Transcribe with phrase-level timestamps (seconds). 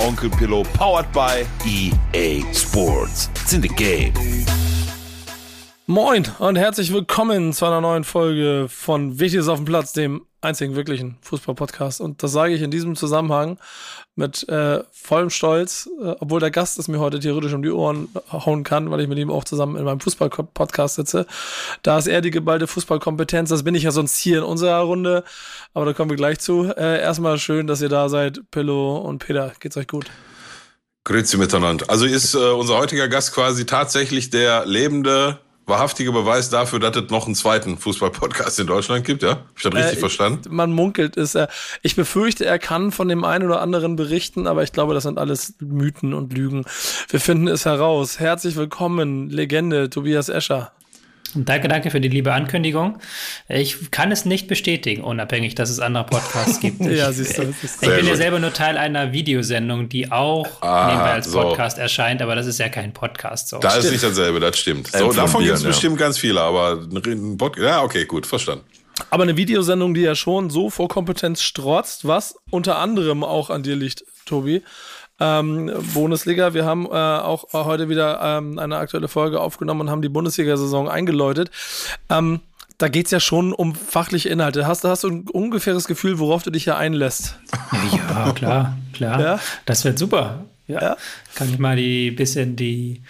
[0.00, 3.28] Onkel Pillow, powered by EA Sports.
[3.34, 4.14] It's in the game.
[5.86, 10.74] Moin und herzlich willkommen zu einer neuen Folge von Wichtiges auf dem Platz, dem einzigen
[10.74, 12.00] wirklichen Fußball-Podcast.
[12.00, 13.58] Und das sage ich in diesem Zusammenhang
[14.16, 18.08] mit äh, vollem Stolz, äh, obwohl der Gast es mir heute theoretisch um die Ohren
[18.32, 21.26] hauen kann, weil ich mit ihm auch zusammen in meinem Fußball-Podcast sitze.
[21.82, 25.24] Da ist er die geballte Fußballkompetenz, das bin ich ja sonst hier in unserer Runde,
[25.74, 26.72] aber da kommen wir gleich zu.
[26.76, 29.52] Äh, erstmal schön, dass ihr da seid, Pillow und Peter.
[29.60, 30.06] Geht's euch gut?
[31.04, 31.86] Grüezi miteinander.
[31.88, 35.38] Also ist äh, unser heutiger Gast quasi tatsächlich der lebende
[35.70, 39.30] wahrhaftiger Beweis dafür, dass es noch einen zweiten Fußball-Podcast in Deutschland gibt, ja?
[39.30, 40.54] Hab ich das richtig äh, verstanden?
[40.54, 41.34] Man munkelt es.
[41.34, 41.46] Äh,
[41.80, 45.18] ich befürchte, er kann von dem einen oder anderen berichten, aber ich glaube, das sind
[45.18, 46.64] alles Mythen und Lügen.
[47.08, 48.20] Wir finden es heraus.
[48.20, 50.72] Herzlich willkommen, Legende Tobias Escher.
[51.34, 52.98] Danke, danke für die liebe Ankündigung.
[53.48, 56.80] Ich kann es nicht bestätigen, unabhängig, dass es andere Podcasts gibt.
[56.80, 57.54] ja, siehst du.
[57.60, 57.90] Siehst du.
[57.90, 61.82] Ich bin ja selber nur Teil einer Videosendung, die auch ah, nebenbei als Podcast so.
[61.82, 63.48] erscheint, aber das ist ja kein Podcast.
[63.48, 63.58] So.
[63.58, 64.88] Da ist nicht dasselbe, das stimmt.
[64.88, 65.68] So, davon gibt es ja.
[65.68, 68.64] bestimmt ganz viele, aber ein Podcast, ja, okay, gut, verstanden.
[69.08, 73.62] Aber eine Videosendung, die ja schon so vor Kompetenz strotzt, was unter anderem auch an
[73.62, 74.62] dir liegt, Tobi
[75.20, 76.54] ähm, Bundesliga.
[76.54, 80.88] Wir haben äh, auch heute wieder ähm, eine aktuelle Folge aufgenommen und haben die Bundesliga-Saison
[80.88, 81.50] eingeläutet.
[82.08, 82.40] Ähm,
[82.78, 84.66] da geht es ja schon um fachliche Inhalte.
[84.66, 87.38] Hast, hast du ein ungefähres Gefühl, worauf du dich hier einlässt?
[87.92, 89.20] Ja, klar, klar.
[89.20, 89.40] Ja?
[89.66, 90.44] Das wird super.
[90.66, 90.80] Ja.
[90.80, 90.96] ja.
[91.34, 93.02] Kann ich mal die bisschen die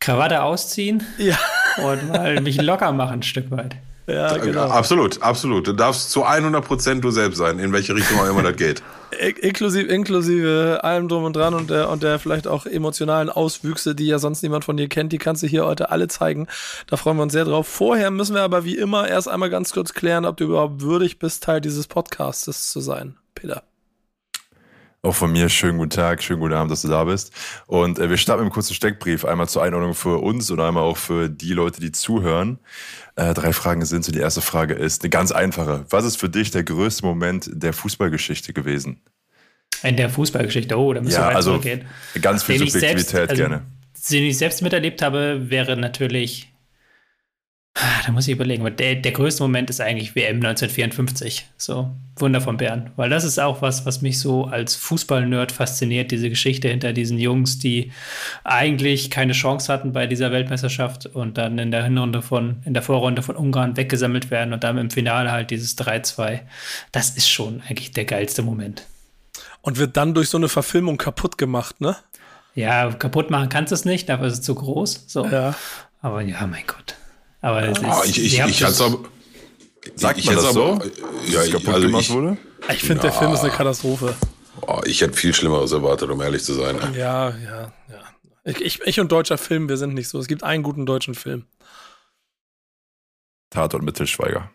[0.00, 1.38] Krawatte ausziehen ja.
[1.82, 3.76] und mal mich locker machen ein Stück weit.
[4.06, 4.68] Ja, genau.
[4.68, 5.66] Absolut, absolut.
[5.66, 8.82] Du darfst zu 100 Prozent du selbst sein, in welche Richtung auch immer das geht.
[9.40, 14.06] Inklusive, inklusive allem drum und dran und der, und der vielleicht auch emotionalen Auswüchse, die
[14.06, 16.46] ja sonst niemand von dir kennt, die kannst du hier heute alle zeigen.
[16.86, 17.66] Da freuen wir uns sehr drauf.
[17.66, 21.18] Vorher müssen wir aber wie immer erst einmal ganz kurz klären, ob du überhaupt würdig
[21.18, 23.16] bist, Teil dieses Podcasts zu sein.
[23.34, 23.62] Peter.
[25.06, 27.32] Auch von mir schönen guten Tag, schönen guten Abend, dass du da bist.
[27.68, 30.82] Und äh, wir starten mit einem kurzen Steckbrief, einmal zur Einordnung für uns und einmal
[30.82, 32.58] auch für die Leute, die zuhören.
[33.14, 34.10] Äh, drei Fragen sind so.
[34.10, 35.86] Die erste Frage ist eine ganz einfache.
[35.90, 39.00] Was ist für dich der größte Moment der Fußballgeschichte gewesen?
[39.84, 41.86] In der Fußballgeschichte, oh, da müssen ja, wir also zurückgehen.
[42.20, 43.62] Ganz viel den Subjektivität selbst, also, gerne.
[44.10, 46.52] Den ich selbst miterlebt habe, wäre natürlich
[48.06, 51.46] da muss ich überlegen, aber der, der größte Moment ist eigentlich WM 1954.
[51.58, 52.90] So, Wunder von Bern.
[52.96, 57.18] Weil das ist auch was, was mich so als Fußball-Nerd fasziniert, diese Geschichte hinter diesen
[57.18, 57.92] Jungs, die
[58.44, 62.82] eigentlich keine Chance hatten bei dieser Weltmeisterschaft und dann in der Hinrunde von, in der
[62.82, 66.40] Vorrunde von Ungarn weggesammelt werden und dann im Finale halt dieses 3-2.
[66.92, 68.86] Das ist schon eigentlich der geilste Moment.
[69.60, 71.96] Und wird dann durch so eine Verfilmung kaputt gemacht, ne?
[72.54, 75.04] Ja, kaputt machen kannst du es nicht, dafür ist es zu groß.
[75.08, 75.26] So.
[75.26, 75.54] Ja.
[76.00, 76.94] Aber ja, mein Gott.
[77.40, 78.98] Aber es oh, ist, ich, ich, ich kann es aber.
[79.94, 80.80] Sagt ich man das so?
[81.28, 82.36] Ja, ich, kaputt also gemacht wurde?
[82.72, 84.14] Ich finde, der Film ist eine Katastrophe.
[84.62, 86.76] Oh, ich hätte viel Schlimmeres erwartet, um ehrlich zu sein.
[86.94, 88.00] Ja, ja, ja.
[88.44, 90.18] Ich, ich, ich und deutscher Film, wir sind nicht so.
[90.18, 91.46] Es gibt einen guten deutschen Film.
[93.50, 94.50] Tatort mit Til Schweiger.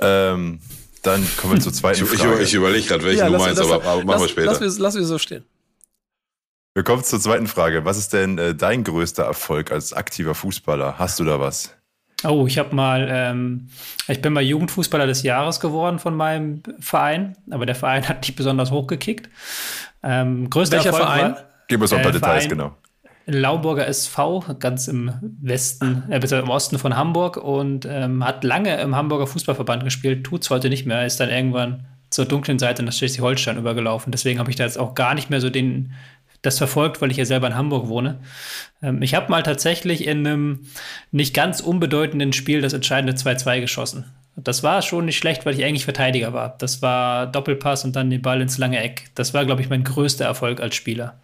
[0.00, 0.32] Ja.
[0.32, 0.60] Ähm,
[1.02, 2.36] dann kommen wir zur zweiten ich, Frage.
[2.36, 4.52] Ich, ich überlege gerade, welchen ja, du meinst, aber, aber machen wir später.
[4.52, 5.44] Lass, lass, lass wir so stehen.
[6.74, 7.84] Wir kommen zur zweiten Frage.
[7.84, 10.98] Was ist denn äh, dein größter Erfolg als aktiver Fußballer?
[10.98, 11.74] Hast du da was?
[12.24, 13.68] Oh, ich habe mal, ähm,
[14.08, 18.36] ich bin mal Jugendfußballer des Jahres geworden von meinem Verein, aber der Verein hat nicht
[18.36, 19.28] besonders hochgekickt.
[20.02, 21.32] Ähm, größter Welcher Erfolg Verein?
[21.32, 22.76] War, Gib uns noch ein paar äh, Details, genau.
[23.26, 28.96] Lauburger SV, ganz im Westen, äh, im Osten von Hamburg und ähm, hat lange im
[28.96, 32.92] Hamburger Fußballverband gespielt, tut es heute nicht mehr, ist dann irgendwann zur dunklen Seite nach
[32.92, 34.12] Schleswig-Holstein übergelaufen.
[34.12, 35.92] Deswegen habe ich da jetzt auch gar nicht mehr so den
[36.44, 38.20] das verfolgt, weil ich ja selber in Hamburg wohne.
[38.82, 40.66] Ähm, ich habe mal tatsächlich in einem
[41.10, 44.04] nicht ganz unbedeutenden Spiel das entscheidende 2-2 geschossen.
[44.36, 46.56] Das war schon nicht schlecht, weil ich eigentlich Verteidiger war.
[46.58, 49.10] Das war Doppelpass und dann den Ball ins lange Eck.
[49.14, 51.20] Das war, glaube ich, mein größter Erfolg als Spieler.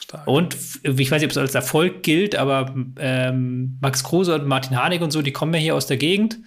[0.00, 0.26] Stark.
[0.26, 4.76] Und ich weiß nicht, ob es als Erfolg gilt, aber ähm, Max Kruse und Martin
[4.76, 6.38] Harnik und so, die kommen ja hier aus der Gegend.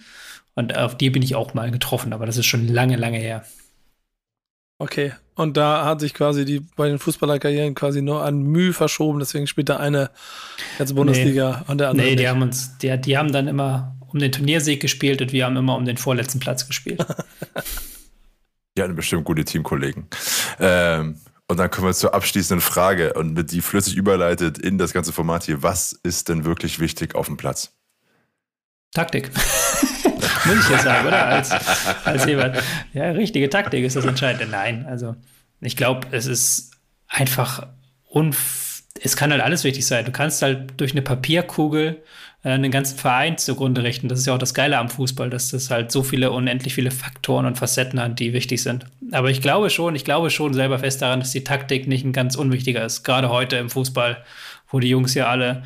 [0.54, 3.44] Und auf die bin ich auch mal getroffen, aber das ist schon lange, lange her.
[4.82, 9.20] Okay, und da hat sich quasi die bei den Fußballerkarrieren quasi nur an Mühe verschoben,
[9.20, 10.10] deswegen spielt der eine
[10.80, 11.70] jetzt Bundesliga nee.
[11.70, 12.06] und der andere.
[12.08, 12.28] Nee, die nicht.
[12.28, 15.76] haben uns, die, die haben dann immer um den Turniersieg gespielt und wir haben immer
[15.76, 17.06] um den vorletzten Platz gespielt.
[18.76, 20.08] die hatten bestimmt gute Teamkollegen.
[20.58, 24.92] Ähm, Und dann kommen wir zur abschließenden Frage und mit die flüssig überleitet in das
[24.92, 25.62] ganze Format hier.
[25.62, 27.72] Was ist denn wirklich wichtig auf dem Platz?
[28.92, 29.30] Taktik.
[30.44, 31.26] Muss ich jetzt sagen, oder?
[31.26, 31.50] Als,
[32.04, 32.56] als jemand.
[32.94, 34.46] Ja, richtige Taktik ist das Entscheidende.
[34.46, 35.16] Nein, also
[35.60, 36.72] ich glaube, es ist
[37.08, 37.66] einfach
[38.08, 38.62] unf
[39.04, 40.04] es kann halt alles wichtig sein.
[40.04, 42.02] Du kannst halt durch eine Papierkugel
[42.44, 44.08] äh, einen ganzen Verein zugrunde richten.
[44.08, 46.90] Das ist ja auch das Geile am Fußball, dass das halt so viele, unendlich viele
[46.90, 48.86] Faktoren und Facetten hat, die wichtig sind.
[49.10, 52.12] Aber ich glaube schon, ich glaube schon selber fest daran, dass die Taktik nicht ein
[52.12, 53.02] ganz unwichtiger ist.
[53.02, 54.18] Gerade heute im Fußball,
[54.70, 55.62] wo die Jungs ja alle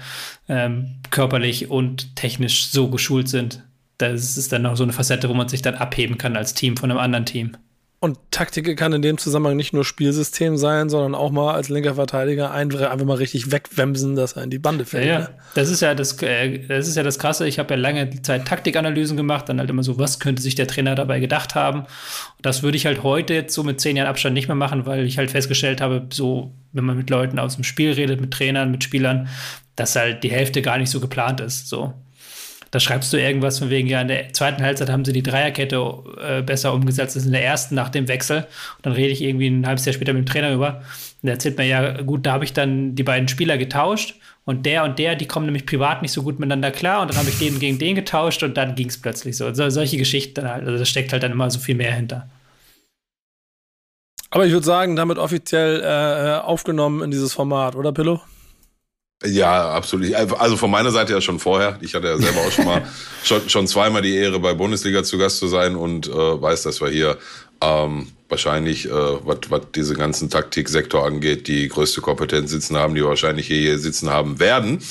[0.48, 3.62] ähm, körperlich und technisch so geschult sind.
[3.98, 6.76] Das ist dann noch so eine Facette, wo man sich dann abheben kann als Team
[6.76, 7.56] von einem anderen Team.
[7.98, 11.94] Und Taktik kann in dem Zusammenhang nicht nur Spielsystem sein, sondern auch mal als linker
[11.94, 15.06] Verteidiger einfach mal richtig wegwemsen, dass er in die Bande fällt.
[15.06, 15.28] Ja, ne?
[15.54, 17.48] das ist ja das, äh, das ist ja das Krasse.
[17.48, 20.66] Ich habe ja lange Zeit Taktikanalysen gemacht, dann halt immer so, was könnte sich der
[20.66, 21.80] Trainer dabei gedacht haben.
[21.80, 21.88] Und
[22.42, 25.06] das würde ich halt heute jetzt so mit zehn Jahren Abstand nicht mehr machen, weil
[25.06, 28.70] ich halt festgestellt habe, so, wenn man mit Leuten aus dem Spiel redet, mit Trainern,
[28.70, 29.28] mit Spielern,
[29.74, 31.68] dass halt die Hälfte gar nicht so geplant ist.
[31.68, 31.94] So,
[32.70, 35.80] da schreibst du irgendwas von wegen, ja, in der zweiten Halbzeit haben sie die Dreierkette
[36.20, 38.38] äh, besser umgesetzt als in der ersten nach dem Wechsel.
[38.38, 40.82] Und dann rede ich irgendwie ein halbes Jahr später mit dem Trainer über.
[41.22, 44.16] Und der erzählt mir, ja, gut, da habe ich dann die beiden Spieler getauscht.
[44.44, 47.02] Und der und der, die kommen nämlich privat nicht so gut miteinander klar.
[47.02, 49.52] Und dann habe ich den gegen den getauscht und dann ging es plötzlich so.
[49.54, 49.68] so.
[49.70, 50.64] Solche Geschichten halt.
[50.64, 52.28] Also da steckt halt dann immer so viel mehr hinter.
[54.30, 58.20] Aber ich würde sagen, damit offiziell äh, aufgenommen in dieses Format, oder Pillow?
[59.24, 60.14] Ja, absolut.
[60.14, 61.78] Also von meiner Seite ja schon vorher.
[61.80, 62.86] Ich hatte ja selber auch schon mal
[63.24, 66.82] schon, schon zweimal die Ehre, bei Bundesliga zu Gast zu sein und äh, weiß, dass
[66.82, 67.16] wir hier
[67.62, 69.38] ähm, wahrscheinlich, äh, was
[69.74, 74.10] diese ganzen Taktiksektor angeht, die größte Kompetenz sitzen haben, die wir wahrscheinlich hier, hier sitzen
[74.10, 74.82] haben werden.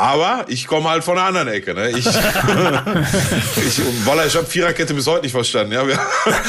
[0.00, 1.74] Aber ich komme halt von einer anderen Ecke.
[1.74, 1.90] Ne?
[1.90, 2.06] Ich, ich,
[4.06, 5.74] Woller, ich habe Viererkette bis heute nicht verstanden.
[5.74, 5.86] Ja?
[5.86, 5.98] Wir,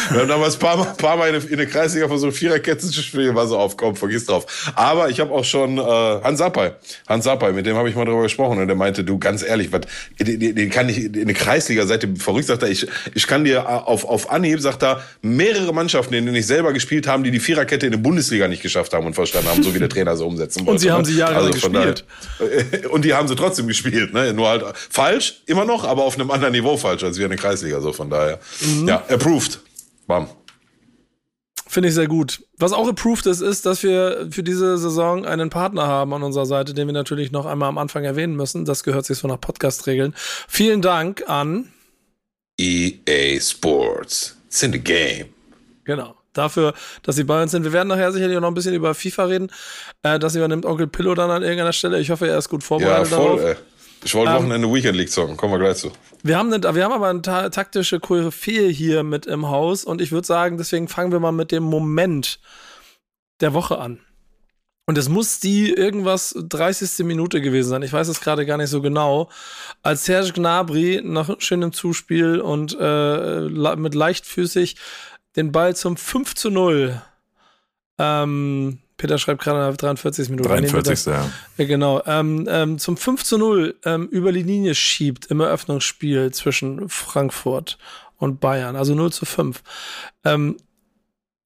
[0.10, 3.36] wir haben damals ein paar, Mal, paar Mal in der Kreisliga versucht, Viererkette zu spielen.
[3.36, 4.72] War so auf, komm, vergiss drauf.
[4.76, 6.72] Aber ich habe auch schon äh, Hans Sappay,
[7.10, 8.58] Hans Sappay, mit dem habe ich mal drüber gesprochen.
[8.58, 9.82] Und der meinte, du, ganz ehrlich, was,
[10.18, 13.44] den, den kann ich in der Kreisliga, seit dem verrückt, sagt er, ich, ich kann
[13.44, 17.32] dir auf, auf Anhieb, sagt er, mehrere Mannschaften, in denen ich selber gespielt haben, die
[17.32, 20.16] die Viererkette in der Bundesliga nicht geschafft haben und verstanden haben, so wie der Trainer
[20.16, 20.72] so umsetzen wollte.
[20.72, 22.06] Und sie haben sie jahrelang also gespielt.
[22.40, 24.34] Daher, und die haben sie trotzdem gespielt, ne?
[24.34, 27.40] Nur halt falsch, immer noch, aber auf einem anderen Niveau falsch als wir in der
[27.40, 27.82] Kreisliga.
[27.82, 28.40] So von daher.
[28.62, 28.88] Mhm.
[28.88, 29.60] Ja, approved.
[30.08, 30.30] Bam.
[31.68, 32.44] Finde ich sehr gut.
[32.58, 36.46] Was auch approved ist, ist, dass wir für diese Saison einen Partner haben an unserer
[36.46, 38.66] Seite, den wir natürlich noch einmal am Anfang erwähnen müssen.
[38.66, 40.14] Das gehört sich so nach Podcast-Regeln.
[40.50, 41.72] Vielen Dank an
[42.60, 44.36] EA Sports.
[44.48, 45.28] It's in the game.
[45.86, 46.74] Genau dafür,
[47.04, 47.64] dass sie bei uns sind.
[47.64, 49.52] Wir werden nachher sicherlich noch ein bisschen über FIFA reden.
[50.04, 52.00] Äh, das übernimmt Onkel Pillow dann an irgendeiner Stelle.
[52.00, 53.12] Ich hoffe, er ist gut vorbereitet.
[53.12, 53.42] Ja, voll, darauf.
[53.42, 53.56] ey.
[54.04, 55.38] Ich wollte ähm, Wochenende Weekend League zocken.
[55.38, 55.92] Kommen wir gleich zu.
[56.24, 60.02] Wir haben, eine, wir haben aber eine ta taktische Koryphäe hier mit im Haus und
[60.02, 62.40] ich würde sagen, deswegen fangen wir mal mit dem Moment
[63.42, 64.00] der Woche an.
[64.88, 67.06] Und es muss die irgendwas 30.
[67.06, 67.84] Minute gewesen sein.
[67.84, 69.30] Ich weiß es gerade gar nicht so genau.
[69.84, 73.42] Als Serge Gnabry nach schönem Zuspiel und äh,
[73.76, 74.76] mit leichtfüßig
[75.36, 77.02] den Ball zum 5 zu 0.
[77.98, 80.48] Ähm, Peter schreibt gerade nach 43 Minuten.
[80.48, 81.06] 43.
[81.06, 81.30] Ja.
[81.58, 81.66] ja.
[81.66, 82.04] Genau.
[82.06, 87.78] Ähm, ähm, zum 5 zu 0 ähm, über die Linie schiebt im Eröffnungsspiel zwischen Frankfurt
[88.18, 88.76] und Bayern.
[88.76, 89.64] Also 0 zu 5.
[90.24, 90.58] Ähm,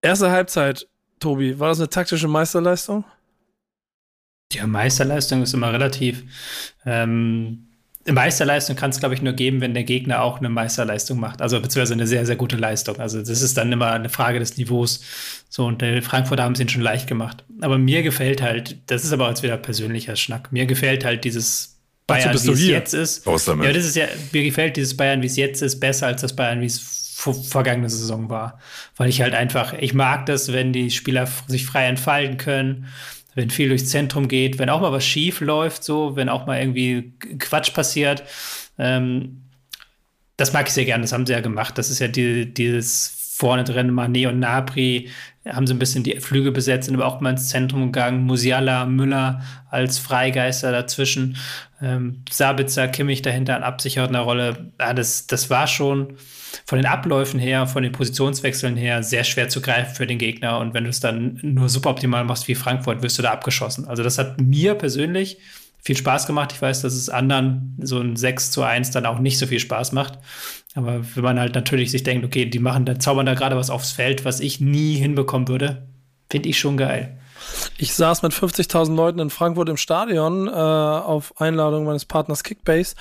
[0.02, 0.88] erste Halbzeit,
[1.20, 3.06] Tobi, war das eine taktische Meisterleistung?
[4.52, 6.24] Ja, Meisterleistung ist immer relativ.
[6.86, 7.65] Ähm,
[8.14, 11.42] Meisterleistung kann es, glaube ich, nur geben, wenn der Gegner auch eine Meisterleistung macht.
[11.42, 13.00] Also beziehungsweise eine sehr, sehr gute Leistung.
[13.00, 15.02] Also das ist dann immer eine Frage des Niveaus.
[15.50, 17.44] So, und der Frankfurter haben es ihnen schon leicht gemacht.
[17.62, 21.80] Aber mir gefällt halt, das ist aber jetzt wieder persönlicher Schnack, mir gefällt halt dieses
[22.06, 23.26] Bayern, wie es jetzt ist.
[23.26, 26.36] Ja, das ist ja, mir gefällt dieses Bayern, wie es jetzt ist, besser als das
[26.36, 26.80] Bayern, wie es
[27.50, 28.60] vergangene Saison war.
[28.98, 32.88] Weil ich halt einfach, ich mag das, wenn die Spieler sich frei entfalten können
[33.36, 36.60] wenn viel durchs Zentrum geht, wenn auch mal was schief läuft, so, wenn auch mal
[36.60, 38.24] irgendwie Quatsch passiert.
[38.80, 39.42] Ähm,
[40.38, 41.78] das mag ich sehr gerne, das haben sie ja gemacht.
[41.78, 45.10] Das ist ja die, dieses vorne drin, Mané und Nabri,
[45.46, 48.24] haben so ein bisschen die Flüge besetzt, sind aber auch mal ins Zentrum gegangen.
[48.24, 51.38] Musiala, Müller als Freigeister dazwischen.
[51.82, 54.72] Ähm, Sabitzer, Kimmich dahinter an absichernder Rolle.
[54.80, 56.18] Ja, das, das war schon
[56.66, 60.60] von den Abläufen her, von den Positionswechseln her sehr schwer zu greifen für den Gegner.
[60.60, 63.88] Und wenn du es dann nur suboptimal machst wie Frankfurt, wirst du da abgeschossen.
[63.88, 65.38] Also das hat mir persönlich
[65.82, 66.52] viel Spaß gemacht.
[66.52, 69.60] Ich weiß, dass es anderen so ein 6 zu 1 dann auch nicht so viel
[69.60, 70.18] Spaß macht.
[70.74, 73.70] Aber wenn man halt natürlich sich denkt, okay, die machen, dann zaubern da gerade was
[73.70, 75.88] aufs Feld, was ich nie hinbekommen würde,
[76.30, 77.18] finde ich schon geil.
[77.78, 82.96] Ich saß mit 50.000 Leuten in Frankfurt im Stadion äh, auf Einladung meines Partners Kickbase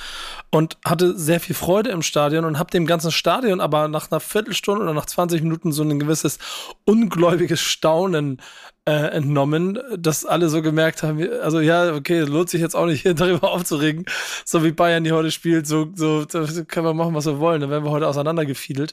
[0.51, 4.21] und hatte sehr viel Freude im Stadion und habe dem ganzen Stadion aber nach einer
[4.21, 6.39] Viertelstunde oder nach 20 Minuten so ein gewisses
[6.85, 8.41] ungläubiges Staunen
[8.87, 13.03] äh, entnommen, dass alle so gemerkt haben, also ja, okay, lohnt sich jetzt auch nicht
[13.03, 14.05] hier darüber aufzuregen,
[14.45, 16.27] so wie Bayern die heute spielt, so, so
[16.69, 18.93] können wir machen, was wir wollen, dann werden wir heute auseinandergefiedelt.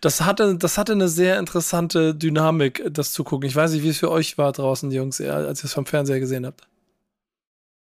[0.00, 3.48] Das hatte, das hatte eine sehr interessante Dynamik, das zu gucken.
[3.48, 5.86] Ich weiß nicht, wie es für euch war draußen, die Jungs, als ihr es vom
[5.86, 6.62] Fernseher gesehen habt.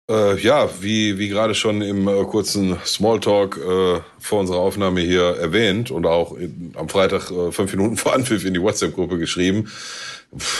[0.09, 5.35] Äh, ja, wie, wie gerade schon im äh, kurzen Smalltalk äh, vor unserer Aufnahme hier
[5.35, 9.69] erwähnt und auch in, am Freitag äh, fünf Minuten vor Anpfiff in die WhatsApp-Gruppe geschrieben.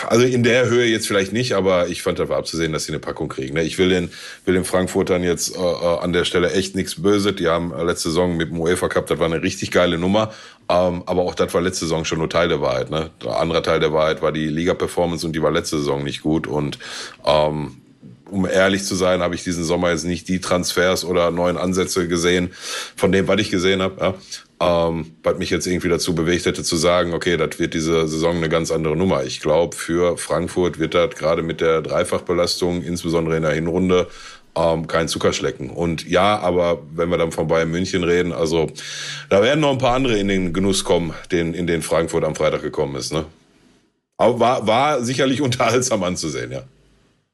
[0.08, 3.00] Also in der Höhe jetzt vielleicht nicht, aber ich fand dafür abzusehen, dass sie eine
[3.00, 3.56] Packung kriegen.
[3.56, 3.64] Ne?
[3.64, 4.10] Ich will den,
[4.46, 7.34] will den Frankfurtern jetzt äh, äh, an der Stelle echt nichts Böse.
[7.34, 10.34] Die haben äh, letzte Saison mit dem UEFA Cup, das war eine richtig geile Nummer.
[10.70, 12.90] Ähm, aber auch das war letzte Saison schon nur Teil der Wahrheit.
[12.90, 13.10] Ne?
[13.22, 16.48] Der andere Teil der Wahrheit war die Liga-Performance und die war letzte Saison nicht gut.
[16.48, 16.80] Und
[17.26, 17.78] ähm,
[18.32, 22.08] um ehrlich zu sein, habe ich diesen Sommer jetzt nicht die Transfers oder neuen Ansätze
[22.08, 22.52] gesehen,
[22.96, 24.02] von dem, was ich gesehen habe.
[24.02, 24.14] Ja.
[24.60, 28.38] Ähm, was mich jetzt irgendwie dazu bewegt hätte zu sagen, okay, das wird diese Saison
[28.38, 29.24] eine ganz andere Nummer.
[29.24, 34.08] Ich glaube, für Frankfurt wird das gerade mit der Dreifachbelastung, insbesondere in der Hinrunde,
[34.58, 35.70] ähm, kein Zuckerschlecken.
[35.70, 38.68] Und ja, aber wenn wir dann von Bayern München reden, also
[39.30, 42.36] da werden noch ein paar andere in den Genuss kommen, den, in den Frankfurt am
[42.36, 43.14] Freitag gekommen ist.
[43.14, 43.26] Ne?
[44.18, 46.64] Aber war, war sicherlich unterhaltsam anzusehen, ja.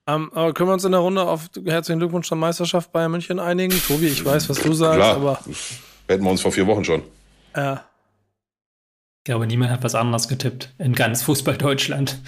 [0.05, 3.11] Um, ähm, aber können wir uns in der Runde auf herzlichen Glückwunsch zur Meisterschaft Bayern
[3.11, 3.81] München einigen?
[3.87, 5.15] Tobi, ich weiß, was du sagst, Klar.
[5.15, 5.39] aber.
[6.07, 7.03] Hätten wir uns vor vier Wochen schon.
[7.55, 7.85] Ja.
[9.25, 12.19] Ich glaube, niemand hat was anderes getippt in ganz Fußball Deutschland.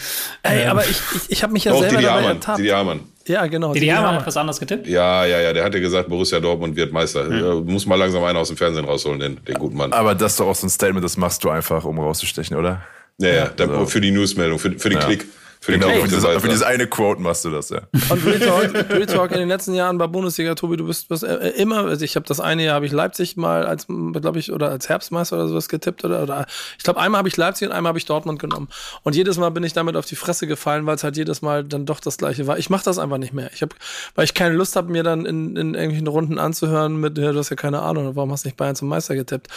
[0.44, 0.70] Ey, ähm.
[0.70, 2.60] aber ich, ich, ich habe mich ja Doch, selber Didi dabei Hamann, ertappt.
[2.60, 3.00] Didi Hamann.
[3.28, 3.74] Ja, genau.
[3.74, 4.88] Didi Hamann hat was anderes getippt?
[4.88, 5.52] Ja, ja, ja.
[5.52, 7.26] Der hatte gesagt, Borussia Dortmund wird Meister.
[7.26, 7.66] Hm.
[7.66, 9.92] Muss mal langsam einen aus dem Fernsehen rausholen, den, den guten Mann.
[9.92, 12.82] Aber das ist doch auch so ein Statement, das machst du einfach, um rauszustechen, oder?
[13.18, 13.52] Ja, ja.
[13.60, 13.88] Also.
[13.88, 15.06] Für die Newsmeldung, für, für den ja.
[15.06, 15.26] Klick.
[15.66, 17.82] Für, genau, für, dieses, für dieses eine Quote machst du das, ja.
[18.10, 18.40] Und Real
[18.72, 21.86] Talk, Real Talk in den letzten Jahren bei Bundesliga, Tobi, du bist, bist äh, immer,
[21.86, 24.90] also ich habe das eine Jahr habe ich Leipzig mal als, glaube ich, oder als
[24.90, 26.46] Herbstmeister oder sowas getippt oder, oder
[26.78, 28.68] ich glaube einmal habe ich Leipzig und einmal habe ich Dortmund genommen.
[29.02, 31.64] Und jedes Mal bin ich damit auf die Fresse gefallen, weil es halt jedes Mal
[31.64, 32.60] dann doch das gleiche war.
[32.60, 33.50] Ich mache das einfach nicht mehr.
[33.52, 33.76] Ich habe,
[34.14, 37.40] weil ich keine Lust habe, mir dann in, in irgendwelchen Runden anzuhören mit, ja, du
[37.40, 39.48] hast ja keine Ahnung, warum hast du nicht Bayern zum Meister getippt?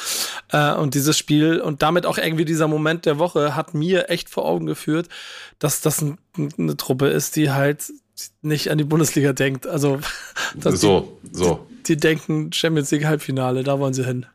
[0.53, 4.31] Äh, und dieses Spiel und damit auch irgendwie dieser Moment der Woche hat mir echt
[4.31, 5.09] vor Augen geführt,
[5.59, 6.19] dass das ein,
[6.59, 7.93] eine Truppe ist, die halt
[8.43, 9.67] nicht an die Bundesliga denkt.
[9.67, 9.99] Also
[10.61, 11.67] so, die, so.
[11.71, 14.27] Die, die, denken Champions League Halbfinale, da wollen sie hin.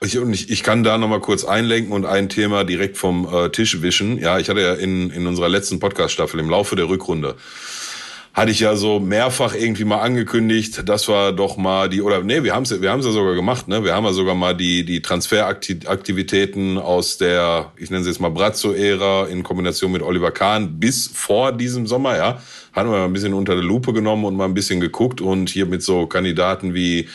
[0.00, 3.50] Ich, und ich, ich kann da nochmal kurz einlenken und ein Thema direkt vom äh,
[3.50, 4.18] Tisch wischen.
[4.18, 7.34] Ja, ich hatte ja in, in unserer letzten Podcast-Staffel im Laufe der Rückrunde
[8.38, 12.44] hatte ich ja so mehrfach irgendwie mal angekündigt, dass wir doch mal die oder nee,
[12.44, 13.82] wir haben es wir haben's ja sogar gemacht, ne?
[13.82, 18.28] Wir haben ja sogar mal die die Transferaktivitäten aus der ich nenne sie jetzt mal
[18.28, 22.40] Brazzo Ära in Kombination mit Oliver Kahn bis vor diesem Sommer, ja,
[22.72, 25.50] haben wir mal ein bisschen unter der Lupe genommen und mal ein bisschen geguckt und
[25.50, 27.08] hier mit so Kandidaten wie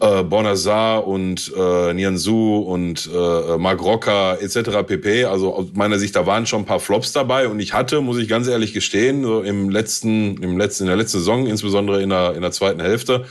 [0.00, 4.86] äh, Bonazar und äh, Nianzou und äh, Mark Rocker etc.
[4.86, 5.24] pp.
[5.24, 8.18] Also aus meiner Sicht, da waren schon ein paar Flops dabei und ich hatte, muss
[8.18, 12.10] ich ganz ehrlich gestehen, so im letzten, im letzten, in der letzten Saison, insbesondere in
[12.10, 13.24] der, in der zweiten Hälfte,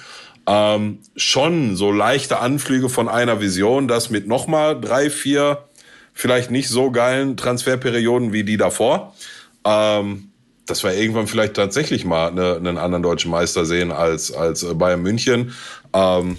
[0.47, 5.65] ähm, schon so leichte Anflüge von einer Vision, dass mit nochmal drei, vier
[6.13, 9.15] vielleicht nicht so geilen Transferperioden wie die davor,
[9.63, 10.31] ähm,
[10.65, 15.01] dass wir irgendwann vielleicht tatsächlich mal eine, einen anderen deutschen Meister sehen als, als Bayern
[15.01, 15.53] München.
[15.93, 16.37] Ähm,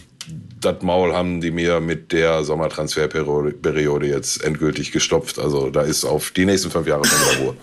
[0.60, 5.38] das Maul haben die mir mit der Sommertransferperiode jetzt endgültig gestopft.
[5.38, 7.56] Also da ist auf die nächsten fünf Jahre schon wieder Ruhe.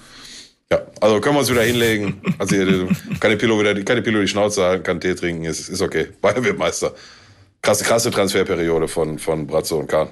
[0.71, 2.21] Ja, also können wir uns wieder hinlegen.
[2.39, 2.55] Also
[3.19, 6.07] keine Pillow wieder, keine Pillow die Schnauze halten, kann Tee trinken, ist, ist okay.
[6.21, 6.93] Bayern wird Meister.
[7.61, 10.09] Krasse, krasse Transferperiode von, von Bratzo und Kahn.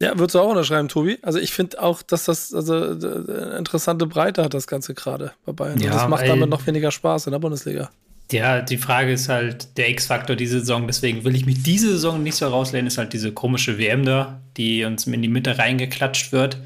[0.00, 1.18] Ja, würdest du auch unterschreiben, Tobi?
[1.22, 5.52] Also ich finde auch, dass das also eine interessante Breite hat, das Ganze gerade bei
[5.52, 5.78] Bayern.
[5.78, 7.90] Ja, und das macht damit noch weniger Spaß in der Bundesliga.
[8.32, 10.86] Ja, die Frage ist halt der X-Faktor diese Saison.
[10.86, 12.86] Deswegen will ich mich diese Saison nicht so rauslehnen.
[12.86, 16.58] Ist halt diese komische WM da, die uns in die Mitte reingeklatscht wird.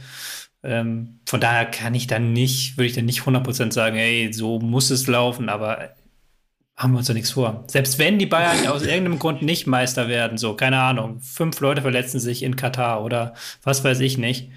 [0.63, 4.59] Ähm, von daher kann ich dann nicht, würde ich dann nicht 100% sagen, hey, so
[4.61, 5.95] muss es laufen, aber
[6.77, 7.65] haben wir uns doch nichts vor.
[7.67, 11.83] Selbst wenn die Bayern aus irgendeinem Grund nicht Meister werden, so, keine Ahnung, fünf Leute
[11.83, 14.51] verletzen sich in Katar oder was weiß ich nicht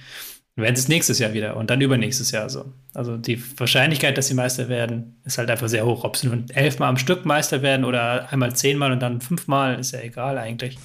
[0.55, 2.73] werden sie es nächstes Jahr wieder und dann übernächstes Jahr so.
[2.93, 6.03] Also die Wahrscheinlichkeit, dass sie Meister werden, ist halt einfach sehr hoch.
[6.03, 9.93] Ob sie nun elfmal am Stück Meister werden oder einmal zehnmal und dann fünfmal, ist
[9.93, 10.77] ja egal eigentlich.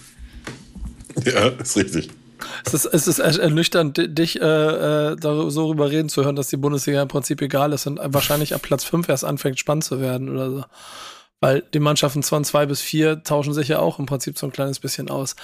[1.25, 2.11] Ja, ist richtig.
[2.64, 6.58] Es ist, es ist ernüchternd, dich äh, äh, so rüber reden zu hören, dass die
[6.58, 10.28] Bundesliga im Prinzip egal ist und wahrscheinlich ab Platz 5 erst anfängt, spannend zu werden
[10.28, 10.64] oder so.
[11.40, 14.52] Weil die Mannschaften von zwei bis vier tauschen sich ja auch im Prinzip so ein
[14.52, 15.37] kleines bisschen aus.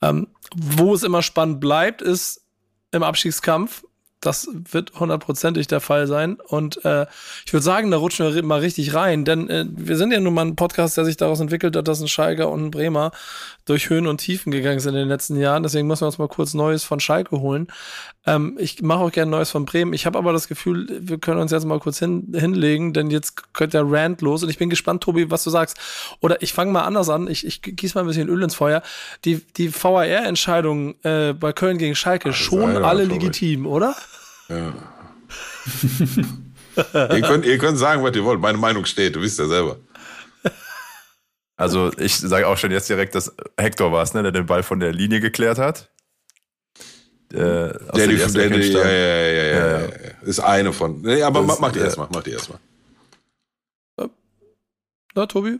[0.00, 2.47] Ähm, wo es immer spannend bleibt, ist
[2.92, 3.82] im Abstiegskampf.
[4.20, 6.38] das wird hundertprozentig der Fall sein.
[6.48, 7.06] Und äh,
[7.46, 10.34] ich würde sagen, da rutschen wir mal richtig rein, denn äh, wir sind ja nun
[10.34, 13.12] mal ein Podcast, der sich daraus entwickelt hat, dass ein Schalker und ein Bremer
[13.68, 15.62] durch Höhen und Tiefen gegangen sind in den letzten Jahren.
[15.62, 17.68] Deswegen müssen wir uns mal kurz Neues von Schalke holen.
[18.26, 19.92] Ähm, ich mache auch gerne Neues von Bremen.
[19.92, 23.52] Ich habe aber das Gefühl, wir können uns jetzt mal kurz hin, hinlegen, denn jetzt
[23.54, 24.42] könnte der Rand los.
[24.42, 25.78] Und ich bin gespannt, Tobi, was du sagst.
[26.20, 27.28] Oder ich fange mal anders an.
[27.28, 28.82] Ich, ich gieße mal ein bisschen Öl ins Feuer.
[29.24, 33.94] Die, die VAR-Entscheidungen äh, bei Köln gegen Schalke, schon alle legitim, oder?
[34.48, 34.72] Ja.
[37.14, 38.40] ihr, könnt, ihr könnt sagen, was ihr wollt.
[38.40, 39.76] Meine Meinung steht, du wisst ja selber.
[41.58, 44.62] Also ich sage auch schon jetzt direkt, dass Hector war es, ne, der den Ball
[44.62, 45.90] von der Linie geklärt hat.
[47.32, 49.88] Äh, der, die, der, die, ja, ja, ja, ja, ja,
[50.22, 51.02] Ist eine von.
[51.02, 52.58] Nee, aber das, mach die erstmal, mach die erstmal.
[55.14, 55.58] Na, Tobi?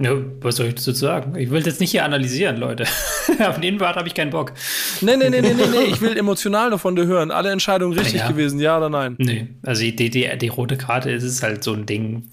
[0.00, 1.36] Ja, was soll ich dazu sagen?
[1.36, 2.84] Ich will jetzt nicht hier analysieren, Leute.
[3.40, 4.52] Auf den Bart habe ich keinen Bock.
[5.00, 5.84] Nee, nee, nee, nee, nee, nee.
[5.84, 7.32] Ich will emotional noch von dir hören.
[7.32, 8.28] Alle Entscheidungen richtig ja.
[8.28, 9.16] gewesen, ja oder nein?
[9.18, 12.30] Nee, also die, die, die rote Karte ist es halt so ein Ding.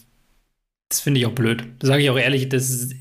[0.91, 1.63] Das finde ich auch blöd.
[1.79, 2.49] Das sage ich auch ehrlich.
[2.49, 2.95] Das ist,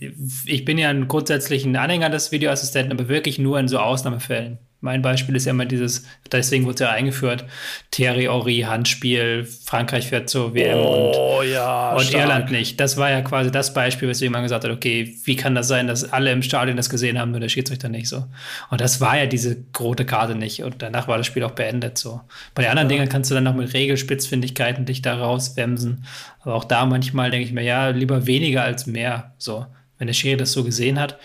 [0.47, 4.59] ich bin ja ein grundsätzlichen Anhänger des Videoassistenten, aber wirklich nur in so Ausnahmefällen.
[4.81, 7.45] Mein Beispiel ist ja immer dieses, deswegen wurde es ja eingeführt,
[7.91, 12.81] Thierry Henry, Handspiel, Frankreich fährt zur WM oh, und, ja, und Irland nicht.
[12.81, 15.87] Das war ja quasi das Beispiel, weswegen man gesagt hat, okay, wie kann das sein,
[15.87, 18.25] dass alle im Stadion das gesehen haben, nur der Schiedsrichter nicht so.
[18.71, 21.99] Und das war ja diese rote Karte nicht und danach war das Spiel auch beendet
[21.99, 22.21] so.
[22.55, 22.97] Bei den anderen ja.
[22.97, 26.05] Dingen kannst du dann noch mit Regelspitzfindigkeiten dich da rauswemsen.
[26.41, 29.67] Aber auch da manchmal denke ich mir, ja, lieber weniger als mehr so
[30.01, 31.21] wenn der Schiri das so gesehen hat.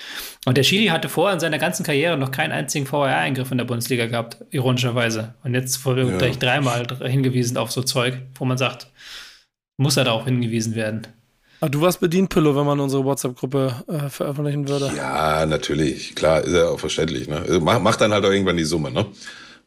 [0.46, 3.66] Und der Schiri hatte vorher in seiner ganzen Karriere noch keinen einzigen VAR-Eingriff in der
[3.66, 5.34] Bundesliga gehabt, ironischerweise.
[5.44, 6.18] Und jetzt wurde ja.
[6.18, 8.92] gleich dreimal hingewiesen auf so Zeug, wo man sagt,
[9.78, 11.08] muss er da auch hingewiesen werden.
[11.62, 14.92] Aber ah, du warst bedient, Pillow, wenn man unsere WhatsApp-Gruppe äh, veröffentlichen würde.
[14.96, 16.14] Ja, natürlich.
[16.14, 17.30] Klar, ist ja auch verständlich.
[17.30, 17.38] Ne?
[17.38, 18.92] Also macht dann halt auch irgendwann die Summe.
[18.92, 19.06] Ne?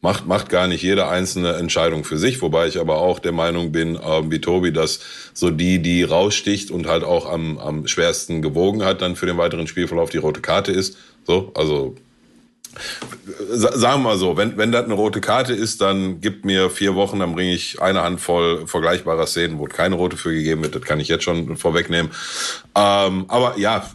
[0.01, 3.71] Macht, macht gar nicht jede einzelne Entscheidung für sich, wobei ich aber auch der Meinung
[3.71, 4.99] bin, ähm, wie Tobi, dass
[5.33, 9.37] so die, die raussticht und halt auch am, am schwersten gewogen hat, dann für den
[9.37, 10.97] weiteren Spielverlauf die rote Karte ist.
[11.25, 11.95] So, also
[13.51, 16.95] Sagen wir mal so, wenn, wenn das eine rote Karte ist, dann gibt mir vier
[16.95, 20.75] Wochen, dann bringe ich eine Handvoll vergleichbarer Szenen, wo keine rote für gegeben wird.
[20.75, 22.11] Das kann ich jetzt schon vorwegnehmen.
[22.75, 23.89] Ähm, aber ja,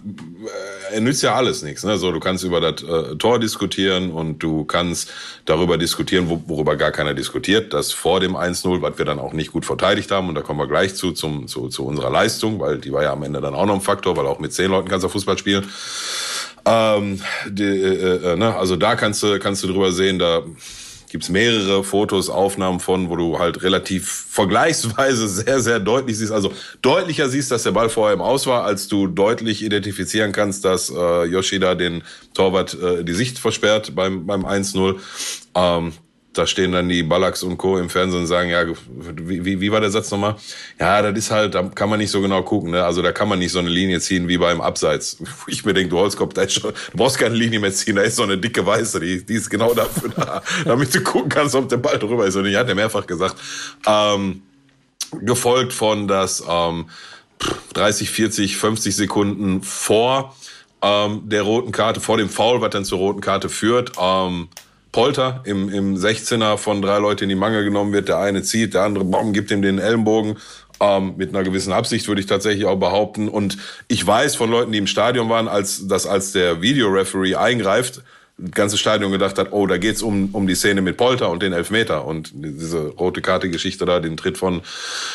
[0.92, 1.84] er nützt ja alles nichts.
[1.84, 1.96] Ne?
[1.98, 5.10] So, du kannst über das äh, Tor diskutieren und du kannst
[5.44, 9.32] darüber diskutieren, wo, worüber gar keiner diskutiert, dass vor dem 1-0, was wir dann auch
[9.32, 12.60] nicht gut verteidigt haben, und da kommen wir gleich zu, zum, zu, zu unserer Leistung,
[12.60, 14.70] weil die war ja am Ende dann auch noch ein Faktor, weil auch mit zehn
[14.70, 15.64] Leuten kannst du Fußball spielen.
[16.66, 18.54] Ähm, die, äh, äh, ne?
[18.56, 20.42] Also da kannst du, kannst du drüber sehen, da
[21.10, 26.52] gibt's mehrere Fotos, Aufnahmen von, wo du halt relativ vergleichsweise sehr, sehr deutlich siehst, also
[26.82, 30.90] deutlicher siehst, dass der Ball vorher im Aus war, als du deutlich identifizieren kannst, dass
[30.90, 32.02] äh, Yoshida den
[32.34, 34.96] Torwart äh, die Sicht versperrt beim, beim 1-0.
[35.54, 35.92] Ähm,
[36.34, 37.78] da stehen dann die Ballacks und Co.
[37.78, 40.36] im Fernsehen und sagen, ja, wie, wie, wie war der Satz nochmal?
[40.78, 42.84] Ja, das ist halt, da kann man nicht so genau gucken, ne?
[42.84, 45.18] Also da kann man nicht so eine Linie ziehen wie beim Abseits.
[45.46, 48.02] Ich mir denke, du Holzkopf, da ist schon, du brauchst keine Linie mehr ziehen, da
[48.02, 51.54] ist so eine dicke Weiße, die, die ist genau dafür da, damit du gucken kannst,
[51.54, 52.36] ob der Ball drüber ist.
[52.36, 53.36] Und ich hatte mehrfach gesagt,
[53.86, 54.42] ähm,
[55.20, 56.86] gefolgt von das ähm,
[57.74, 60.34] 30, 40, 50 Sekunden vor
[60.82, 64.48] ähm, der roten Karte, vor dem Foul, was dann zur roten Karte führt, ähm,
[64.94, 68.06] Polter im, im 16er von drei Leuten in die Mangel genommen wird.
[68.06, 70.36] Der eine zieht, der andere bom, gibt ihm den Ellenbogen.
[70.78, 73.28] Ähm, mit einer gewissen Absicht würde ich tatsächlich auch behaupten.
[73.28, 78.02] Und ich weiß von Leuten, die im Stadion waren, als dass als der Videoreferee eingreift,
[78.50, 81.52] ganze Stadion gedacht hat, oh, da geht's um, um die Szene mit Polter und den
[81.52, 84.62] Elfmeter und diese rote Karte-Geschichte da, den Tritt von,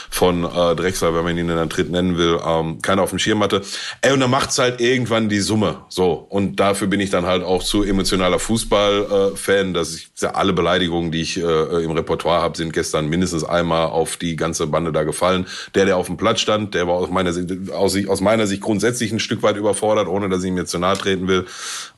[0.10, 3.44] von äh, Drexler, wenn man ihn einen Tritt nennen will, ähm, keiner auf dem Schirm
[3.44, 3.62] hatte.
[4.02, 5.80] Ey, und dann macht's halt irgendwann die Summe.
[5.90, 6.26] So.
[6.30, 10.54] Und dafür bin ich dann halt auch zu emotionaler Fußball-Fan, äh, dass ich ja, alle
[10.54, 14.94] Beleidigungen, die ich äh, im Repertoire habe, sind gestern mindestens einmal auf die ganze Bande
[14.94, 15.46] da gefallen.
[15.76, 18.62] Der, der auf dem Platz stand, der war aus meiner Sicht, aus, aus meiner Sicht
[18.62, 21.46] grundsätzlich ein Stück weit überfordert, ohne dass ich mir zu nahe treten will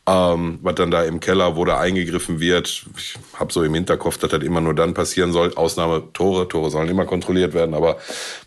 [0.08, 2.86] ähm, was dann da im Keller, wo da eingegriffen wird.
[2.98, 5.54] Ich habe so im Hinterkopf, dass das immer nur dann passieren soll.
[5.56, 7.98] Ausnahme Tore, Tore sollen immer kontrolliert werden, aber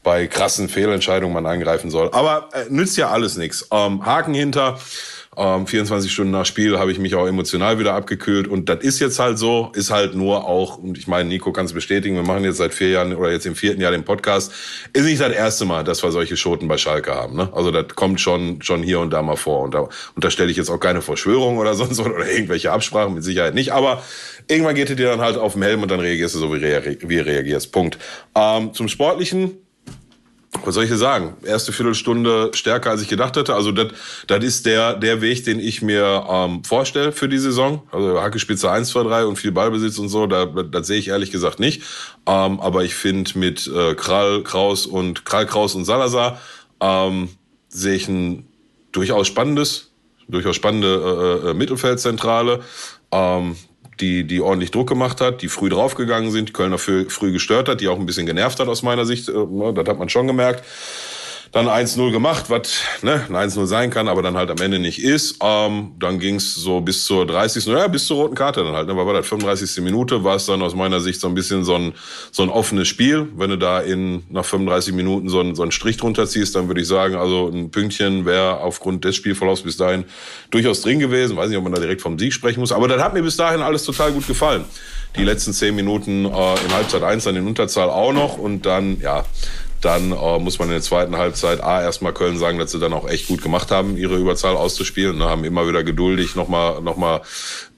[0.02, 2.10] bei krassen Fehlentscheidungen man eingreifen soll.
[2.12, 3.68] Aber äh, nützt ja alles nichts.
[3.70, 4.78] Ähm, Haken hinter.
[5.36, 8.48] Ähm, 24 Stunden nach Spiel habe ich mich auch emotional wieder abgekühlt.
[8.48, 11.66] Und das ist jetzt halt so, ist halt nur auch, und ich meine, Nico kann
[11.66, 14.52] es bestätigen, wir machen jetzt seit vier Jahren oder jetzt im vierten Jahr den Podcast,
[14.92, 17.36] ist nicht das erste Mal, dass wir solche Schoten bei Schalke haben.
[17.36, 17.48] Ne?
[17.52, 19.62] Also das kommt schon, schon hier und da mal vor.
[19.62, 23.24] Und da unterstelle ich jetzt auch keine Verschwörung oder sonst was oder irgendwelche Absprachen, mit
[23.24, 23.72] Sicherheit nicht.
[23.72, 24.02] Aber
[24.48, 26.58] irgendwann geht es dir dann halt auf den Helm und dann reagierst du so, wie,
[26.58, 27.72] rea wie reagierst.
[27.72, 27.98] Punkt.
[28.36, 29.63] Ähm, zum Sportlichen
[30.62, 31.36] was soll ich dir sagen?
[31.44, 33.54] Erste Viertelstunde stärker, als ich gedacht hätte.
[33.54, 33.88] Also das
[34.26, 37.82] das ist der, der Weg, den ich mir ähm, vorstelle für die Saison.
[37.90, 41.30] Also Hackespitze 1, 2, 3 und viel Ballbesitz und so, da, das sehe ich ehrlich
[41.30, 41.82] gesagt nicht.
[42.26, 46.40] Ähm, aber ich finde mit äh, Krall, Kraus und Krall, Kraus und Salazar
[46.80, 47.28] ähm,
[47.68, 48.46] sehe ich ein
[48.92, 49.90] durchaus spannendes,
[50.28, 52.60] durchaus spannende äh, äh, Mittelfeldzentrale.
[53.10, 53.56] Ähm,
[54.00, 57.80] die, die ordentlich Druck gemacht hat, die früh draufgegangen sind, die Kölner früh, gestört hat,
[57.80, 59.28] die auch ein bisschen genervt hat aus meiner Sicht.
[59.28, 60.64] Äh, ne, das hat man schon gemerkt
[61.54, 65.00] dann 1-0 gemacht, was ne, ein 1-0 sein kann, aber dann halt am Ende nicht
[65.00, 65.36] ist.
[65.40, 67.66] Ähm, dann ging's so bis zur 30.
[67.66, 68.88] Ja, bis zur roten Karte dann halt.
[68.88, 69.80] Ne, war das 35.
[69.84, 71.94] Minute, war es dann aus meiner Sicht so ein bisschen so ein,
[72.32, 73.28] so ein offenes Spiel.
[73.36, 76.66] Wenn du da in nach 35 Minuten so einen, so einen Strich drunter ziehst, dann
[76.66, 80.06] würde ich sagen, also ein Pünktchen wäre aufgrund des Spielverlaufs bis dahin
[80.50, 81.36] durchaus drin gewesen.
[81.36, 83.36] Weiß nicht, ob man da direkt vom Sieg sprechen muss, aber das hat mir bis
[83.36, 84.64] dahin alles total gut gefallen.
[85.16, 89.00] Die letzten zehn Minuten äh, in Halbzeit 1 dann in Unterzahl auch noch und dann,
[89.00, 89.24] ja,
[89.84, 92.92] dann äh, muss man in der zweiten Halbzeit A erstmal Köln sagen, dass sie dann
[92.92, 95.18] auch echt gut gemacht haben, ihre Überzahl auszuspielen.
[95.18, 97.20] Ne, haben immer wieder geduldig nochmal noch mal,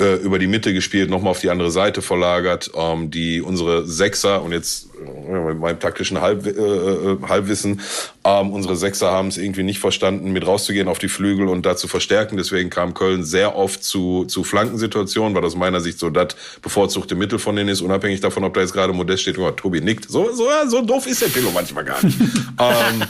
[0.01, 2.71] äh, über die Mitte gespielt, nochmal auf die andere Seite verlagert.
[2.75, 7.81] Ähm, die unsere Sechser und jetzt äh, mit meinem taktischen Halb, äh, äh, Halbwissen,
[8.27, 11.77] ähm, unsere Sechser haben es irgendwie nicht verstanden, mit rauszugehen auf die Flügel und da
[11.77, 12.37] zu verstärken.
[12.37, 17.15] Deswegen kam Köln sehr oft zu, zu Flankensituationen, weil aus meiner Sicht so das bevorzugte
[17.15, 20.11] Mittel von denen ist, unabhängig davon, ob da jetzt gerade Modest steht oder Tobi nickt.
[20.11, 22.19] So, so, so doof ist der Pillow manchmal gar nicht.
[22.59, 23.05] ähm,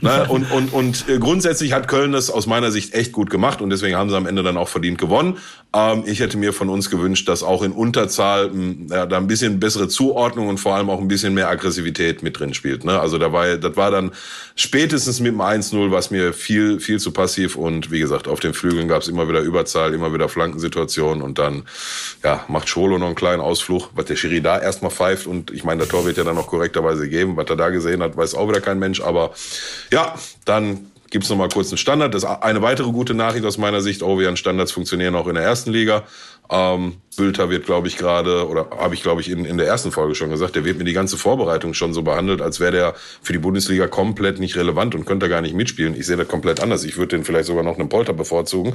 [0.00, 3.62] ne, und und, und äh, grundsätzlich hat Köln das aus meiner Sicht echt gut gemacht
[3.62, 5.38] und deswegen haben sie am Ende dann auch verdient gewonnen.
[5.74, 8.50] Ähm, ich hätte mir von uns gewünscht, dass auch in Unterzahl
[8.90, 12.38] ja, da ein bisschen bessere Zuordnung und vor allem auch ein bisschen mehr Aggressivität mit
[12.38, 12.84] drin spielt.
[12.84, 13.00] Ne?
[13.00, 14.12] Also da war, das war dann
[14.54, 18.54] spätestens mit dem 1-0 was mir viel, viel zu passiv und wie gesagt, auf den
[18.54, 21.64] Flügeln gab es immer wieder Überzahl, immer wieder Flankensituationen und dann
[22.24, 25.64] ja, macht Scholo noch einen kleinen Ausflug, was der Schiri da erstmal pfeift und ich
[25.64, 28.34] meine, der Tor wird ja dann noch korrekterweise geben, was er da gesehen hat, weiß
[28.34, 29.32] auch wieder kein Mensch, aber
[29.90, 32.14] ja, dann gibt's noch mal kurz einen Standard.
[32.14, 34.02] Das ist eine weitere gute Nachricht aus meiner Sicht.
[34.02, 36.04] Ovian Standards funktionieren auch in der ersten Liga.
[36.50, 39.90] Ähm, Bülter wird, glaube ich, gerade, oder habe ich, glaube ich, in, in der ersten
[39.90, 42.94] Folge schon gesagt, der wird mir die ganze Vorbereitung schon so behandelt, als wäre der
[43.22, 45.96] für die Bundesliga komplett nicht relevant und könnte gar nicht mitspielen.
[45.98, 46.84] Ich sehe das komplett anders.
[46.84, 48.74] Ich würde den vielleicht sogar noch einen Polter bevorzugen.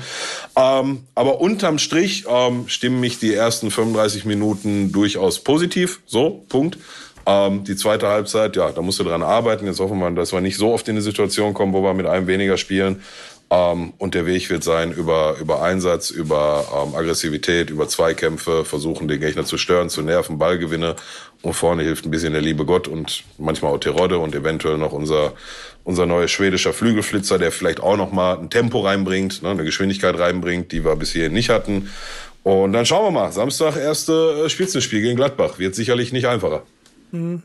[0.55, 6.01] Ähm, aber unterm Strich ähm, stimmen mich die ersten 35 Minuten durchaus positiv.
[6.05, 6.77] So, Punkt.
[7.25, 9.65] Ähm, die zweite Halbzeit, ja, da musst du dran arbeiten.
[9.65, 12.07] Jetzt hoffen wir, dass wir nicht so oft in eine Situation kommen, wo wir mit
[12.07, 13.03] einem weniger spielen.
[13.51, 19.09] Ähm, und der Weg wird sein über, über Einsatz, über ähm, Aggressivität, über Zweikämpfe, versuchen
[19.09, 20.95] den Gegner zu stören, zu nerven, Ballgewinne.
[21.41, 24.93] Und vorne hilft ein bisschen der liebe Gott und manchmal auch Terodde und eventuell noch
[24.93, 25.33] unser,
[25.83, 30.17] unser neuer schwedischer Flügelflitzer, der vielleicht auch noch mal ein Tempo reinbringt, ne, eine Geschwindigkeit
[30.17, 31.89] reinbringt, die wir bis hierhin nicht hatten.
[32.43, 33.33] Und dann schauen wir mal.
[33.33, 35.59] Samstag erste äh, Spitzenspiel gegen Gladbach.
[35.59, 36.63] Wird sicherlich nicht einfacher.
[37.11, 37.43] Mhm.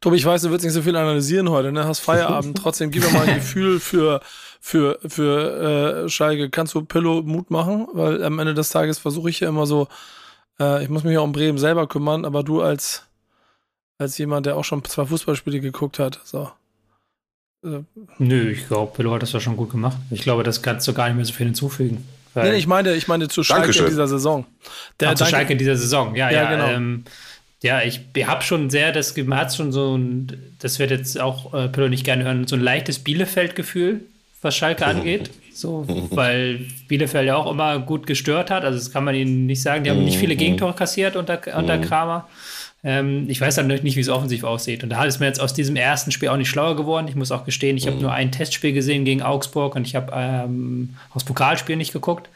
[0.00, 1.86] Tobi, ich weiß, du willst nicht so viel analysieren heute, ne?
[1.86, 2.58] Hast Feierabend.
[2.62, 4.20] Trotzdem gib mir mal ein Gefühl für,
[4.66, 6.48] für, für äh, Schalke.
[6.48, 7.86] Kannst du Pillow Mut machen?
[7.92, 9.88] Weil am Ende des Tages versuche ich ja immer so,
[10.58, 13.04] äh, ich muss mich ja um Bremen selber kümmern, aber du als,
[13.98, 16.50] als jemand, der auch schon zwei Fußballspiele geguckt hat, so.
[17.62, 17.84] Also,
[18.16, 19.98] Nö, ich glaube, Pillow hat das ja schon gut gemacht.
[20.10, 22.02] Ich glaube, das kannst du gar nicht mehr so viel hinzufügen.
[22.34, 23.84] Nee, ich meine, ich meine zu Schalke Dankeschön.
[23.84, 24.46] in dieser Saison.
[24.98, 26.50] Der, Ach, zu Schalke in dieser Saison, ja, Ja, ja.
[26.50, 26.68] genau.
[26.68, 27.04] Ähm,
[27.62, 31.52] ja, ich habe schon sehr, das man hat schon so ein, das wird jetzt auch
[31.52, 34.06] äh, Pillow nicht gerne hören, so ein leichtes Bielefeld-Gefühl,
[34.44, 35.30] was Schalke angeht.
[35.52, 38.64] So, weil Bielefeld ja auch immer gut gestört hat.
[38.64, 39.84] Also das kann man ihnen nicht sagen.
[39.84, 42.28] Die haben nicht viele Gegentore kassiert unter, unter Kramer.
[42.84, 44.82] Ähm, ich weiß dann nicht, wie es offensiv aussieht.
[44.82, 47.08] Und da ist mir jetzt aus diesem ersten Spiel auch nicht schlauer geworden.
[47.08, 50.12] Ich muss auch gestehen, ich habe nur ein Testspiel gesehen gegen Augsburg und ich habe
[50.14, 52.28] ähm, aufs Pokalspiel nicht geguckt.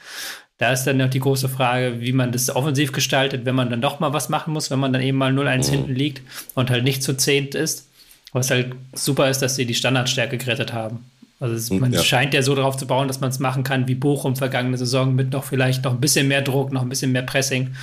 [0.56, 3.80] Da ist dann noch die große Frage, wie man das offensiv gestaltet, wenn man dann
[3.80, 6.22] doch mal was machen muss, wenn man dann eben mal 0-1 hinten liegt
[6.54, 7.88] und halt nicht zu zehnt ist.
[8.32, 11.04] Was halt super ist, dass sie die Standardstärke gerettet haben.
[11.40, 12.02] Also es, man ja.
[12.02, 15.14] scheint ja so darauf zu bauen, dass man es machen kann wie Bochum vergangene Saison
[15.14, 17.76] mit noch vielleicht noch ein bisschen mehr Druck, noch ein bisschen mehr Pressing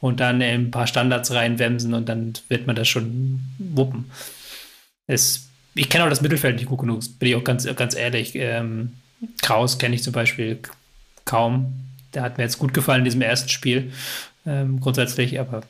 [0.00, 4.10] und dann ein paar Standards reinwemsen und dann wird man das schon wuppen.
[5.08, 8.36] Es, ich kenne auch das Mittelfeld nicht gut genug, bin ich auch ganz, ganz ehrlich.
[8.36, 8.92] Ähm,
[9.42, 10.60] Kraus kenne ich zum Beispiel
[11.24, 11.72] kaum.
[12.14, 13.92] Der hat mir jetzt gut gefallen in diesem ersten Spiel,
[14.46, 15.62] ähm, grundsätzlich, aber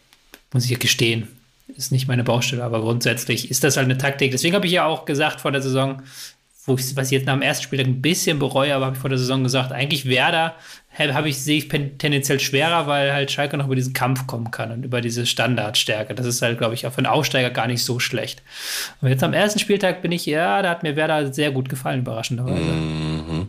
[0.53, 1.29] muss ich ja gestehen,
[1.75, 4.31] ist nicht meine Baustelle, aber grundsätzlich ist das halt eine Taktik.
[4.31, 6.03] Deswegen habe ich ja auch gesagt vor der Saison,
[6.71, 9.01] wo ich, was ich jetzt nach dem ersten Spiel ein bisschen bereue, aber habe ich
[9.01, 10.55] vor der Saison gesagt, eigentlich Werder
[10.99, 14.71] habe ich, sehe ich tendenziell schwerer, weil halt Schalke noch über diesen Kampf kommen kann
[14.73, 16.15] und über diese Standardstärke.
[16.15, 18.43] Das ist halt, glaube ich, auch für einen Aufsteiger gar nicht so schlecht.
[19.01, 22.01] Und jetzt am ersten Spieltag bin ich, ja, da hat mir Werder sehr gut gefallen,
[22.01, 22.61] überraschenderweise.
[22.61, 23.49] Mhm.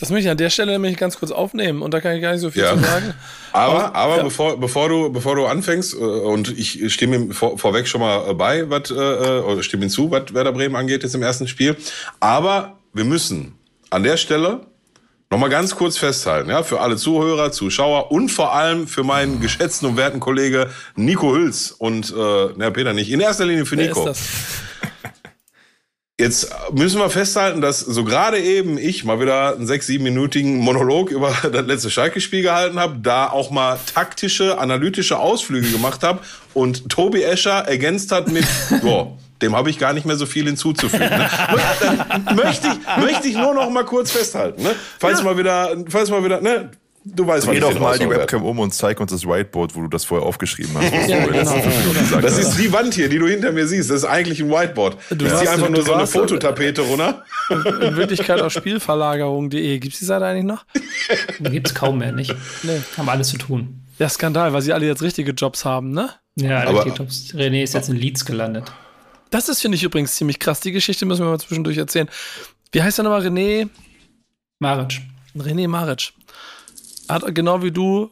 [0.00, 2.32] Das möchte ich an der Stelle nämlich ganz kurz aufnehmen und da kann ich gar
[2.32, 2.74] nicht so viel Ja.
[2.74, 3.14] zu sagen.
[3.52, 4.22] Aber, aber ja.
[4.22, 8.30] bevor, bevor du, bevor du anfängst, äh, und ich stimme ihm vor, vorweg schon mal
[8.30, 11.46] äh, bei, was, äh, oder stimme ihm zu, was Werder Bremen angeht jetzt im ersten
[11.46, 11.76] Spiel.
[12.18, 13.54] Aber wir müssen
[13.90, 14.60] an der Stelle
[15.30, 19.88] nochmal ganz kurz festhalten, ja, für alle Zuhörer, Zuschauer und vor allem für meinen geschätzten
[19.88, 23.88] und werten Kollege Nico Hüls und, äh, na, Peter nicht, in erster Linie für Wer
[23.88, 24.00] Nico.
[24.00, 24.28] ist das?
[26.20, 31.10] Jetzt müssen wir festhalten, dass so gerade eben ich mal wieder einen sechs, siebenminütigen Monolog
[31.10, 36.20] über das letzte Schalke-Spiel gehalten habe, da auch mal taktische, analytische Ausflüge gemacht habe
[36.52, 38.44] und Tobi Escher ergänzt hat mit,
[38.82, 41.08] boah, dem habe ich gar nicht mehr so viel hinzuzufügen.
[41.08, 41.30] Ne?
[42.34, 44.74] Möchte ich, möchte ich nur noch mal kurz festhalten, ne?
[44.98, 46.70] Falls mal wieder, falls mal wieder, ne?
[47.14, 48.08] Du weißt, Dreh ich doch mal die.
[48.08, 51.08] Webcam um und zeig uns das Whiteboard, wo du das vorher aufgeschrieben hast.
[51.08, 52.20] Ja, genau.
[52.20, 53.90] Das ist die Wand hier, die du hinter mir siehst.
[53.90, 54.96] Das ist eigentlich ein Whiteboard.
[55.10, 57.24] Du warst- zieh einfach nur so eine Fototapete runter.
[57.50, 59.78] In Wirklichkeit auf Spielverlagerung.de.
[59.78, 60.64] Gibt es die Seite eigentlich noch?
[61.40, 62.34] Da gibt es kaum mehr, nicht?
[62.62, 62.80] Nee.
[62.96, 63.82] Haben alles zu tun.
[63.98, 66.10] Ja, Skandal, weil sie alle jetzt richtige Jobs haben, ne?
[66.36, 68.72] Ja, Aber- aber, René ist jetzt in Leeds gelandet.
[69.30, 70.60] Das ist, finde ich, übrigens ziemlich krass.
[70.60, 72.08] Die Geschichte müssen wir mal zwischendurch erzählen.
[72.72, 73.22] Wie heißt der nochmal?
[73.26, 73.68] René?
[74.58, 75.00] Maric.
[75.36, 76.12] René Maric.
[77.10, 78.10] Hat genau wie du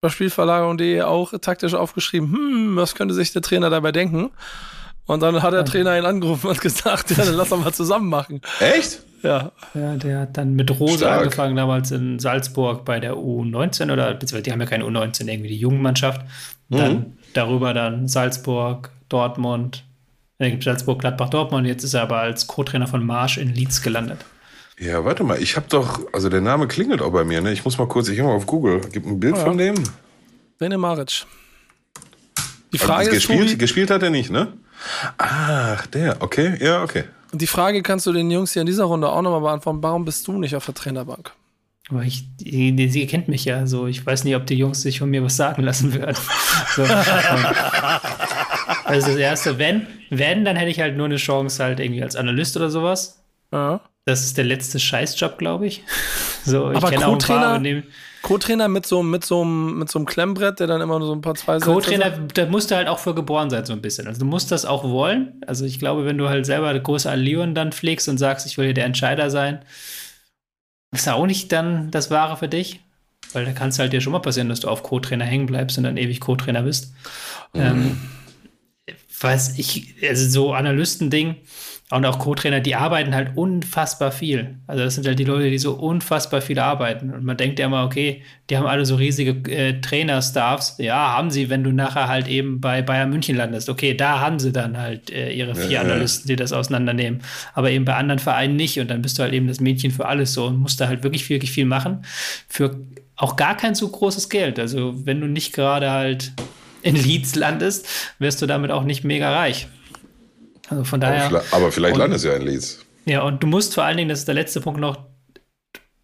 [0.00, 4.30] bei Spielverlagerung.de auch taktisch aufgeschrieben, hm, was könnte sich der Trainer dabei denken?
[5.06, 8.08] Und dann hat der Trainer ihn angerufen und gesagt, ja, dann lass doch mal zusammen
[8.08, 8.40] machen.
[8.60, 9.02] Echt?
[9.22, 11.22] Ja, Ja, der hat dann mit Rose Stark.
[11.22, 15.48] angefangen, damals in Salzburg bei der U19 oder beziehungsweise die haben ja keine U19, irgendwie
[15.48, 16.20] die Jugendmannschaft.
[16.68, 19.84] Dann darüber dann Salzburg, Dortmund,
[20.38, 21.66] gibt Salzburg, Gladbach, Dortmund.
[21.66, 24.18] Jetzt ist er aber als Co-Trainer von Marsch in Leeds gelandet.
[24.78, 27.52] Ja, warte mal, ich habe doch, also der Name klingelt auch bei mir, ne?
[27.52, 29.44] Ich muss mal kurz, ich gehe mal auf Google, gib ein Bild Ja.
[29.44, 29.74] von dem.
[30.60, 31.24] René Maric.
[32.72, 34.52] Die Also Frage ist, gespielt, Tobi, gespielt hat er nicht, ne?
[35.16, 37.04] Ach, der, okay, ja, okay.
[37.32, 39.82] die Frage kannst du den Jungs hier in dieser Runde auch nochmal beantworten.
[39.82, 41.32] Warum bist du nicht auf der Trainerbank?
[41.88, 43.86] Aber ich, sie kennt mich ja so.
[43.86, 46.16] Ich weiß nicht, ob die Jungs sich von mir was sagen lassen würden.
[46.74, 46.82] So.
[48.84, 52.16] also das erste, wenn, wenn, dann hätte ich halt nur eine Chance halt irgendwie als
[52.16, 53.20] Analyst oder sowas.
[53.52, 53.80] Ja.
[54.04, 55.82] Das ist der letzte Scheißjob, glaube ich.
[56.44, 57.82] So, ich Aber Co-Trainer?
[58.22, 61.12] Co-Trainer mit so, mit, so, einem- mit so einem Klemmbrett, der dann immer nur so
[61.12, 64.06] ein paar zwei Co-Trainer, da musst du halt auch für geboren sein, so ein bisschen.
[64.06, 65.40] Also du musst das auch wollen.
[65.44, 68.66] Also ich glaube, wenn du halt selber große Allüren dann pflegst und sagst, ich will
[68.66, 69.58] hier der Entscheider sein,
[70.92, 72.78] ist ja auch nicht dann das Wahre für dich.
[73.32, 75.78] Weil da kann es halt dir schon mal passieren, dass du auf Co-Trainer hängen bleibst
[75.78, 76.94] und dann ewig Co-Trainer bist.
[77.54, 78.00] Ähm,
[79.20, 81.34] weiß ich, also so Analystending
[81.88, 84.56] und auch Co-Trainer, die arbeiten halt unfassbar viel.
[84.66, 87.12] Also das sind halt die Leute, die so unfassbar viel arbeiten.
[87.14, 90.78] Und man denkt ja immer, okay, die haben alle so riesige äh, Trainer-Staffs.
[90.78, 93.68] Ja, haben sie, wenn du nachher halt eben bei Bayern München landest.
[93.68, 95.80] Okay, da haben sie dann halt äh, ihre vier Ja.
[95.82, 97.20] Analysten, die das auseinandernehmen.
[97.54, 98.80] Aber eben bei anderen Vereinen nicht.
[98.80, 101.04] Und dann bist du halt eben das Mädchen für alles so und musst da halt
[101.04, 102.04] wirklich, wirklich viel machen.
[102.48, 102.80] Für
[103.14, 104.58] auch gar kein so großes Geld.
[104.58, 106.32] Also wenn du nicht gerade halt
[106.82, 107.86] in Leeds landest,
[108.18, 109.68] wirst du damit auch nicht mega reich.
[110.68, 111.28] Also von Aber, daher.
[111.28, 112.84] vielleicht, aber vielleicht Und- landet es ja in Leeds.
[113.04, 114.98] Ja, und du musst vor allen Dingen, das ist der letzte Punkt noch,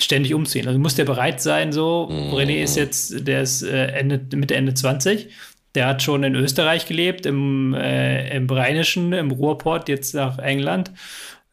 [0.00, 0.66] ständig umziehen.
[0.66, 2.08] Also du musst ja bereit sein, so.
[2.32, 5.28] René ist jetzt, der ist äh, Ende, Mitte, Ende 20.
[5.74, 10.90] Der hat schon in Österreich gelebt, im, äh, im Rheinischen, im Ruhrport, jetzt nach England.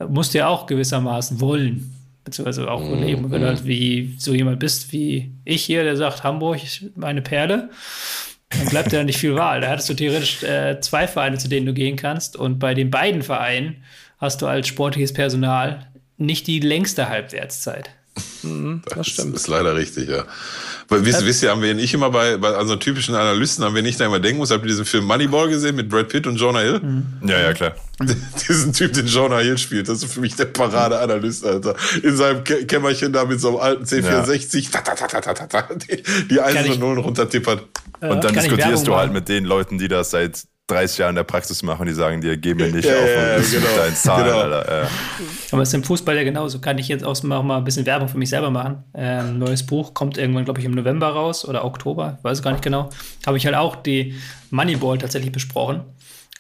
[0.08, 1.96] Musst ja auch gewissermaßen wollen.
[2.26, 3.32] Beziehungsweise auch leben.
[3.32, 6.60] Wenn du halt wie so jemand bist wie ich hier, der sagt, Hamburg,
[6.96, 7.70] meine Perle,
[8.50, 9.62] dann bleibt ja nicht viel Wahl.
[9.62, 12.36] Da hattest du theoretisch äh, zwei Vereine, zu denen du gehen kannst.
[12.36, 13.84] Und bei den beiden Vereinen
[14.18, 17.92] hast du als sportliches Personal nicht die längste Halbwertszeit.
[18.44, 19.36] Das stimmt.
[19.36, 20.24] Das ist leider richtig, ja.
[20.88, 23.82] Weil, wisst, wisst ihr, haben wir nicht immer bei, bei unseren typischen Analysten, haben wir
[23.82, 26.38] nicht da immer denken muss, habt ihr diesen Film Moneyball gesehen mit Brad Pitt und
[26.38, 26.82] Jonah Hill?
[27.24, 27.76] Ja, ja, klar.
[28.48, 31.76] Diesen Typ, den Jonah Hill spielt, das ist für mich der Paradeanalyst, Alter.
[32.02, 35.34] In seinem Kä Kämmerchen da mit so einem alten C64, ta, ta, ta, ta, ta,
[35.34, 37.66] ta, ta, die, die Einsen und Nullen runtertippert.
[38.00, 39.14] Und dann Kann diskutierst du halt machen?
[39.14, 42.38] mit den Leuten, die das seit 30 Jahren in der Praxis machen, die sagen dir,
[42.38, 43.76] geh mir nicht Ja, auf ja, und genau.
[43.76, 44.40] deinen Zahlen, Genau.
[44.40, 44.82] Alter.
[44.84, 44.88] Ja.
[45.52, 46.60] Aber es ist im Fußball ja genauso.
[46.60, 48.84] Kann ich jetzt auch mal, ein bisschen Werbung für mich selber machen.
[48.94, 52.64] Ähm, neues Buch kommt irgendwann, glaube ich, im November raus oder Oktober, weiß gar nicht
[52.64, 52.90] genau.
[53.26, 54.16] Habe ich halt auch die
[54.52, 55.82] Moneyball tatsächlich besprochen.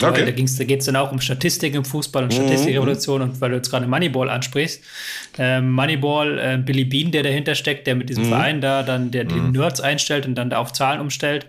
[0.01, 0.23] Okay.
[0.25, 3.21] Da, ging's- da geht es dann auch um Statistik im Fußball und Statistikrevolution.
[3.21, 4.81] Und weil du jetzt gerade Moneyball ansprichst,
[5.37, 9.25] ähm, Moneyball, äh, Billy Bean, der dahinter steckt, der mit diesem Verein da dann, der
[9.25, 11.47] die Nerds einstellt und dann da auf Zahlen umstellt,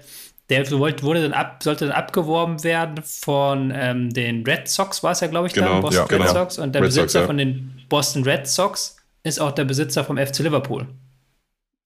[0.50, 5.20] der wurde dann ab, sollte dann abgeworben werden von ähm, den Red Sox, war es
[5.20, 6.32] ja, glaube ich, Genau, da, Boston ja, Red genau.
[6.32, 6.58] Sox.
[6.58, 7.26] Und der Red Sox, Besitzer ja.
[7.26, 10.86] von den Boston Red Sox ist auch der Besitzer vom FC Liverpool.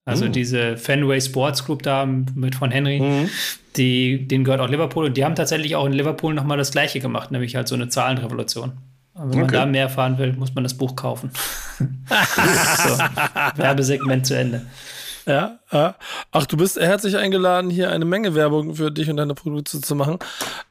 [0.07, 3.29] Also diese Fenway Sports Group da mit von Henry,
[3.77, 7.00] die, denen gehört auch Liverpool und die haben tatsächlich auch in Liverpool nochmal das Gleiche
[7.00, 8.72] gemacht, nämlich halt so eine Zahlenrevolution.
[9.14, 9.57] Aber wenn man Okay.
[9.57, 11.31] da mehr erfahren will, muss man das Buch kaufen.
[11.79, 12.98] so,
[13.57, 14.66] Werbesegment zu Ende.
[15.26, 15.96] Ja, ja.
[16.32, 19.94] Ach, du bist herzlich eingeladen, hier eine Menge Werbung für dich und deine Produkte zu
[19.94, 20.18] machen.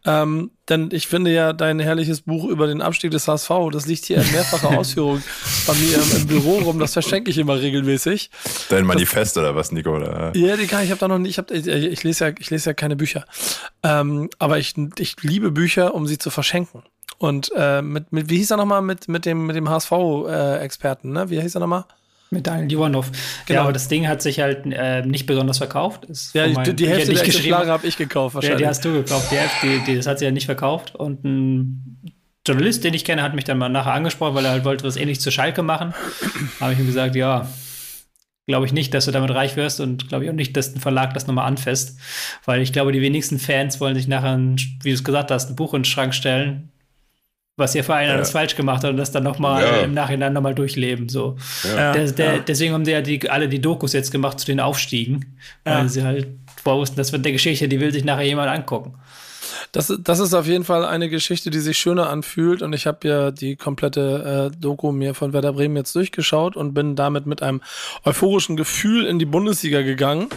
[0.06, 4.06] Ähm, denn ich finde ja dein herrliches Buch über den Abstieg des HSV, das liegt
[4.06, 5.24] hier in mehrfacher Ausführung
[5.66, 6.80] bei mir im, im Büro rum.
[6.80, 8.30] Das verschenke ich immer regelmäßig.
[8.70, 9.96] Dein Manifest oder was, Nico?
[9.96, 10.36] Oder?
[10.36, 11.32] Ja, die kann ich habe da noch nicht.
[11.32, 13.26] Ich, hab, ich, ich lese ja, ich lese ja keine Bücher,
[13.82, 16.84] ähm, aber ich, ich liebe Bücher, um sie zu verschenken.
[17.18, 21.12] Und äh, mit, mit wie hieß er nochmal mit mit dem mit dem HSV-Experten?
[21.12, 21.30] ne?
[21.30, 21.86] Wie hieß er nochmal?
[22.34, 23.12] Mit Daniel Ivanov.
[23.46, 23.58] Genau.
[23.60, 26.06] Ja, aber das Ding hat sich halt äh, nicht besonders verkauft.
[26.06, 27.88] Ist Ja, die, die Hälfte der Exemplare habe.
[27.88, 28.58] ich gekauft Ja, wahrscheinlich.
[28.62, 29.32] die hast du gekauft.
[29.32, 30.96] Die, Hälfte, die, die, das hat sie ja nicht verkauft.
[30.96, 32.14] Und ein
[32.46, 34.98] Journalist, den ich kenne, hat mich dann mal nachher angesprochen, weil er halt wollte was
[34.98, 35.94] ähnliches zu Schalke machen.
[36.60, 37.48] habe ich ihm gesagt, ja,
[38.48, 40.82] glaube ich nicht, dass du damit reich wirst und glaube ich auch nicht, dass ein
[40.82, 41.98] Verlag das nochmal anfasst.
[42.44, 45.50] Weil ich glaube, die wenigsten Fans wollen sich nachher, ein, wie du es gesagt hast,
[45.52, 46.73] ein Buch in den Schrank stellen,
[47.56, 48.16] was ihr Verein Ja.
[48.16, 49.82] alles falsch gemacht hat und das dann nochmal Ja.
[49.82, 51.08] im Nachhinein nochmal durchleben.
[51.10, 51.36] So.
[51.64, 52.40] Ja, Der, der, ja.
[52.40, 56.04] Deswegen haben sie ja die, alle die Dokus jetzt gemacht zu den Aufstiegen, weil sie
[56.04, 56.28] halt
[56.64, 58.96] wussten, das wird der Geschichte, die will sich nachher jemand angucken.
[59.74, 62.62] Das, das ist auf jeden Fall eine Geschichte, die sich schöner anfühlt.
[62.62, 66.76] Und ich habe ja die komplette äh, Doku mir von Werder Bremen jetzt durchgeschaut und
[66.76, 67.60] bin damit mit einem
[68.06, 70.28] euphorischen Gefühl in die Bundesliga gegangen,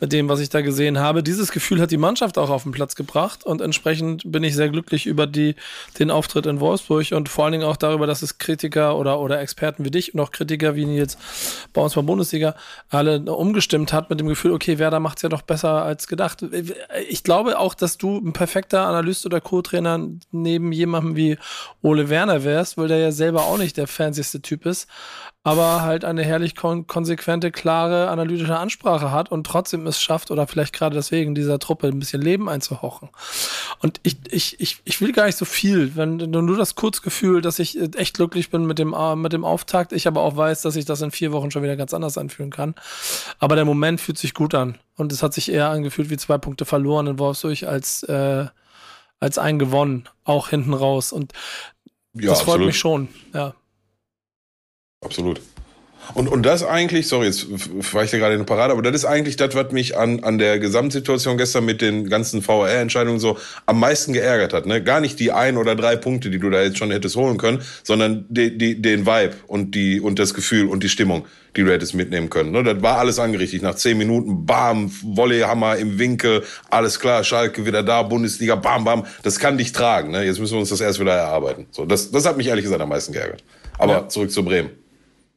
[0.00, 1.22] mit dem, was ich da gesehen habe.
[1.22, 4.70] Dieses Gefühl hat die Mannschaft auch auf den Platz gebracht und entsprechend bin ich sehr
[4.70, 5.56] glücklich über die,
[5.98, 9.40] den Auftritt in Wolfsburg und vor allen Dingen auch darüber, dass es Kritiker oder, oder
[9.40, 11.18] Experten wie dich und auch Kritiker wie Nils
[11.74, 12.54] bei uns bei Bundesliga
[12.88, 16.42] alle umgestimmt hat mit dem Gefühl, okay, Werder macht's ja doch besser als gedacht.
[17.10, 21.38] Ich glaube auch, dass du ein perfekter Analyst oder Co-Trainer neben jemandem wie
[21.82, 24.88] Ole Werner wärst, weil der ja selber auch nicht der fancyste Typ ist,
[25.46, 30.48] aber halt eine herrlich kon konsequente, klare, analytische Ansprache hat und trotzdem es schafft oder
[30.48, 33.10] vielleicht gerade deswegen dieser Truppe ein bisschen Leben einzuhauchen.
[33.80, 37.60] Und ich, ich, ich, ich will gar nicht so viel, wenn nur das Kurzgefühl, dass
[37.60, 40.74] ich echt glücklich bin mit dem, äh, mit dem Auftakt, ich aber auch weiß, dass
[40.74, 42.74] ich das in vier Wochen schon wieder ganz anders anfühlen kann.
[43.38, 44.78] Aber der Moment fühlt sich gut an.
[44.96, 48.46] Und es hat sich eher angefühlt wie zwei Punkte verloren in Wolfsburg als, äh,
[49.20, 51.12] als ein gewonnen, auch hinten raus.
[51.12, 51.32] Und
[52.14, 52.66] Ja, das freut absolut.
[52.66, 53.54] mich schon, ja.
[55.04, 55.40] Absolut.
[56.14, 57.46] Und, und das eigentlich, sorry, jetzt
[57.92, 60.22] war ich da gerade in der Parade, aber das ist eigentlich das, was mich an,
[60.24, 64.66] an der Gesamtsituation gestern mit den ganzen VR-Entscheidungen so am meisten geärgert hat.
[64.66, 64.82] Ne?
[64.82, 67.62] Gar nicht die ein oder drei Punkte, die du da jetzt schon hättest holen können,
[67.82, 71.70] sondern die, die, den Vibe und, die, und das Gefühl und die Stimmung, die du
[71.70, 72.52] hättest mitnehmen können.
[72.52, 72.62] Ne?
[72.62, 73.62] Das war alles angerichtet.
[73.62, 79.06] Nach zehn Minuten, bam, Volleyhammer im Winkel, alles klar, Schalke wieder da, Bundesliga, bam, bam.
[79.22, 80.12] Das kann dich tragen.
[80.12, 80.24] Ne?
[80.24, 81.66] Jetzt müssen wir uns das erst wieder erarbeiten.
[81.70, 83.42] So, das, das hat mich ehrlich gesagt am meisten geärgert.
[83.78, 84.08] Aber Ja.
[84.08, 84.70] zurück zu Bremen.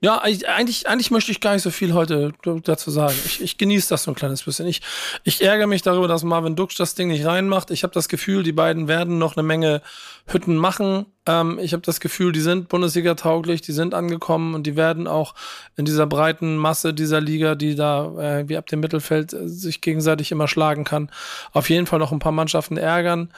[0.02, 0.48] Ja, eigentlich-
[0.88, 2.32] eigentlich, möchte ich gar nicht so viel heute
[2.64, 3.14] dazu sagen.
[3.26, 4.66] Ich, ich genieße das so ein kleines bisschen.
[4.66, 4.82] Ich,
[5.26, 7.70] ich ärgere mich darüber, dass Marvin Duksch das Ding nicht reinmacht.
[7.70, 9.82] Ich habe das Gefühl, die beiden werden noch eine Menge
[10.26, 11.06] Hütten machen.
[11.26, 15.36] Ähm, ich habe das Gefühl, die sind Bundesliga-tauglich, die sind angekommen und die werden auch
[15.76, 19.82] in dieser breiten Masse dieser Liga, die da äh, wie ab dem Mittelfeld äh, sich
[19.82, 21.12] gegenseitig immer schlagen kann,
[21.52, 23.34] auf jeden Fall noch ein paar Mannschaften ärgern.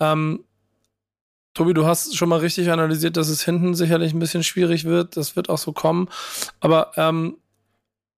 [0.00, 0.42] Ähm,
[1.54, 5.16] Tobi, du hast schon mal richtig analysiert, dass es hinten sicherlich ein bisschen schwierig wird.
[5.16, 6.08] Das wird auch so kommen.
[6.60, 7.38] Aber ähm,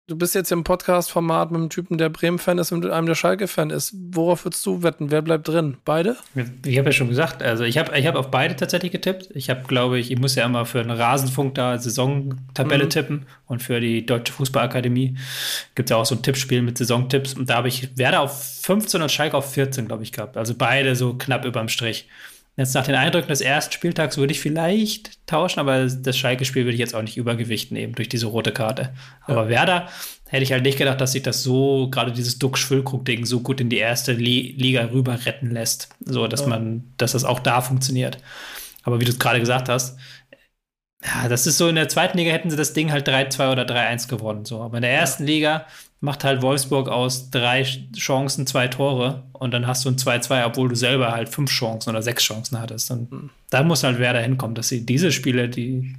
[0.08, 3.16] du bist jetzt im Podcast-Format mit einem Typen, der Bremen-Fan ist und mit einem, der
[3.16, 3.96] Schalke-Fan ist.
[4.12, 5.12] Worauf würdest du wetten?
[5.12, 5.78] Wer bleibt drin?
[5.86, 6.18] Beide?
[6.66, 9.30] Ich habe ja schon gesagt, also ich habe ich hab auf beide tatsächlich getippt.
[9.34, 12.90] Ich habe, glaube ich, ich muss ja immer für einen Rasenfunk da Saisontabelle Mhm.
[12.90, 15.16] tippen und für die Deutsche Fußballakademie
[15.76, 18.60] gibt es ja auch so ein Tippspiel mit Saisontipps und da habe ich Werder auf
[18.64, 20.36] 15 und Schalke auf 14, glaube ich, gehabt.
[20.36, 22.10] Also beide so knapp überm Strich.
[22.58, 26.74] Jetzt nach den Eindrücken des ersten Spieltags würde ich vielleicht tauschen, aber das Schalke-Spiel würde
[26.74, 28.94] ich jetzt auch nicht Übergewicht nehmen durch diese rote Karte.
[29.26, 29.88] Aber Werder
[30.28, 33.70] hätte ich halt nicht gedacht, dass sich das so, gerade dieses Duck-Schwülkrug-Ding, so gut in
[33.70, 35.90] die erste Li Liga rüber retten lässt.
[36.02, 38.18] So, dass man, dass das auch da funktioniert.
[38.84, 39.98] Aber wie du es gerade gesagt hast,
[41.04, 43.64] ja, das ist so, in der zweiten Liga hätten sie das Ding halt 3-2 oder
[43.64, 44.46] 3-1 gewonnen.
[44.46, 44.62] So.
[44.62, 45.66] Aber in der ersten Liga
[46.02, 47.64] macht halt Wolfsburg aus drei
[47.96, 51.92] Chancen zwei Tore und dann hast du ein 2-2, obwohl du selber halt fünf Chancen
[51.92, 52.90] oder sechs Chancen hattest.
[52.90, 55.96] Und da muss halt Werder hinkommen, dass sie diese Spiele, die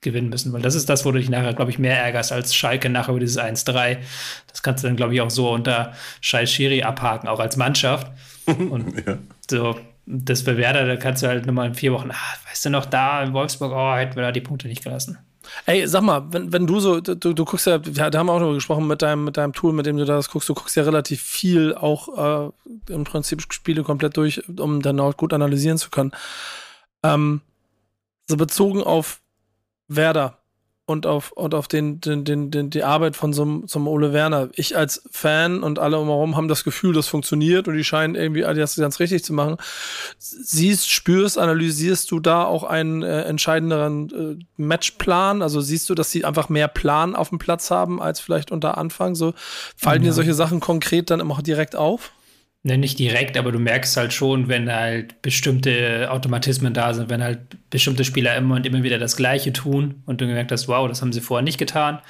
[0.00, 2.54] gewinnen müssen, weil das ist das, wo du dich nachher, glaube ich, mehr ärgerst als
[2.54, 3.98] Schalke nachher über dieses 1-3.
[4.46, 8.10] Das kannst du dann, glaube ich, auch so unter Scheiß Schiri abhaken, auch als Mannschaft.
[8.46, 9.02] Und
[9.50, 12.70] so, das bei Werder, da kannst du halt nochmal in vier Wochen, ah, weißt du
[12.70, 15.18] noch, da in Wolfsburg, oh, hätten wir da die Punkte nicht gelassen.
[15.64, 18.54] Ey, sag mal, wenn, wenn du so, du, du guckst ja, wir haben auch noch
[18.54, 21.22] gesprochen mit deinem, mit deinem Tool, mit dem du das guckst, du guckst ja relativ
[21.22, 22.52] viel auch
[22.88, 26.12] äh, im Prinzip Spiele komplett durch, um dann auch gut analysieren zu können.
[27.02, 27.40] Ähm,
[28.28, 29.20] so bezogen auf
[29.88, 30.38] Werder,
[30.86, 33.88] und auf, und auf den, den, den, den, die Arbeit von so einem, so einem
[33.88, 34.48] Ole Werner.
[34.54, 38.42] Ich als Fan und alle umherum haben das Gefühl, das funktioniert und die scheinen irgendwie
[38.42, 39.56] das ganz richtig zu machen.
[40.18, 45.42] Siehst, spürst, analysierst du da auch einen äh, entscheidenderen äh, Matchplan?
[45.42, 48.78] Also siehst du, dass sie einfach mehr Plan auf dem Platz haben als vielleicht unter
[48.78, 49.16] Anfang?
[49.16, 49.34] So
[49.76, 50.10] fallen ja.
[50.10, 52.12] dir solche Sachen konkret dann immer direkt auf?
[52.66, 57.22] Ne, nicht direkt, aber du merkst halt schon, wenn halt bestimmte Automatismen da sind, wenn
[57.22, 60.88] halt bestimmte Spieler immer und immer wieder das Gleiche tun und du gemerkt hast, wow,
[60.88, 62.00] das haben sie vorher nicht getan.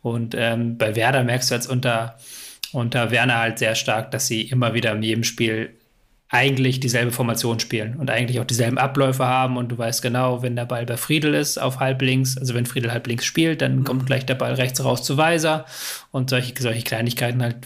[0.00, 2.16] Und ähm, bei Werder merkst du jetzt unter,
[2.72, 5.74] unter Werner halt sehr stark, dass sie immer wieder in jedem Spiel
[6.30, 10.56] eigentlich dieselbe Formation spielen und eigentlich auch dieselben Abläufe haben und du weißt genau, wenn
[10.56, 13.84] der Ball bei Friedel ist auf halb links, also wenn Friedel halb links spielt, dann
[13.84, 15.66] kommt gleich der Ball rechts raus zu Weiser
[16.12, 17.56] und solche, solche Kleinigkeiten halt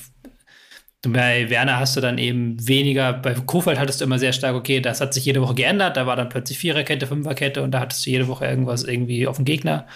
[1.03, 4.81] bei Werner hast du dann eben weniger, bei Kofeld hattest du immer sehr stark, okay,
[4.81, 8.07] das hat sich jede Woche geändert, da war dann plötzlich Viererkette, Fünferkette und da hattest
[8.07, 9.87] du jede Woche irgendwas irgendwie auf den Gegner.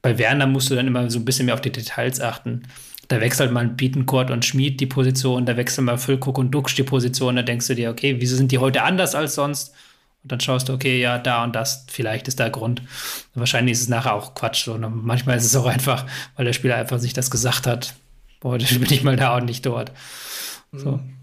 [0.00, 2.62] Bei Werner musst du dann immer so ein bisschen mehr auf die Details achten.
[3.08, 6.82] Da wechselt man Bietenkort und Schmied die Position, da wechseln mal Füllkuck und Duxch die
[6.82, 9.74] Position, da denkst du dir, okay, wieso sind die heute anders als sonst?
[10.22, 12.80] Und dann schaust du, okay, ja, da und das, vielleicht ist der Grund.
[12.80, 12.88] Und
[13.34, 14.64] wahrscheinlich ist es nachher auch Quatsch.
[14.64, 14.72] So.
[14.72, 16.06] Und manchmal ist es auch einfach,
[16.36, 17.94] weil der Spieler einfach sich das gesagt hat.
[18.42, 19.92] Heute bin ich mal da und nicht dort.
[20.76, 20.92] So.
[20.92, 21.14] Mhm.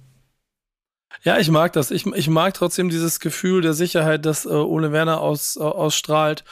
[1.24, 1.91] Ja, ich mag das.
[1.91, 6.43] Ich, ich mag trotzdem dieses Gefühl der Sicherheit, das äh, Ole Werner aus, äh, ausstrahlt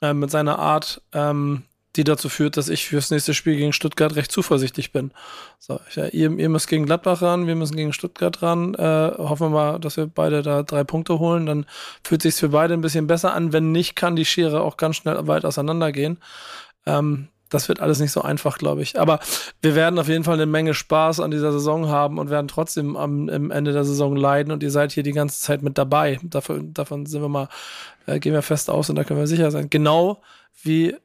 [0.00, 1.64] äh, mit seiner Art, ähm,
[1.96, 5.10] die dazu führt, dass ich fürs nächste Spiel gegen Stuttgart recht zuversichtlich bin.
[5.58, 8.74] So, ich, ja, ihr, ihr, müsst gegen Gladbach ran, wir müssen gegen Stuttgart ran.
[8.74, 11.46] Äh, hoffen wir mal, dass wir beide da drei Punkte holen.
[11.46, 11.66] Dann
[12.04, 13.52] fühlt sich für beide ein bisschen besser an.
[13.52, 16.18] Wenn nicht, kann die Schere auch ganz schnell weit auseinandergehen.
[16.84, 18.98] Ähm, das wird alles nicht so einfach, glaube ich.
[18.98, 19.20] Aber
[19.62, 22.96] wir werden auf jeden Fall eine Menge Spaß an dieser Saison haben und werden trotzdem
[22.96, 24.52] am, am Ende der Saison leiden.
[24.52, 26.18] Und ihr seid hier die ganze Zeit mit dabei.
[26.22, 27.48] Davon, davon sind wir mal,
[28.06, 29.70] äh, gehen wir fest aus und da können wir sicher sein.
[29.70, 30.22] Genau
[30.62, 30.96] wie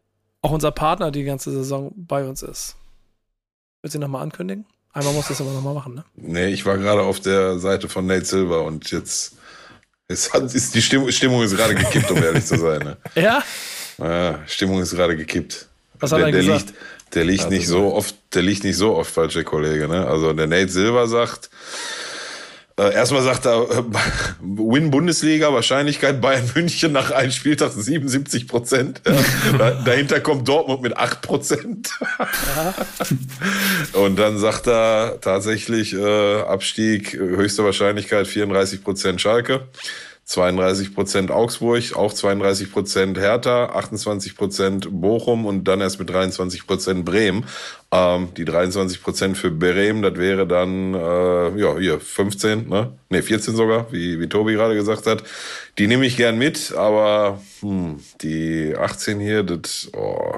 [0.41, 2.75] auch unser Partner die ganze Saison bei uns ist.
[3.81, 4.65] Willst du ihn nochmal ankündigen?
[4.93, 6.05] Einmal muss das aber nochmal machen, ne?
[6.15, 9.37] Nee, ich war gerade auf der Seite von Nate Silver und jetzt,
[10.33, 12.79] hat, ist die Stimmung, Stimmung ist gerade gekippt, um ehrlich zu sein.
[12.79, 12.97] Ne?
[13.15, 13.43] Ja?
[13.97, 15.69] Ja, Stimmung ist gerade gekippt.
[16.01, 16.65] Was hat der, er der gesagt?
[16.67, 19.87] Liegt, der liegt nicht so oft, der liegt nicht so oft falsch, der Kollege.
[19.87, 20.05] Ne?
[20.05, 21.49] Also der Nate Silver sagt,
[22.81, 23.83] äh, erstmal sagt er, äh,
[24.41, 29.01] Win Bundesliga, Wahrscheinlichkeit Bayern München nach einem Spieltag 77 Prozent.
[29.59, 29.71] Ja.
[29.85, 31.91] dahinter kommt Dortmund mit 8 Prozent.
[33.93, 39.67] Und dann sagt er tatsächlich äh, Abstieg, höchste Wahrscheinlichkeit 34 Prozent Schalke.
[40.31, 46.65] 32 Prozent Augsburg, auch 32 Prozent Hertha, 28 Prozent Bochum und dann erst mit 23
[46.65, 47.45] Prozent Bremen.
[47.91, 52.93] Ähm, die 23 Prozent für Bremen, das wäre dann, äh, ja, hier 15, ne?
[53.09, 55.21] Ne, 14 sogar, wie, wie Tobi gerade gesagt hat.
[55.77, 60.37] Die nehme ich gern mit, aber hm, die 18 hier, das, oh,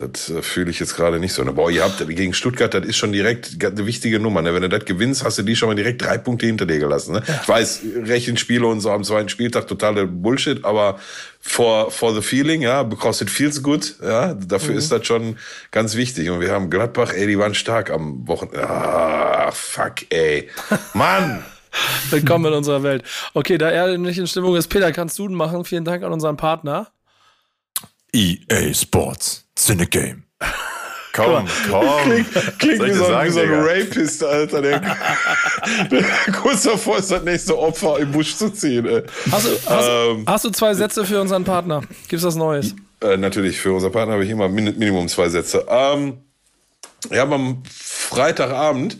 [0.00, 1.44] das äh, fühle ich jetzt gerade nicht so.
[1.44, 1.52] Ne?
[1.52, 4.42] Boah, ihr habt gegen Stuttgart, das ist schon direkt eine wichtige Nummer.
[4.42, 4.54] Ne?
[4.54, 7.12] Wenn du das gewinnst, hast du die schon mal direkt drei Punkte hinter dir gelassen.
[7.12, 7.22] Ne?
[7.26, 7.40] Ja.
[7.42, 10.98] Ich weiß, Rechenspiele und so am zweiten Spieltag totale Bullshit, aber
[11.40, 14.78] for, for the feeling, ja, because it feels good, ja, dafür mhm.
[14.78, 15.36] ist das schon
[15.70, 16.30] ganz wichtig.
[16.30, 18.68] Und wir haben Gladbach, ey, die waren stark am Wochenende.
[18.68, 20.48] Ah, fuck, ey.
[20.94, 21.44] Mann!
[22.10, 23.04] Willkommen in unserer Welt.
[23.32, 25.64] Okay, da er nicht in Stimmung ist, Peter, kannst du machen?
[25.64, 26.88] Vielen Dank an unseren Partner.
[28.12, 29.49] EA Sports.
[29.60, 30.24] It's in the game.
[31.12, 31.84] Komm, komm.
[32.04, 34.80] Klingt, klingt wie, so, sagen, wie so ein Rapist, Alter, der,
[35.90, 36.04] der
[36.40, 38.86] kurz davor ist, das nächste Opfer im Busch zu ziehen.
[38.86, 39.02] Ey.
[39.30, 41.82] Hast, du, hast, ähm, hast du zwei Sätze für unseren Partner?
[42.08, 42.76] Gibt's was Neues?
[43.02, 45.66] Äh, natürlich, für unseren Partner habe ich immer Minimum zwei Sätze.
[45.68, 46.18] Ähm,
[47.10, 48.96] ja, am Freitagabend,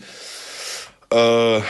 [1.11, 1.61] äh,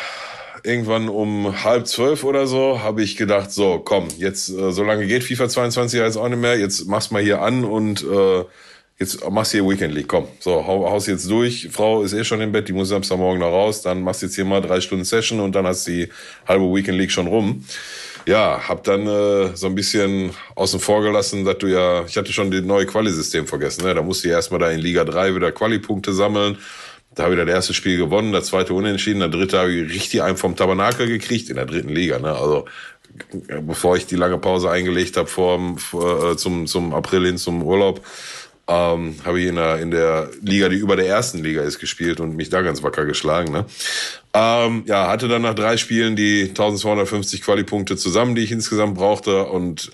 [0.64, 5.06] irgendwann um halb zwölf oder so, habe ich gedacht, so, komm, jetzt, äh, so lange
[5.06, 8.44] geht FIFA 22 ja jetzt auch nicht mehr, jetzt mach's mal hier an und äh,
[9.02, 11.68] jetzt machst du hier Weekend League, komm, so, hau, haus jetzt durch.
[11.72, 14.36] Frau ist eh schon im Bett, die muss Samstagmorgen noch raus, dann machst du jetzt
[14.36, 16.10] hier mal drei Stunden Session und dann hast du die
[16.48, 17.66] halbe Weekend League schon rum.
[18.28, 22.32] Ja, hab dann äh, so ein bisschen außen vor gelassen, dass du ja, ich hatte
[22.32, 23.96] schon das neue Quali-System vergessen, ne?
[23.96, 26.60] Da musst du ja erstmal da in Liga 3 wieder Quali-Punkte sammeln.
[27.16, 30.22] Da habe ich das erste Spiel gewonnen, das zweite unentschieden, der dritte habe ich richtig
[30.22, 32.20] einen vom Tabernakel gekriegt in der dritten Liga.
[32.20, 32.32] Ne?
[32.32, 32.66] Also
[33.62, 37.64] bevor ich die lange Pause eingelegt habe vor, vor, äh, zum, zum April hin zum
[37.64, 38.02] Urlaub,
[38.72, 42.22] ähm, habe ich in der, in der Liga, die über der ersten Liga ist, gespielt
[42.22, 43.52] und mich da ganz wacker geschlagen.
[43.52, 43.66] Ne?
[44.34, 49.46] Ähm, ja, hatte dann nach drei Spielen die 1250 Quali-Punkte zusammen, die ich insgesamt brauchte
[49.46, 49.92] und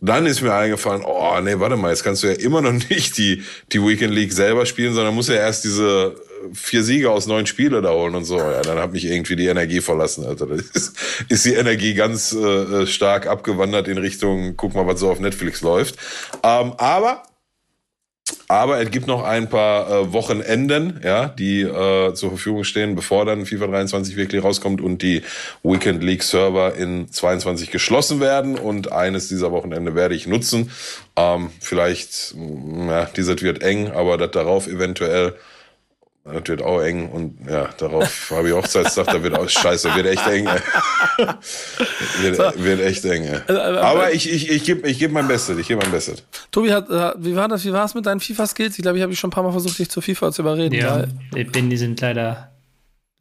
[0.00, 3.16] dann ist mir eingefallen, oh nee, warte mal, jetzt kannst du ja immer noch nicht
[3.16, 6.16] die, die Weekend League selber spielen, sondern musst ja erst diese
[6.52, 8.38] vier Siege aus neun Spiele da holen und so.
[8.38, 10.26] Ja, dann hat mich irgendwie die Energie verlassen.
[10.36, 10.96] Das ist,
[11.28, 15.62] ist die Energie ganz äh, stark abgewandert in Richtung, guck mal, was so auf Netflix
[15.62, 15.96] läuft.
[16.42, 17.22] Ähm, aber
[18.48, 23.24] aber es gibt noch ein paar äh, Wochenenden, ja, die äh, zur Verfügung stehen, bevor
[23.24, 25.22] dann FIFA 23 wirklich rauskommt und die
[25.62, 28.56] Weekend League Server in 22 geschlossen werden.
[28.56, 30.70] Und eines dieser Wochenende werde ich nutzen.
[31.16, 32.34] Ähm, vielleicht,
[32.88, 35.34] ja, dieses wird eng, aber das darauf eventuell
[36.32, 40.06] das wird auch eng und ja, darauf habe ich Hochzeitstag, da wird auch scheiße, wird
[40.06, 40.48] echt eng.
[42.20, 42.52] Wird, so.
[42.56, 43.24] wird echt eng.
[43.24, 43.40] Ey.
[43.46, 46.24] Also, Aber ich, ich, ich gebe ich geb mein Bestes, ich gebe mein Bestes.
[46.50, 48.76] Tobi, hat, äh, wie war das, wie war es mit deinen FIFA-Skills?
[48.76, 50.74] Ich glaube, ich habe schon ein paar Mal versucht, dich zu FIFA zu überreden.
[50.74, 51.04] Ja,
[51.34, 52.50] ich bin, die sind leider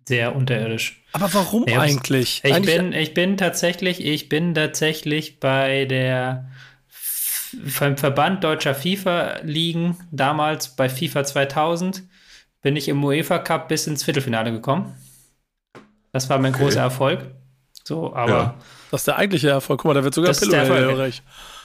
[0.06, 1.04] sehr unterirdisch.
[1.14, 2.42] Aber warum ja, eigentlich?
[2.44, 2.76] Ich eigentlich?
[2.76, 6.50] bin, ich bin tatsächlich, ich bin tatsächlich bei der
[7.80, 12.04] beim Verband deutscher FIFA-Ligen damals bei FIFA 2000
[12.66, 14.92] bin ich im UEFA Cup bis ins Viertelfinale gekommen.
[16.14, 16.64] Das war mein okay.
[16.64, 17.20] großer Erfolg.
[17.84, 18.32] So, aber.
[18.32, 18.56] Ja.
[18.90, 19.82] Das ist der eigentliche Erfolg.
[19.82, 20.52] Guck mal, da wird sogar Pillow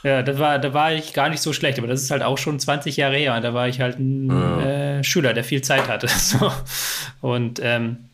[0.03, 2.36] Ja, das war, da war ich gar nicht so schlecht, aber das ist halt auch
[2.36, 3.34] schon 20 Jahre her.
[3.34, 4.61] Und da war ich halt ein ja.
[4.98, 6.07] äh, Schüler, der viel Zeit hatte.
[6.18, 6.53] So.
[7.22, 8.11] Und ähm,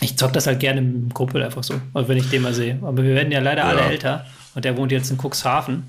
[0.00, 2.78] ich zock das halt gerne dem Kumpel einfach so, wenn ich den mal sehe.
[2.80, 3.68] Aber wir werden ja leider ja.
[3.68, 5.82] alle älter und der wohnt jetzt in Cuxhaven.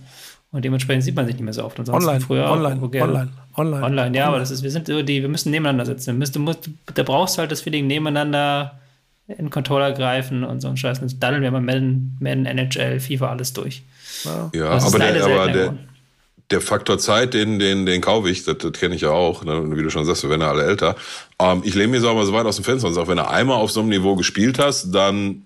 [0.55, 1.77] Und dementsprechend sieht man sich nicht mehr so oft.
[1.89, 4.17] online, früher online, online, online, online.
[4.17, 6.11] Ja, aber das ist, wir sind die, wir müssen nebeneinander sitzen.
[6.11, 8.79] Du musst, musst, da brauchst du halt das Feeling nebeneinander
[9.27, 10.99] in den Controller greifen und so ein Scheiß.
[10.99, 13.83] Und daddeln wir mal Madden, Madden, NHL, FIFA alles durch.
[14.23, 15.73] Ja, ja aber, der, aber der,
[16.51, 19.75] der, Faktor Zeit, den, den, den kaufe ich, das, das kenne ich ja auch, ne?
[19.75, 20.95] wie du schon sagst, wir werden ja alle älter.
[21.37, 23.27] Ähm, ich lehne mir so aber so weit aus dem Fenster und sage, wenn du
[23.27, 25.44] einmal auf so einem Niveau gespielt hast, dann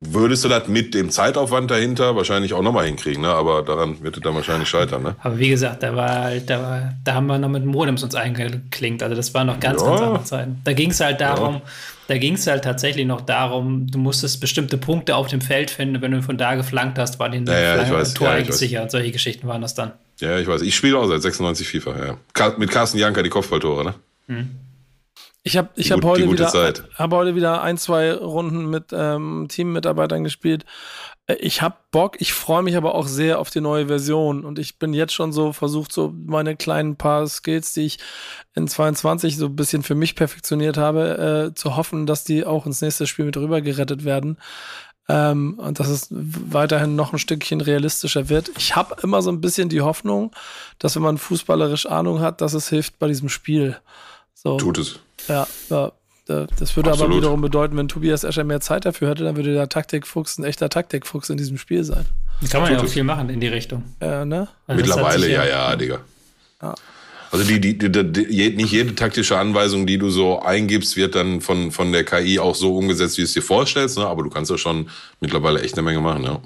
[0.00, 3.28] würdest du das mit dem Zeitaufwand dahinter wahrscheinlich auch nochmal hinkriegen, ne?
[3.28, 5.02] aber daran wird es dann wahrscheinlich scheitern.
[5.02, 5.16] Ne?
[5.22, 8.14] Aber wie gesagt, da war halt, da, war, da haben wir noch mit Modems uns
[8.14, 9.88] eingeklinkt, also das war noch ganz, ja.
[9.88, 10.60] ganz andere Zeiten.
[10.62, 11.62] Da ging es halt darum, ja.
[12.06, 16.00] da ging es halt tatsächlich noch darum, du musstest bestimmte Punkte auf dem Feld finden,
[16.00, 18.92] wenn du von da geflankt hast, war die ja, ja, weiß, Tor eigentlich sicher und
[18.92, 19.92] solche Geschichten waren das dann.
[20.20, 20.62] Ja, ich weiß.
[20.62, 22.52] Ich spiele auch seit 96 FIFA, ja.
[22.56, 23.94] Mit Carsten Janker die Kopfballtore, ne?
[24.26, 24.50] Hm.
[25.48, 26.52] Ich habe ich hab heute, wieder,
[26.96, 30.66] hab heute wieder ein, zwei Runden mit ähm, Teammitarbeitern gespielt.
[31.26, 34.58] Äh, ich habe Bock, ich freue mich aber auch sehr auf die neue Version und
[34.58, 37.98] ich bin jetzt schon so versucht, so meine kleinen paar Skills, die ich
[38.54, 42.66] in 22 so ein bisschen für mich perfektioniert habe, äh, zu hoffen, dass die auch
[42.66, 44.36] ins nächste Spiel mit rüber gerettet werden.
[45.08, 48.50] Ähm, und dass es weiterhin noch ein Stückchen realistischer wird.
[48.58, 50.32] Ich habe immer so ein bisschen die Hoffnung,
[50.78, 53.78] dass wenn man fußballerisch Ahnung hat, dass es hilft bei diesem Spiel.
[54.34, 54.58] So.
[54.58, 55.00] Tut es.
[55.26, 55.92] Ja, ja.
[56.28, 57.10] Das würde Absolut.
[57.10, 60.44] aber wiederum bedeuten, wenn Tobias Escher mehr Zeit dafür hätte, dann würde der Taktikfuchs ein
[60.44, 62.04] echter Taktikfuchs in diesem Spiel sein.
[62.50, 63.82] Kann man Tut ja auch viel machen in die Richtung.
[64.02, 64.46] Ja, ne?
[64.66, 66.00] Also Mittlerweile, ja, ja, Digga.
[66.60, 66.74] Ja.
[67.30, 71.40] Also die, die, die, die, nicht jede taktische Anweisung, die du so eingibst, wird dann
[71.40, 73.98] von, von der KI auch so umgesetzt, wie du es dir vorstellst.
[73.98, 74.06] Ne?
[74.06, 74.88] Aber du kannst ja schon
[75.20, 76.40] mittlerweile echt eine Menge machen, ja.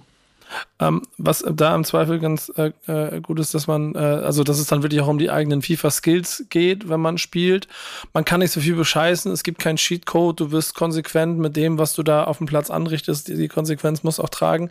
[0.79, 4.59] Ähm, was da im Zweifel ganz äh, äh, gut ist, dass man, äh, also dass
[4.59, 7.69] es dann wirklich auch um die eigenen FIFA-Skills geht, wenn man spielt.
[8.13, 11.79] Man kann nicht so viel bescheißen, es gibt keinen Cheatcode, du wirst konsequent mit dem,
[11.79, 14.71] was du da auf dem Platz anrichtest, die, die Konsequenz muss auch tragen.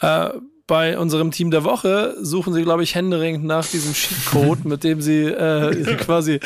[0.00, 0.30] Äh,
[0.68, 5.00] bei unserem Team der Woche suchen sie, glaube ich, händeringend nach diesem Cheatcode, mit dem
[5.00, 6.40] sie äh, quasi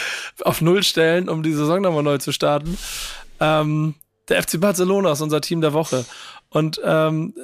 [0.45, 2.79] auf Null stellen, um die Saison nochmal neu zu starten.
[3.41, 3.97] Ähm,
[4.29, 6.05] der FC Barcelona ist unser Team der Woche.
[6.49, 7.35] Und ähm,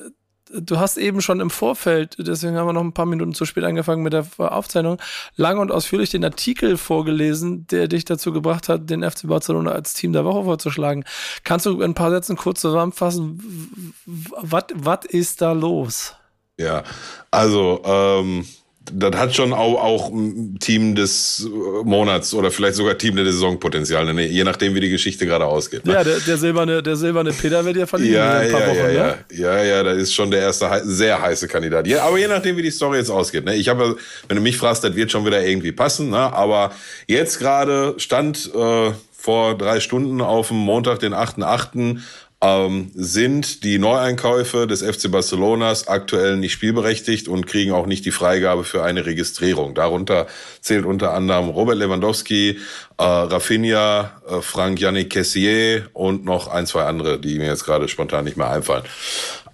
[0.53, 3.65] du hast eben schon im Vorfeld, deswegen haben wir noch ein paar Minuten zu spät
[3.65, 4.99] angefangen mit der Aufzeichnung,
[5.37, 9.95] lang und ausführlich den Artikel vorgelesen, der dich dazu gebracht hat, den FC Barcelona als
[9.95, 11.05] Team der Woche vorzuschlagen.
[11.45, 16.15] Kannst du in ein paar Sätzen kurz zusammenfassen, was ist da los?
[16.59, 16.83] Ja,
[17.31, 18.45] also ähm,
[18.93, 20.13] das hat schon auch, auch
[20.61, 21.49] Team des
[21.85, 24.27] Monats oder vielleicht sogar Team der Saisonpotenzial, ne?
[24.27, 25.87] je nachdem, wie die Geschichte gerade ausgeht.
[25.87, 25.95] Ne?
[25.95, 28.69] Ja, der, der, silberne, der silberne Peter wird ja verlieren ja, in ein paar ja,
[28.69, 28.95] Wochen.
[28.95, 29.17] Ja, ne?
[29.31, 31.87] ja, ja, das ist schon der erste sehr heiße Kandidat.
[31.87, 33.45] Ja, aber je nachdem, wie die Story jetzt ausgeht.
[33.45, 33.55] Ne?
[33.55, 33.97] Ich habe,
[34.29, 36.11] wenn du mich fragst, das wird schon wieder irgendwie passen.
[36.11, 36.19] Ne?
[36.19, 36.73] Aber
[37.07, 41.99] jetzt gerade stand äh, vor drei Stunden auf dem Montag, den 8.8.,
[42.41, 48.13] ähm, sind die Neueinkäufe des FC Barcelonas aktuell nicht spielberechtigt und kriegen auch nicht die
[48.13, 49.75] Freigabe für eine Registrierung.
[49.75, 50.29] Darunter
[50.61, 52.59] zählt unter anderem Robert Lewandowski,
[52.97, 57.89] äh, Rafinha, äh, Frank Yannick Kessier und noch ein, zwei andere, die mir jetzt gerade
[57.89, 58.85] spontan nicht mehr einfallen.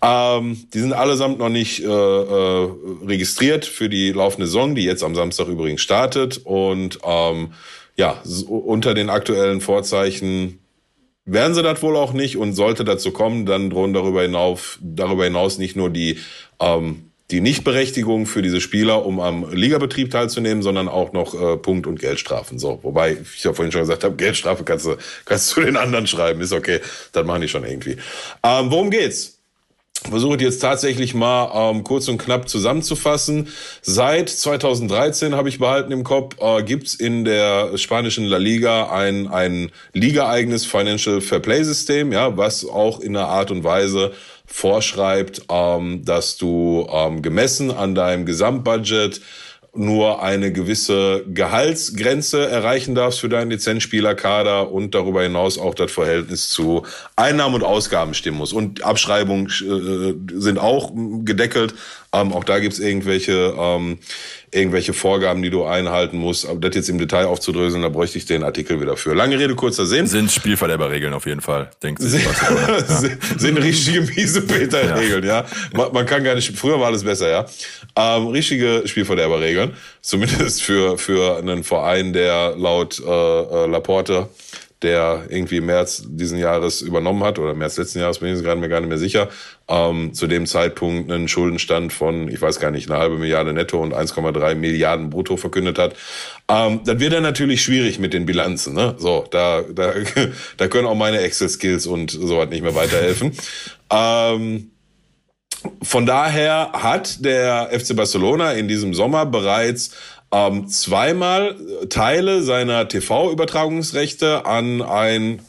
[0.02, 2.68] Ähm, die sind allesamt noch nicht äh, äh,
[3.06, 6.42] registriert für die laufende Saison, die jetzt am Samstag übrigens startet.
[6.44, 7.54] Und ähm,
[7.96, 10.58] ja, unter den aktuellen Vorzeichen
[11.26, 15.24] werden sie das wohl auch nicht und sollte dazu kommen, dann drohen darüber hinaus, darüber
[15.24, 16.18] hinaus nicht nur die,
[16.60, 21.86] ähm, die Nichtberechtigung für diese Spieler, um am Ligabetrieb teilzunehmen, sondern auch noch äh, Punkt-
[21.86, 22.58] und Geldstrafen.
[22.58, 26.06] So, wobei ich ja vorhin schon gesagt habe, Geldstrafe kannst du, kannst du den anderen
[26.06, 26.80] schreiben, ist okay,
[27.12, 27.96] das machen die schon irgendwie.
[28.42, 29.33] Ähm, worum geht's?
[30.08, 33.48] Versuche jetzt tatsächlich mal ähm, kurz und knapp zusammenzufassen.
[33.82, 39.28] Seit 2013 habe ich behalten im Kopf, äh, gibt's in der spanischen La Liga ein,
[39.28, 44.12] ein ligaeigenes Financial Fair Play System, ja, was auch in einer Art und Weise
[44.46, 49.20] vorschreibt, ähm, dass du ähm, gemessen an deinem Gesamtbudget
[49.76, 56.48] nur eine gewisse Gehaltsgrenze erreichen darfst für deinen Lizenzspielerkader und darüber hinaus auch das Verhältnis
[56.50, 56.84] zu
[57.16, 58.52] Einnahmen und Ausgaben stimmen muss.
[58.52, 60.92] Und Abschreibungen äh, sind auch
[61.24, 61.74] gedeckelt.
[62.12, 63.98] Ähm, auch da gibt's irgendwelche, ähm,
[64.54, 66.46] irgendwelche Vorgaben, die du einhalten musst.
[66.46, 69.14] Aber das jetzt im Detail aufzudröseln, da bräuchte ich den Artikel wieder für.
[69.14, 70.06] Lange Rede, kurzer Sinn.
[70.06, 72.26] Sind Spielverderberregeln auf jeden Fall, denkt sich.
[72.86, 75.40] sind, sind richtige miese Peter-Regeln, ja.
[75.40, 75.46] ja.
[75.72, 77.46] Man, man, kann gar nicht, früher war alles besser, ja.
[77.96, 79.72] Ähm, richtige Spielverderberregeln.
[80.00, 84.28] Zumindest für, für einen Verein, der laut äh, äh Laporte
[84.84, 88.60] der irgendwie im März diesen Jahres übernommen hat oder März letzten Jahres, bin ich gerade
[88.60, 89.28] mir gar nicht mehr sicher,
[89.66, 93.82] ähm, zu dem Zeitpunkt einen Schuldenstand von, ich weiß gar nicht, eine halbe Milliarde netto
[93.82, 95.94] und 1,3 Milliarden brutto verkündet hat.
[96.48, 98.74] Ähm, dann wird er natürlich schwierig mit den Bilanzen.
[98.74, 98.94] Ne?
[98.98, 99.94] So, da, da,
[100.56, 103.32] da können auch meine Excel-Skills und sowas nicht mehr weiterhelfen.
[103.90, 104.70] ähm,
[105.82, 109.92] von daher hat der FC Barcelona in diesem Sommer bereits
[110.34, 111.56] ähm, zweimal
[111.90, 115.40] Teile seiner TV-Übertragungsrechte an ein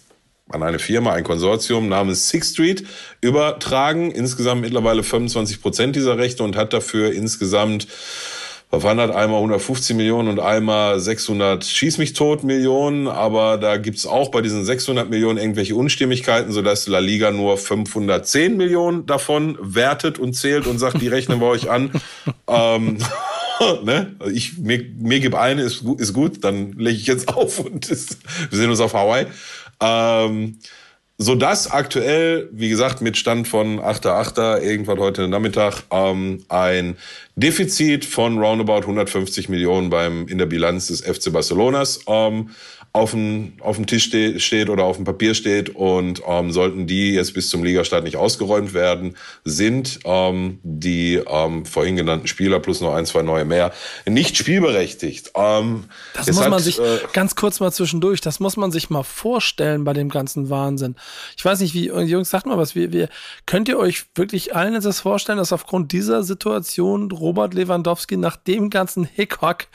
[0.48, 2.86] an eine Firma, ein Konsortium namens Six Street
[3.20, 4.12] übertragen.
[4.12, 7.88] Insgesamt mittlerweile 25 Prozent dieser Rechte und hat dafür insgesamt
[8.70, 13.08] verwandert einmal 150 Millionen und einmal 600 Schieß mich tot Millionen.
[13.08, 18.56] Aber da gibt's auch bei diesen 600 Millionen irgendwelche Unstimmigkeiten, sodass La Liga nur 510
[18.56, 21.90] Millionen davon wertet und zählt und sagt, die rechnen wir euch an.
[22.48, 23.00] ähm,
[23.84, 24.16] ne?
[24.32, 28.18] Ich, mir, mir gib eine, ist, ist gut, dann lege ich jetzt auf und ist,
[28.50, 29.28] wir sehen uns auf Hawaii.
[29.82, 30.58] Ähm,
[31.18, 34.60] so dass aktuell, wie gesagt, mit Stand von 8.8.
[34.62, 36.98] irgendwann heute Nachmittag ähm, ein
[37.38, 42.50] Defizit von roundabout 150 Millionen beim in der Bilanz des FC Barcelonas ähm,
[42.96, 47.12] auf dem, auf dem Tisch steht oder auf dem Papier steht und ähm, sollten die
[47.12, 52.80] jetzt bis zum Ligastart nicht ausgeräumt werden, sind ähm, die ähm, vorhin genannten Spieler plus
[52.80, 53.74] noch ein, zwei neue mehr
[54.06, 55.32] nicht spielberechtigt.
[55.36, 58.90] Ähm, das muss man hat, sich äh, ganz kurz mal zwischendurch, das muss man sich
[58.90, 60.96] mal vorstellen bei dem ganzen Wahnsinn.
[61.36, 63.10] Ich weiß nicht, wie, Jungs, sagt mal was, wir, wir,
[63.46, 68.70] könnt ihr euch wirklich allen das vorstellen, dass aufgrund dieser Situation Robert Lewandowski nach dem
[68.70, 69.68] ganzen Hickhack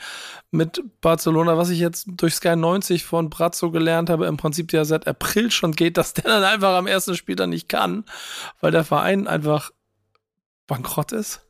[0.51, 4.83] mit Barcelona, was ich jetzt durch Sky 90 von Brazzo gelernt habe, im Prinzip ja
[4.83, 8.03] seit April schon geht, dass der dann einfach am ersten Spiel dann nicht kann,
[8.59, 9.71] weil der Verein einfach
[10.67, 11.41] bankrott ist.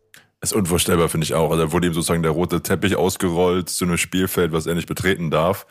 [0.41, 1.49] ist unvorstellbar, finde ich auch.
[1.51, 4.87] Also da wurde ihm sozusagen der rote Teppich ausgerollt zu einem Spielfeld, was er nicht
[4.87, 5.65] betreten darf.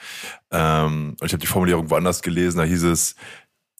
[0.50, 3.14] Ähm, und ich habe die Formulierung woanders gelesen, da hieß es,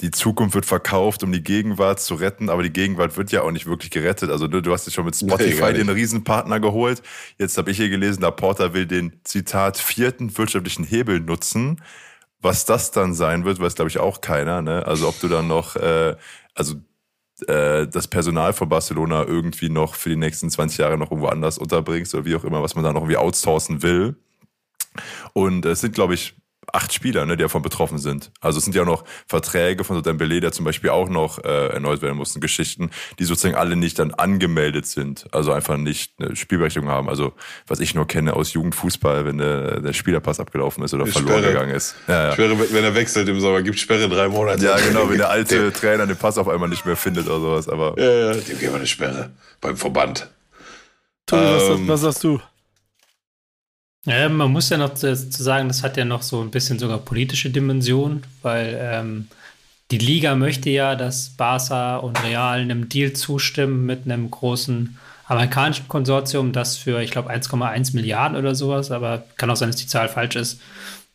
[0.00, 3.50] die Zukunft wird verkauft, um die Gegenwart zu retten, aber die Gegenwart wird ja auch
[3.50, 4.30] nicht wirklich gerettet.
[4.30, 7.02] Also du, du hast jetzt schon mit Spotify nee, den Riesenpartner geholt.
[7.38, 11.82] Jetzt habe ich hier gelesen, der Porter will den, Zitat, vierten wirtschaftlichen Hebel nutzen.
[12.40, 14.62] Was das dann sein wird, weiß, glaube ich, auch keiner.
[14.62, 14.86] Ne?
[14.86, 16.16] Also ob du dann noch, äh,
[16.54, 16.76] also
[17.46, 21.58] äh, das Personal von Barcelona irgendwie noch für die nächsten 20 Jahre noch irgendwo anders
[21.58, 24.16] unterbringst oder wie auch immer, was man da noch irgendwie outsourcen will.
[25.34, 26.34] Und es sind, glaube ich,
[26.72, 28.30] acht Spieler, ne, die davon betroffen sind.
[28.40, 31.42] Also es sind ja auch noch Verträge von so Dembele, der zum Beispiel auch noch
[31.44, 36.12] äh, erneut werden mussten, Geschichten, die sozusagen alle nicht dann angemeldet sind, also einfach nicht
[36.18, 37.08] eine Spielberechtigung haben.
[37.08, 37.32] Also
[37.66, 41.38] was ich nur kenne aus Jugendfußball, wenn der, der Spielerpass abgelaufen ist oder die verloren
[41.38, 41.52] Sperre.
[41.52, 41.94] gegangen ist.
[42.06, 42.32] Ja, ja.
[42.32, 44.64] Sperre, wenn er wechselt im Sommer, gibt Sperre drei Monate.
[44.64, 47.68] Ja, genau, wenn der alte Trainer den Pass auf einmal nicht mehr findet oder sowas.
[47.68, 50.28] Aber ja, ja, dem geben wir eine Sperre beim Verband.
[51.26, 52.40] Tobi, ähm, was, was sagst du?
[54.06, 56.98] Ja, man muss ja noch zu sagen, das hat ja noch so ein bisschen sogar
[56.98, 59.28] politische Dimension, weil ähm,
[59.90, 64.96] die Liga möchte ja, dass Barca und Real einem Deal zustimmen mit einem großen
[65.26, 69.76] amerikanischen Konsortium, das für, ich glaube, 1,1 Milliarden oder sowas, aber kann auch sein, dass
[69.76, 70.60] die Zahl falsch ist,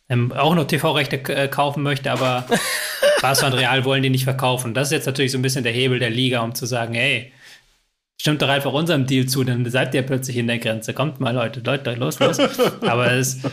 [0.08, 2.46] ähm, auch noch TV-Rechte äh, kaufen möchte, aber
[3.20, 4.74] Barca und Real wollen die nicht verkaufen.
[4.74, 7.32] Das ist jetzt natürlich so ein bisschen der Hebel der Liga, um zu sagen, hey,
[8.20, 10.94] stimmt doch einfach unserem Deal zu, dann seid ihr plötzlich in der Grenze.
[10.94, 12.38] Kommt mal, Leute, Leute, los, los.
[12.80, 13.46] Aber es ist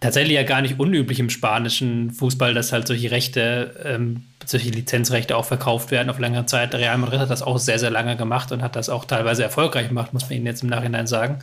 [0.00, 5.36] tatsächlich ja gar nicht unüblich im spanischen Fußball, dass halt solche Rechte, ähm, solche Lizenzrechte
[5.36, 6.74] auch verkauft werden auf längere Zeit.
[6.74, 9.88] Real Madrid hat das auch sehr, sehr lange gemacht und hat das auch teilweise erfolgreich
[9.88, 11.40] gemacht, muss man ihnen jetzt im Nachhinein sagen.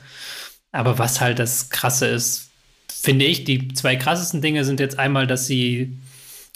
[0.71, 2.49] Aber was halt das Krasse ist,
[2.91, 5.97] finde ich, die zwei krassesten Dinge sind jetzt einmal, dass sie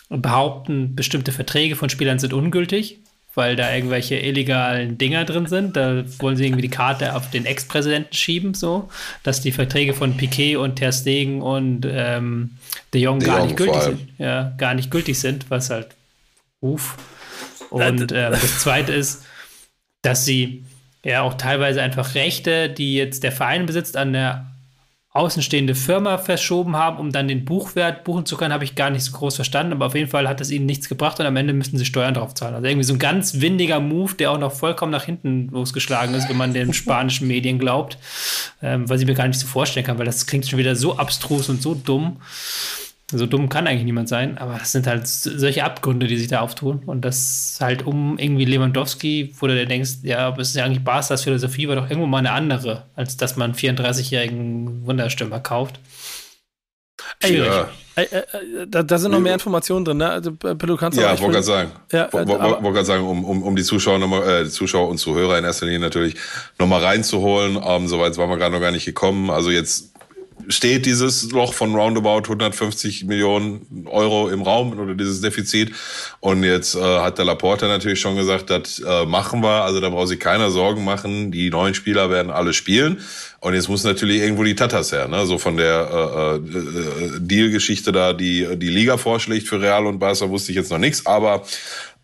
[0.10, 3.01] behaupten, bestimmte Verträge von Spielern sind ungültig
[3.34, 5.76] weil da irgendwelche illegalen Dinger drin sind.
[5.78, 8.90] Da wollen sie irgendwie die Karte auf den Ex-Präsidenten schieben, so,
[9.24, 12.58] dass die Verträge von Piquet und Ter Stegen und ähm,
[12.94, 14.10] De Jong De gar Jong nicht gültig sind.
[14.18, 15.88] Ja, gar nicht gültig sind, was halt
[16.60, 16.98] uff.
[17.70, 19.24] Und äh, das zweite ist,
[20.02, 20.66] dass sie
[21.04, 24.51] ja auch teilweise einfach Rechte, die jetzt der Verein besitzt, an der
[25.14, 29.04] außenstehende Firma verschoben haben, um dann den Buchwert buchen zu können, habe ich gar nicht
[29.04, 31.52] so groß verstanden, aber auf jeden Fall hat es ihnen nichts gebracht und am Ende
[31.52, 32.56] müssten sie Steuern drauf zahlen.
[32.56, 36.30] Also irgendwie so ein ganz windiger Move, der auch noch vollkommen nach hinten losgeschlagen ist,
[36.30, 37.98] wenn man den spanischen Medien glaubt,
[38.62, 40.98] ähm, was ich mir gar nicht so vorstellen kann, weil das klingt schon wieder so
[40.98, 42.22] abstrus und so dumm.
[43.12, 46.40] So dumm kann eigentlich niemand sein, aber das sind halt solche Abgründe, die sich da
[46.40, 46.82] auftun.
[46.86, 50.66] Und das halt um irgendwie Lewandowski, wo du dir denkst, ja, aber es ist ja
[50.66, 55.40] eigentlich Barstars Philosophie, war doch irgendwo mal eine andere, als dass man einen 34-jährigen Wunderstürmer
[55.40, 55.80] kauft.
[57.20, 57.70] Ey, ja.
[57.96, 60.10] Ey, äh, da, da, sind noch mehr Informationen drin, ne?
[60.10, 61.72] Also, du kannst Ja, wollte gerade sagen.
[61.92, 64.98] Ja, äh, wollte gerade sagen, um, um, um die Zuschauer nochmal, äh, die Zuschauer und
[64.98, 66.16] Zuhörer in erster Linie natürlich
[66.58, 67.60] nochmal reinzuholen.
[67.62, 69.30] Ähm, Soweit waren wir gerade noch gar nicht gekommen.
[69.30, 69.91] Also jetzt
[70.48, 75.74] steht dieses Loch von roundabout 150 Millionen Euro im Raum oder dieses Defizit.
[76.20, 79.64] Und jetzt äh, hat der Laporta natürlich schon gesagt, das äh, machen wir.
[79.64, 81.32] Also da braucht sich keiner Sorgen machen.
[81.32, 83.00] Die neuen Spieler werden alle spielen.
[83.40, 85.26] Und jetzt muss natürlich irgendwo die Tatas her, ne?
[85.26, 90.30] So von der äh, äh, Deal-Geschichte da, die die Liga vorschlägt für Real und Barca,
[90.30, 91.08] wusste ich jetzt noch nichts.
[91.08, 91.44] Aber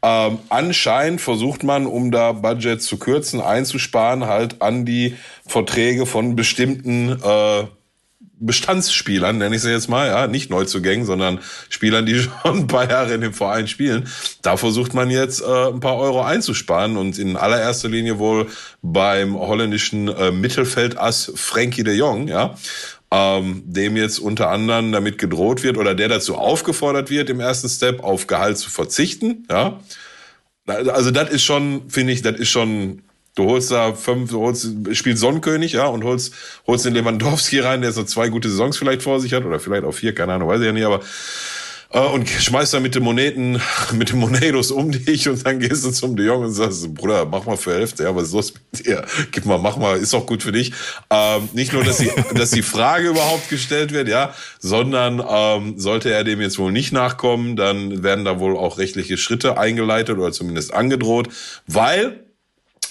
[0.03, 5.15] ähm, anscheinend versucht man, um da Budget zu kürzen, einzusparen, halt an die
[5.45, 7.63] Verträge von bestimmten äh,
[8.39, 12.89] Bestandsspielern, nenne ich sie jetzt mal, ja, nicht Neuzugängen, sondern Spielern, die schon ein paar
[12.89, 14.07] Jahre in dem Verein spielen.
[14.41, 18.47] Da versucht man jetzt äh, ein paar Euro einzusparen und in allererster Linie wohl
[18.81, 22.55] beim holländischen äh, Mittelfeldass Frankie de Jong, ja,
[23.11, 27.69] ähm, dem jetzt unter anderem damit gedroht wird oder der dazu aufgefordert wird, im ersten
[27.69, 29.79] Step auf Gehalt zu verzichten, ja.
[30.67, 33.01] Also das ist schon, finde ich, das ist schon
[33.37, 36.33] Du holst da fünf, du holst, spielst Sonnenkönig, ja, und holst,
[36.65, 39.83] holst den Lewandowski rein, der so zwei gute Saisons vielleicht vor sich hat, oder vielleicht
[39.83, 41.01] auch vier, keine Ahnung, weiß ich ja nicht, aber
[41.91, 43.61] äh, und schmeißt da mit den Moneten,
[43.93, 47.25] mit den Monedos um dich und dann gehst du zum De Jong und sagst, Bruder,
[47.25, 49.05] mach mal für Hälfte, ja, was ist los mit dir?
[49.31, 50.73] Gib mal, mach mal, ist auch gut für dich.
[51.11, 56.11] Ähm, nicht nur, dass die, dass die Frage überhaupt gestellt wird, ja, sondern ähm, sollte
[56.11, 60.31] er dem jetzt wohl nicht nachkommen, dann werden da wohl auch rechtliche Schritte eingeleitet oder
[60.31, 61.29] zumindest angedroht,
[61.67, 62.23] weil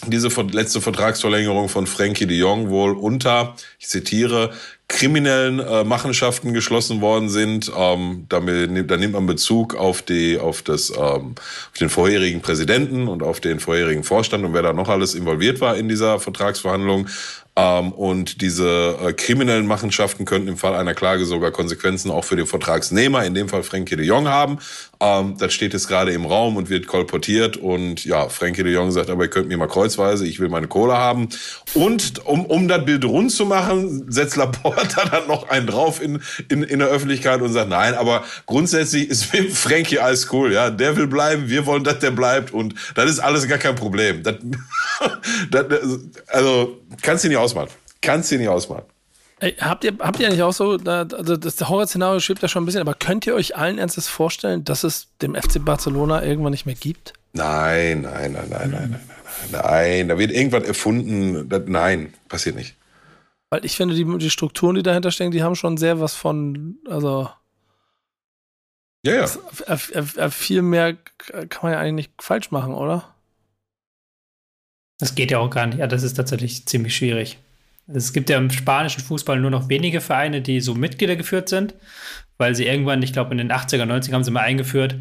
[0.07, 4.53] diese letzte Vertragsverlängerung von Frankie de Jong wohl unter, ich zitiere,
[4.89, 7.71] kriminellen äh, Machenschaften geschlossen worden sind.
[7.77, 13.09] Ähm, damit, da nimmt man Bezug auf die, auf das, ähm, auf den vorherigen Präsidenten
[13.09, 17.09] und auf den vorherigen Vorstand und wer da noch alles involviert war in dieser Vertragsverhandlung.
[17.59, 22.37] Ähm, und diese äh, kriminellen Machenschaften könnten im Fall einer Klage sogar Konsequenzen auch für
[22.37, 24.59] den Vertragsnehmer, in dem Fall Frankie de Jong, haben.
[25.01, 27.57] Ähm, das steht jetzt gerade im Raum und wird kolportiert.
[27.57, 30.69] Und ja, Frankie de Jong sagt, aber ihr könnt mir mal kreuzweise, ich will meine
[30.69, 31.31] Kohle haben.
[31.73, 34.37] Und um, um das Bild rund zu machen, setzt
[34.77, 39.09] Laporta dann noch einen drauf in, in, in der Öffentlichkeit und sagt, nein, aber grundsätzlich
[39.09, 40.53] ist mit Frankie alles cool.
[40.53, 42.53] Ja, der will bleiben, wir wollen, dass der bleibt.
[42.53, 44.23] Und das ist alles gar kein Problem.
[44.23, 44.37] Das,
[45.51, 45.65] das,
[46.29, 47.71] also kannst du nicht ausmalen.
[48.01, 48.85] Kannst du nicht ausmalen.
[49.39, 52.67] Ey, habt ihr, habt ihr nicht auch so, also das Horrorszenario schwebt ja schon ein
[52.67, 56.65] bisschen, aber könnt ihr euch allen Ernstes vorstellen, dass es dem FC Barcelona irgendwann nicht
[56.65, 57.13] mehr gibt?
[57.35, 59.01] Nein, nein, nein, nein, nein, nein,
[59.53, 60.09] nein, nein.
[60.09, 61.51] Da wird irgendwas erfunden.
[61.51, 62.77] Das, nein, passiert nicht.
[63.51, 66.79] Weil ich finde, die, die Strukturen, die dahinter stecken, die haben schon sehr was von,
[66.89, 67.29] also.
[69.05, 70.31] Ja, ja.
[70.31, 70.95] Viel mehr
[71.49, 73.15] kann man ja eigentlich nicht falsch machen, oder?
[74.99, 75.79] Das geht ja auch gar nicht.
[75.79, 77.39] Ja, das ist tatsächlich ziemlich schwierig.
[77.87, 81.75] Es gibt ja im spanischen Fußball nur noch wenige Vereine, die so Mitglieder geführt sind,
[82.37, 84.97] weil sie irgendwann, ich glaube in den 80er, 90er haben sie mal eingeführt,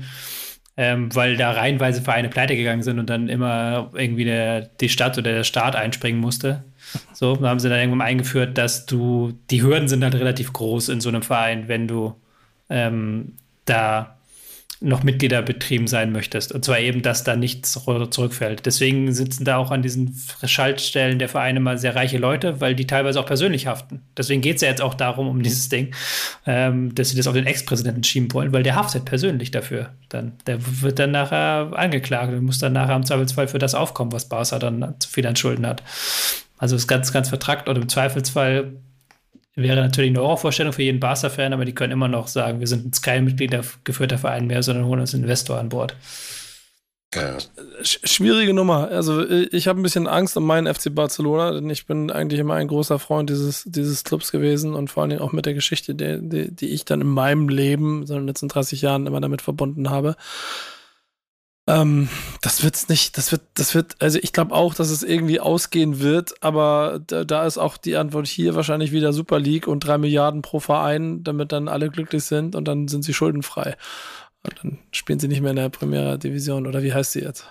[0.77, 5.17] ähm, weil da reihenweise Vereine pleite gegangen sind und dann immer irgendwie der, die Stadt
[5.17, 6.63] oder der Staat einspringen musste.
[7.13, 10.89] So, da haben sie dann irgendwann eingeführt, dass du, die Hürden sind halt relativ groß
[10.89, 12.15] in so einem Verein, wenn du
[12.69, 13.33] ähm,
[13.65, 14.15] da
[14.81, 16.51] noch Mitglieder betrieben sein möchtest.
[16.51, 18.65] Und zwar eben, dass da nichts zurückfällt.
[18.65, 22.85] Deswegen sitzen da auch an diesen Schaltstellen der Vereine mal sehr reiche Leute, weil die
[22.85, 24.01] teilweise auch persönlich haften.
[24.17, 25.95] Deswegen geht es ja jetzt auch darum, um dieses Ding,
[26.45, 29.91] ähm, dass sie das auf den Ex-Präsidenten schieben wollen, weil der haftet persönlich dafür.
[30.09, 34.11] Dann, der wird dann nachher angeklagt und muss dann nachher im Zweifelsfall für das aufkommen,
[34.11, 35.83] was Barca dann zu viel an Schulden hat.
[36.57, 38.73] Also ist ganz, ganz vertrackt und im Zweifelsfall
[39.57, 42.85] Wäre natürlich eine Horrorvorstellung für jeden Barca-Fan, aber die können immer noch sagen, wir sind
[42.85, 45.95] jetzt kein Mitglied geführter Verein mehr, sondern holen uns einen Investor an Bord.
[47.15, 47.37] Ja.
[47.81, 48.89] Schwierige Nummer.
[48.89, 52.55] Also ich habe ein bisschen Angst um meinen FC Barcelona, denn ich bin eigentlich immer
[52.55, 55.95] ein großer Freund dieses, dieses Clubs gewesen und vor allen Dingen auch mit der Geschichte,
[55.95, 59.21] die, die, die ich dann in meinem Leben, so in den letzten 30 Jahren immer
[59.21, 60.17] damit verbunden habe.
[61.67, 62.09] Ähm,
[62.43, 65.99] das wird's nicht, das wird, das wird, also ich glaube auch, dass es irgendwie ausgehen
[65.99, 69.97] wird, aber da, da, ist auch die Antwort hier wahrscheinlich wieder Super League und drei
[69.97, 73.75] Milliarden pro Verein, damit dann alle glücklich sind und dann sind sie schuldenfrei.
[74.43, 77.47] Und dann spielen sie nicht mehr in der Primera Division oder wie heißt sie jetzt?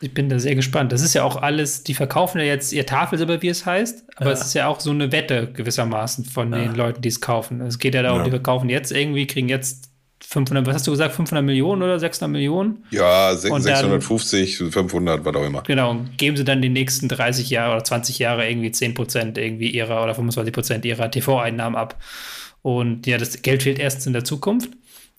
[0.00, 0.92] Ich bin da sehr gespannt.
[0.92, 4.26] Das ist ja auch alles, die verkaufen ja jetzt ihr Tafelsilber, wie es heißt, aber
[4.26, 4.32] Ja.
[4.32, 6.58] es ist ja auch so eine Wette gewissermaßen von Ja.
[6.60, 7.60] den Leuten, die es kaufen.
[7.60, 8.24] Es geht ja darum, Ja.
[8.24, 9.90] die verkaufen jetzt irgendwie, kriegen jetzt
[10.28, 12.84] 500, was hast du gesagt, 500 Millionen oder 600 Millionen?
[12.90, 15.62] Ja, se- Und dann- 650, 500, was auch immer.
[15.62, 19.70] Genau, und geben sie dann die nächsten 30 Jahre oder 20 Jahre irgendwie 10% irgendwie
[19.70, 22.02] ihrer oder 25% ihrer TV-Einnahmen ab.
[22.62, 24.70] Und ja, das Geld fehlt erstens in der Zukunft.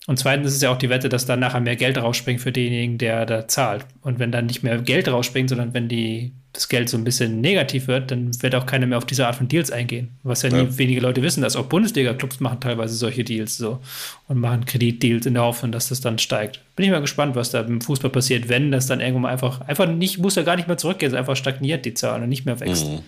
[0.06, 2.52] Und zweitens ist es ja auch die Wette, dass dann nachher mehr Geld rausspringt für
[2.52, 3.86] denjenigen, der da zahlt.
[4.02, 7.40] Und wenn dann nicht mehr Geld rausspringt, sondern wenn die, das Geld so ein bisschen
[7.40, 10.08] negativ wird, dann wird auch keiner mehr auf diese Art von Deals eingehen.
[10.24, 10.78] Was ja, nie Ja.
[10.78, 13.78] wenige Leute wissen, dass auch Bundesliga-Clubs machen teilweise solche Deals so
[14.26, 16.60] und machen Kreditdeals in der Hoffnung, dass das dann steigt.
[16.74, 19.86] Bin ich mal gespannt, was da im Fußball passiert, wenn das dann irgendwann einfach, einfach
[19.86, 22.58] nicht, muss ja gar nicht mehr zurückgehen, es einfach stagniert die Zahl und nicht mehr
[22.58, 22.86] wächst.
[22.88, 23.00] Mhm.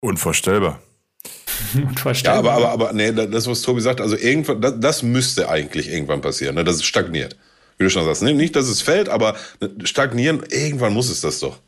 [0.00, 0.82] Unvorstellbar.
[1.74, 5.48] Und Ja, aber, aber, aber, nee, das, was Tobi sagt, also irgendwann, das, das müsste
[5.48, 7.36] eigentlich irgendwann passieren, ne, dass es stagniert.
[7.78, 9.36] Wie du schon sagst, nicht, dass es fällt, aber
[9.84, 11.60] stagnieren, irgendwann muss es das doch.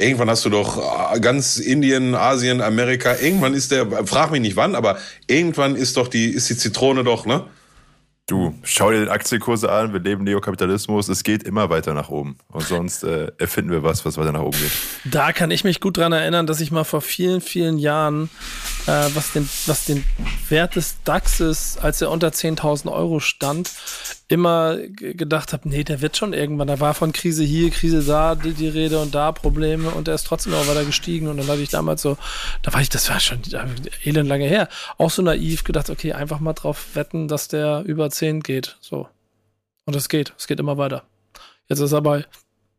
[0.00, 4.54] Irgendwann hast du doch äh, ganz Indien, Asien, Amerika, irgendwann ist der, frag mich nicht
[4.54, 4.96] wann, aber
[5.26, 7.44] irgendwann ist doch die, ist die Zitrone doch, ne?
[8.28, 12.36] Du, schau dir den Aktienkurse an, wir leben Neokapitalismus, es geht immer weiter nach oben.
[12.48, 14.70] Und sonst äh, erfinden wir was, was weiter nach oben geht.
[15.10, 18.28] Da kann ich mich gut dran erinnern, dass ich mal vor vielen, vielen Jahren,
[18.86, 20.04] äh, was, den, was den
[20.50, 23.70] Wert des DAXes, als er unter 10.000 Euro stand,
[24.28, 26.68] immer gedacht habe, nee, der wird schon irgendwann.
[26.68, 30.14] Da war von Krise hier, Krise da, die, die Rede und da Probleme und der
[30.14, 31.28] ist trotzdem auch weiter gestiegen.
[31.28, 32.18] Und dann hatte ich damals so,
[32.62, 33.66] da war ich, das war schon äh,
[34.08, 34.68] elend lange her,
[34.98, 38.76] auch so naiv gedacht, okay, einfach mal drauf wetten, dass der über 10 geht.
[38.80, 39.08] So.
[39.84, 41.04] Und es geht, es geht immer weiter.
[41.68, 42.24] Jetzt ist er bei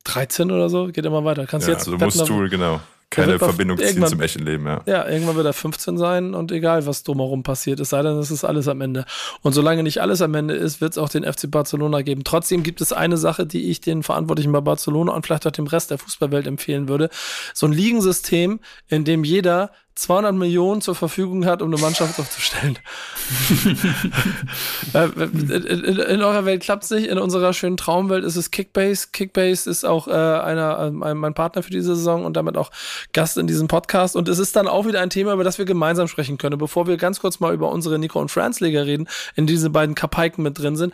[0.03, 1.45] 13 oder so, geht immer weiter.
[1.45, 2.79] Kannst Ja, jetzt also wetten musst du, genau,
[3.09, 4.81] keine Verbindung ziehen zum echten Leben, ja.
[4.85, 8.29] ja, irgendwann wird er 15 sein und egal, was drumherum passiert, es sei denn, es
[8.29, 9.05] ist alles am Ende.
[9.41, 12.23] Und solange nicht alles am Ende ist, wird es auch den FC Barcelona geben.
[12.23, 15.65] Trotzdem gibt es eine Sache, die ich den Verantwortlichen bei Barcelona und vielleicht auch dem
[15.65, 17.09] Rest der Fußballwelt empfehlen würde.
[17.55, 22.79] So ein Ligensystem, in dem jeder 200 Millionen zur Verfügung hat, um eine Mannschaft aufzustellen.
[24.93, 28.49] Äh, in, in, in eurer Welt klappt es nicht, in unserer schönen Traumwelt ist es
[28.49, 29.09] Kickbase.
[29.11, 32.71] Kickbase ist auch äh, einer, äh, mein Partner für diese Saison und damit auch
[33.13, 34.15] Gast in diesem Podcast.
[34.15, 36.57] Und es ist dann auch wieder ein Thema, über das wir gemeinsam sprechen können.
[36.57, 39.69] Bevor wir ganz kurz mal über unsere Nico und Franz Liga reden, in die diese
[39.69, 40.93] beiden Kapaiken mit drin sind.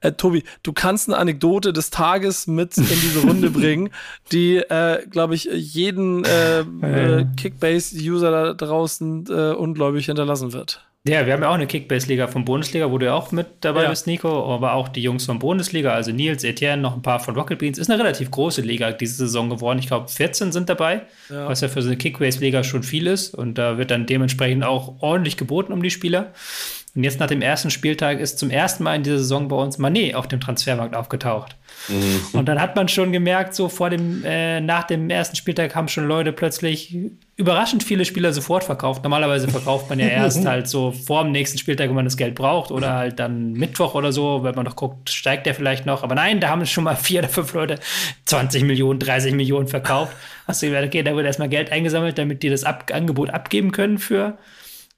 [0.00, 3.90] Äh, Tobi, du kannst eine Anekdote des Tages mit in diese Runde bringen,
[4.30, 10.84] die, äh, glaube ich, jeden äh, äh, Kickbase-User da draußen äh, ungläubig hinterlassen wird.
[11.06, 13.82] Ja, wir haben ja auch eine Kickbase-Liga von Bundesliga, wo du ja auch mit dabei
[13.82, 13.90] Ja.
[13.90, 17.34] bist, Nico, aber auch die Jungs von Bundesliga, also Nils, Etienne, noch ein paar von
[17.36, 17.76] Rocket Beans.
[17.76, 19.78] Ist eine relativ große Liga diese Saison geworden.
[19.78, 21.46] Ich glaube, 14 sind dabei, Ja.
[21.46, 23.34] was ja für so eine Kickbase-Liga schon viel ist.
[23.34, 26.32] Und da wird dann dementsprechend auch ordentlich geboten um die Spieler.
[26.96, 29.76] Und jetzt nach dem ersten Spieltag ist zum ersten Mal in dieser Saison bei uns
[29.76, 31.56] Manet auf dem Transfermarkt aufgetaucht.
[32.32, 35.88] Und dann hat man schon gemerkt, so vor dem, äh, nach dem ersten Spieltag haben
[35.88, 36.96] schon Leute plötzlich
[37.36, 39.02] überraschend viele Spieler sofort verkauft.
[39.02, 42.34] Normalerweise verkauft man ja erst halt so vor dem nächsten Spieltag, wenn man das Geld
[42.34, 46.02] braucht, oder halt dann Mittwoch oder so, wenn man noch guckt, steigt der vielleicht noch.
[46.02, 47.78] Aber nein, da haben schon mal vier oder fünf Leute
[48.26, 50.16] 20 Millionen, 30 Millionen verkauft.
[50.46, 53.72] Hast du gesagt, okay, da wird erstmal Geld eingesammelt, damit die das Ab Angebot abgeben
[53.72, 54.38] können für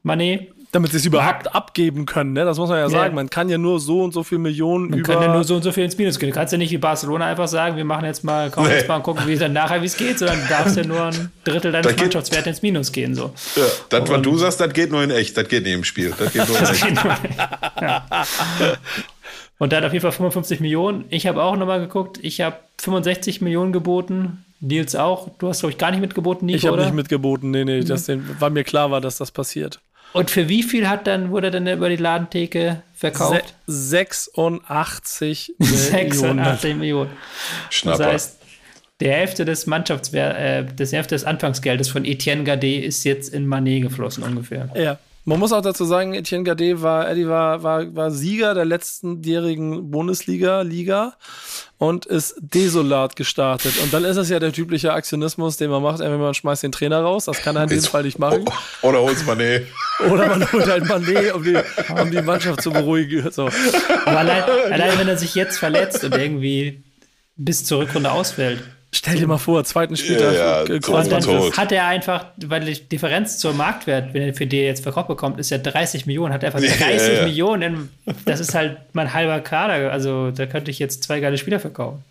[0.03, 0.53] Manet.
[0.77, 2.45] Damit sie es überhaupt abgeben können, ne?
[2.45, 2.91] Das muss man ja, Ja.
[2.91, 3.15] sagen.
[3.15, 5.15] Man kann ja nur so und so viel Millionen Man über.
[5.15, 6.29] kann ja nur so und so viel ins Minus gehen.
[6.29, 8.75] Du kannst ja nicht wie Barcelona einfach sagen, wir machen jetzt mal, kaufen Nee.
[8.75, 10.85] jetzt mal und gucken, wie es dann nachher, wie es geht, sondern du darfst ja
[10.85, 13.15] nur ein Drittel deines Da geht- Mannschaftswerts ins Minus gehen.
[13.15, 13.33] So.
[13.57, 16.13] Ja, das, was du sagst, das geht nur in echt, das geht nicht im Spiel.
[16.19, 17.01] Das geht nur in echt.
[19.59, 21.05] Und der hat auf jeden Fall 55 Millionen.
[21.09, 24.45] Ich habe auch nochmal geguckt, ich habe 65 Millionen geboten.
[24.61, 25.31] Nils auch.
[25.39, 28.05] Du hast, glaube ich, gar nicht mitgeboten, Nico, ich habe nicht mitgeboten, nee, nee, das,
[28.07, 29.81] den, weil mir klar war, dass das passiert.
[30.13, 33.55] Und für wie viel hat dann, wurde dann über die Ladentheke verkauft?
[33.67, 35.79] Se 86 Millionen.
[35.79, 37.11] 86 Millionen.
[37.67, 38.07] Das Schnapper.
[38.07, 38.39] heißt,
[39.01, 43.47] die Hälfte des Mannschaftswert, äh, das Hälfte des Anfangsgeldes von Etienne Gade ist jetzt in
[43.47, 44.71] Manet geflossen ungefähr.
[44.75, 44.99] Ja.
[45.29, 49.91] Man muss auch dazu sagen, Etienne Gade war, Eddie war, war, war Sieger der letztenjährigen
[49.91, 51.17] Bundesliga-Liga
[51.79, 53.73] und ist desolat gestartet.
[53.83, 56.71] Und dann ist es ja der typische Aktionismus, den man macht, entweder man schmeißt den
[56.71, 58.45] Trainer raus, das kann er in diesem Fall nicht machen.
[58.83, 59.63] Oder hol's mal, nee.
[60.09, 61.59] Oder man holt halt Mané, um die,
[62.01, 63.29] um die Mannschaft zu beruhigen.
[63.33, 63.51] So.
[64.05, 66.85] Aber allein, allein wenn er sich jetzt verletzt und irgendwie
[67.35, 68.63] bis zur Rückrunde ausfällt,
[68.97, 70.35] Stell dir mal vor, zweiten Spieltag.
[70.35, 71.57] Ja, äh, tot, Und dann tot.
[71.59, 75.39] hat er einfach, weil die Differenz zur Marktwert, wenn er für die jetzt verkauft bekommt,
[75.39, 77.25] ist ja 30 Millionen, hat er einfach 30 Ja, ja.
[77.27, 77.91] Millionen.
[78.25, 79.93] Das ist halt mein halber Kader.
[79.93, 82.03] Also da könnte ich jetzt zwei geile Spieler verkaufen.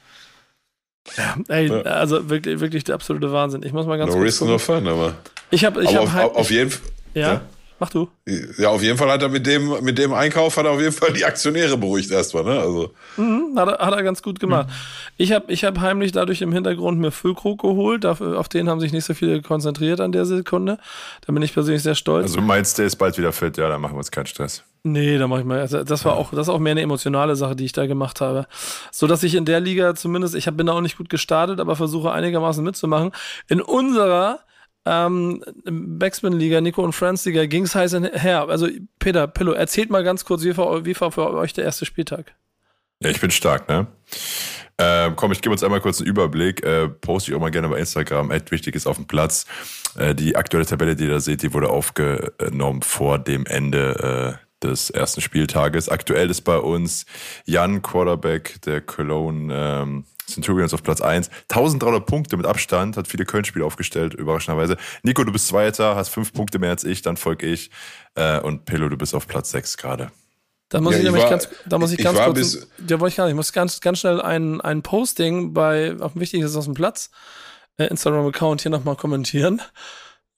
[1.47, 3.63] Ey, also wirklich, wirklich der absolute Wahnsinn.
[3.63, 4.53] Ich muss mal ganz No kurz risk, gucken.
[4.53, 5.15] no fun, aber.
[5.51, 6.81] Ich habe ich aber hab auf, halt, auf, jeden Fall.
[7.13, 7.41] ja,
[7.77, 8.07] Mach du.
[8.57, 10.93] Ja, auf jeden Fall hat er mit dem, mit dem Einkauf hat er auf jeden
[10.93, 12.59] Fall die Aktionäre beruhigt erstmal, ne?
[12.59, 12.91] Also.
[13.17, 14.67] Mhm, hat, er, hat er ganz gut gemacht.
[14.67, 14.73] Mhm.
[15.17, 18.05] Ich habe ich hab heimlich dadurch im Hintergrund mir Füllkrug geholt.
[18.05, 20.77] Auf den haben sich nicht so viele konzentriert an der Sekunde.
[21.25, 22.27] Da bin ich persönlich sehr stolz.
[22.27, 24.63] Also meinst, der ist bald wieder fit, ja, dann machen wir uns keinen Stress.
[24.83, 25.59] Nee, da mache ich mal.
[25.59, 28.21] Also das war auch, das ist auch mehr eine emotionale Sache, die ich da gemacht
[28.21, 28.45] habe.
[28.91, 31.59] So dass ich in der Liga zumindest, ich hab, bin da auch nicht gut gestartet,
[31.59, 33.11] aber versuche einigermaßen mitzumachen.
[33.47, 34.39] In unserer
[34.85, 38.47] ähm, Backspin-Liga, Nico und Franz Liga ging es heiß her.
[38.49, 38.67] Also
[38.99, 42.33] Peter, Pillow, erzählt mal ganz kurz, wie war, wie war für euch der erste Spieltag?
[43.01, 43.87] Ja, ich bin stark, ne?
[44.77, 46.63] Äh, komm, ich gebe uns einmal kurz einen Überblick.
[46.63, 48.31] Äh, poste ich auch mal gerne bei Instagram.
[48.31, 49.45] Ad wichtig ist auf dem Platz.
[49.97, 54.65] Äh, die aktuelle Tabelle, die ihr da seht, die wurde aufgenommen vor dem Ende äh,
[54.65, 55.89] des ersten Spieltages.
[55.89, 57.05] Aktuell ist bei uns
[57.45, 61.29] Jan Quarterback der Cologne ähm, Centurions auf Platz 1.
[61.49, 64.77] 1300 Punkte mit Abstand, hat viele Köln-Spiele aufgestellt, überraschenderweise.
[65.03, 67.71] Nico, du bist Zweiter, hast fünf Punkte mehr als ich, dann folge ich.
[68.15, 70.11] Äh, und Pillow, du bist auf Platz 6 gerade.
[70.69, 73.11] Da muss ja, ich, ich nämlich ganz, da muss ich, ich ganz kurz, ja, wollte
[73.11, 76.55] ich gar nicht, ich muss ganz, ganz schnell ein, ein Posting bei, auf dem Wichtiges
[76.55, 77.11] aus dem Platz,
[77.77, 79.61] äh, Instagram-Account hier nochmal kommentieren.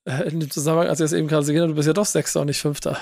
[0.06, 2.06] Äh, in dem Zusammenhang, als ich es eben gerade gesehen habe, du bist ja doch
[2.06, 3.00] Sechster und nicht Fünfter.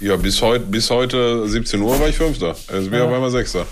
[0.00, 2.56] Ja, bis, heut, bis heute 17 Uhr war ich Fünfter.
[2.68, 3.06] Also bin ja.
[3.06, 3.66] auf einmal Sechster.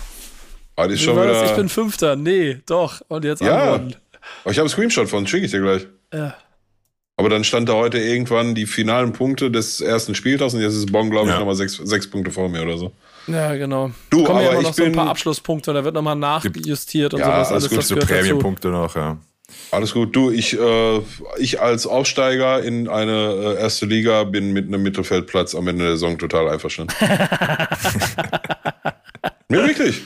[0.75, 1.45] Ah, ist schon wieder...
[1.45, 2.15] Ich bin Fünfter.
[2.15, 3.01] Nee, doch.
[3.07, 3.73] Und jetzt Ja.
[4.43, 5.87] Aber ich habe einen Screenshot von, schicke ich dir gleich.
[6.13, 6.35] Ja.
[7.17, 10.91] Aber dann stand da heute irgendwann die finalen Punkte des ersten Spieltags und jetzt ist
[10.91, 11.39] Bonn, glaube ich, ja.
[11.39, 12.91] nochmal sechs, sechs Punkte vor mir oder so.
[13.27, 13.91] Ja, genau.
[14.09, 17.13] Du, Kommen aber ja immer noch so ein paar Abschlusspunkte und da wird nochmal nachjustiert
[17.13, 17.51] und ja, sowas.
[17.51, 19.17] Alles, alles gut, so Prämienpunkte noch, ja.
[19.71, 20.15] Alles gut.
[20.15, 21.01] Du, ich, äh,
[21.37, 25.93] ich als Aufsteiger in eine äh, erste Liga bin mit einem Mittelfeldplatz am Ende der
[25.93, 26.93] Saison total einverstanden.
[29.47, 30.03] Mir wirklich.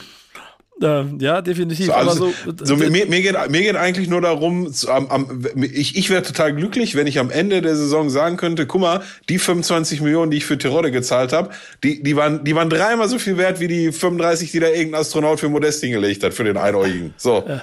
[0.82, 1.86] Äh, ja, definitiv.
[1.86, 5.96] So, also, so, so mir, mir, geht, mir geht eigentlich nur darum, am, am, ich,
[5.96, 9.38] ich wäre total glücklich, wenn ich am Ende der Saison sagen könnte, guck mal, die
[9.38, 11.50] 25 Millionen, die ich für Tirode gezahlt habe,
[11.84, 15.02] die, die, waren, die waren dreimal so viel wert wie die 35, die da irgendein
[15.02, 17.12] Astronaut für Modest hingelegt hat, für den Einäugigen.
[17.18, 17.44] So.
[17.46, 17.62] Ja.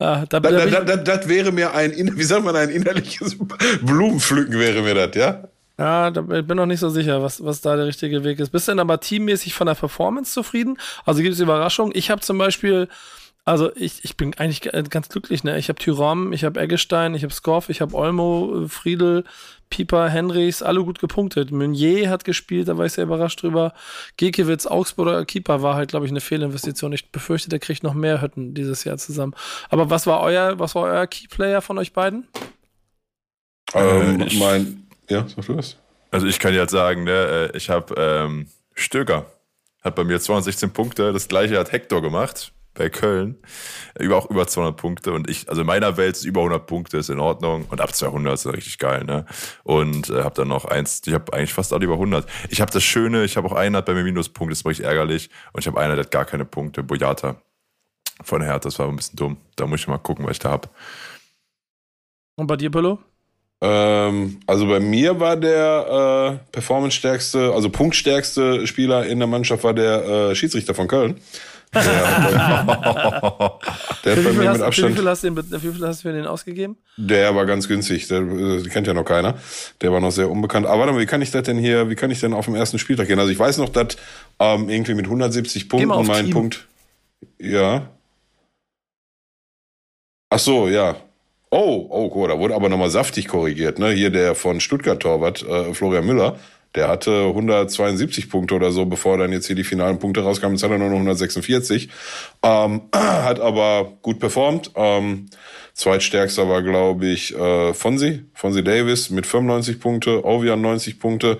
[0.00, 3.36] Ah, da, da, da, das wäre mir ein, wie sagt man, ein innerliches
[3.82, 5.48] Blumenpflücken wäre mir das, ja?
[5.76, 8.50] Ja, da bin noch nicht so sicher, was, was da der richtige Weg ist.
[8.50, 10.78] Bist du denn aber teammäßig von der Performance zufrieden?
[11.04, 11.92] Also gibt es Überraschungen?
[11.96, 12.88] Ich habe zum Beispiel,
[13.44, 15.58] also ich, ich bin eigentlich ganz glücklich, ne?
[15.58, 19.24] Ich habe Tyram, ich habe Eggestein, ich habe Skoff, ich habe Olmo, Friedel,
[19.68, 21.50] Pieper, Henrys, alle gut gepunktet.
[21.50, 23.74] Meunier hat gespielt, da war ich sehr überrascht drüber.
[24.16, 26.92] Gekiewicz, Augsburger Keeper war halt, glaube ich, eine Fehlinvestition.
[26.92, 29.34] Ich befürchte, der kriegt noch mehr Hütten dieses Jahr zusammen.
[29.70, 32.28] Aber was war euer, was war euer Keyplayer von euch beiden?
[33.74, 35.76] Ähm, äh, mein ja, sag du das.
[36.10, 39.26] Also ich kann dir halt sagen, ne, äh, ich habe ähm, Stöger.
[39.82, 41.12] Hat bei mir 216 Punkte.
[41.12, 43.36] Das gleiche hat Hector gemacht bei Köln.
[43.98, 45.12] Über, auch über 200 Punkte.
[45.12, 47.66] Und ich, also in meiner Welt ist über 100 Punkte, ist in Ordnung.
[47.70, 49.24] Und ab 200 ist richtig geil, ne?
[49.62, 52.28] Und äh, habe dann noch eins, ich habe eigentlich fast alle über 100.
[52.50, 54.86] Ich habe das Schöne, ich habe auch einen hat bei mir Minuspunkte, das ist richtig
[54.86, 55.30] ärgerlich.
[55.52, 57.36] Und ich habe einen, der hat gar keine Punkte, Boyata
[58.22, 59.36] von Hertha, das war ein bisschen dumm.
[59.56, 60.68] Da muss ich mal gucken, was ich da habe.
[62.36, 62.98] Und bei dir, Pillow?
[63.60, 69.74] Ähm, also bei mir war der äh, performance-stärkste, also punktstärkste Spieler in der Mannschaft war
[69.74, 71.20] der äh, Schiedsrichter von Köln.
[71.74, 71.82] Der,
[74.04, 76.04] der für, wie viel hast, Abstand, für, wie viel hast du den, wie viel hast
[76.04, 76.76] du für den ausgegeben?
[76.96, 79.34] Der war ganz günstig, der, der äh, kennt ja noch keiner.
[79.80, 80.66] Der war noch sehr unbekannt.
[80.66, 82.54] Aber warte mal, wie kann ich das denn hier, wie kann ich denn auf dem
[82.54, 83.18] ersten Spieltag gehen?
[83.18, 83.96] Also ich weiß noch, dass
[84.38, 86.34] ähm, irgendwie mit 170 Punkten mein Team.
[86.34, 86.66] Punkt.
[87.38, 87.88] Ja.
[90.30, 90.96] Ach so, ja.
[91.56, 93.78] Oh, oh, cool, da wurde aber nochmal saftig korrigiert.
[93.78, 93.92] Ne?
[93.92, 96.36] Hier der von Stuttgart-Torwart, äh, Florian Müller,
[96.74, 100.56] der hatte 172 Punkte oder so, bevor dann jetzt hier die finalen Punkte rauskamen.
[100.56, 101.90] Jetzt hat er nur noch 146.
[102.42, 104.72] Ähm, hat aber gut performt.
[104.74, 105.26] Ähm,
[105.74, 111.38] zweitstärkster war, glaube ich, äh, Fonsi, Fonsi Davis mit 95 Punkte, Ovian 90 Punkte.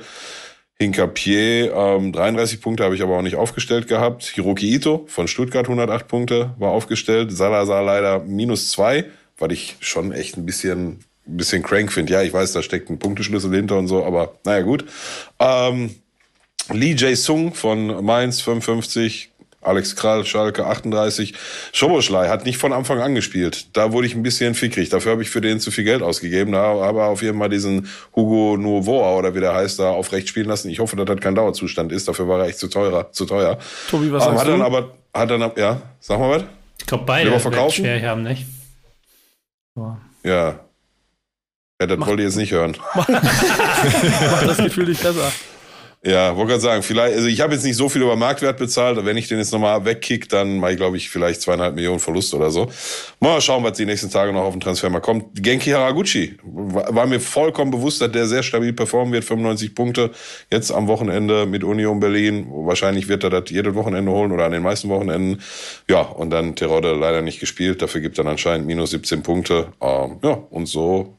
[0.78, 4.22] Hinkapier, ähm, 33 Punkte habe ich aber auch nicht aufgestellt gehabt.
[4.26, 7.32] Hiroki Ito von Stuttgart 108 Punkte war aufgestellt.
[7.32, 9.06] Salazar leider minus zwei
[9.38, 12.12] weil ich schon echt ein bisschen, ein bisschen crank finde.
[12.12, 14.84] Ja, ich weiß, da steckt ein Punkteschlüssel hinter und so, aber naja, gut.
[15.38, 15.94] Ähm,
[16.72, 19.30] Lee Jae-Sung von Mainz 55,
[19.64, 21.34] Alex Krall, Schalke 38.
[21.72, 23.66] Schoboschlei hat nicht von Anfang an gespielt.
[23.72, 24.88] Da wurde ich ein bisschen fickrig.
[24.90, 26.52] Dafür habe ich für den zu viel Geld ausgegeben.
[26.52, 30.28] Da habe ich auf jeden Fall diesen Hugo Nouveau oder wie der heißt, da aufrecht
[30.28, 30.68] spielen lassen.
[30.68, 32.08] Ich hoffe, dass das kein Dauerzustand ist.
[32.08, 33.10] Dafür war er echt zu teuer.
[33.12, 33.58] Zu teuer.
[33.90, 34.52] Tobi, was ähm, sagst hat du?
[34.52, 36.44] Dann aber, hat dann, ja, sag mal was.
[36.78, 38.44] Ich glaube, beide werden schwer haben, nicht?
[39.76, 40.60] Ja.
[41.80, 42.76] Ja, das wollte ich jetzt nicht hören.
[42.94, 43.06] Mach
[44.46, 45.32] das Gefühl nicht besser.
[46.06, 49.02] Ja, wollte gerade sagen, vielleicht, also ich habe jetzt nicht so viel über Marktwert bezahlt,
[49.06, 52.34] wenn ich den jetzt nochmal wegkick, dann mache ich, glaube ich, vielleicht zweieinhalb Millionen Verlust
[52.34, 52.70] oder so.
[53.20, 55.42] Mal schauen, was die nächsten Tage noch auf dem Transfer mal kommt.
[55.42, 60.10] Genki Haraguchi, war mir vollkommen bewusst, dass der sehr stabil performen wird, 95 Punkte,
[60.50, 62.48] jetzt am Wochenende mit Union Berlin.
[62.50, 65.40] Wahrscheinlich wird er das jedes Wochenende holen oder an den meisten Wochenenden.
[65.88, 69.68] Ja, und dann Terodde leider nicht gespielt, dafür gibt dann anscheinend minus 17 Punkte.
[69.80, 71.16] Ähm, ja, und so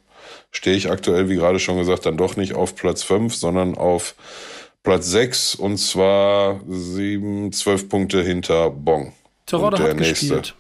[0.52, 4.14] stehe ich aktuell, wie gerade schon gesagt, dann doch nicht auf Platz 5, sondern auf
[4.86, 9.14] Platz 6 und zwar 7, 12 Punkte hinter Bong.
[9.46, 10.28] Terodde hat nächste.
[10.28, 10.56] gespielt.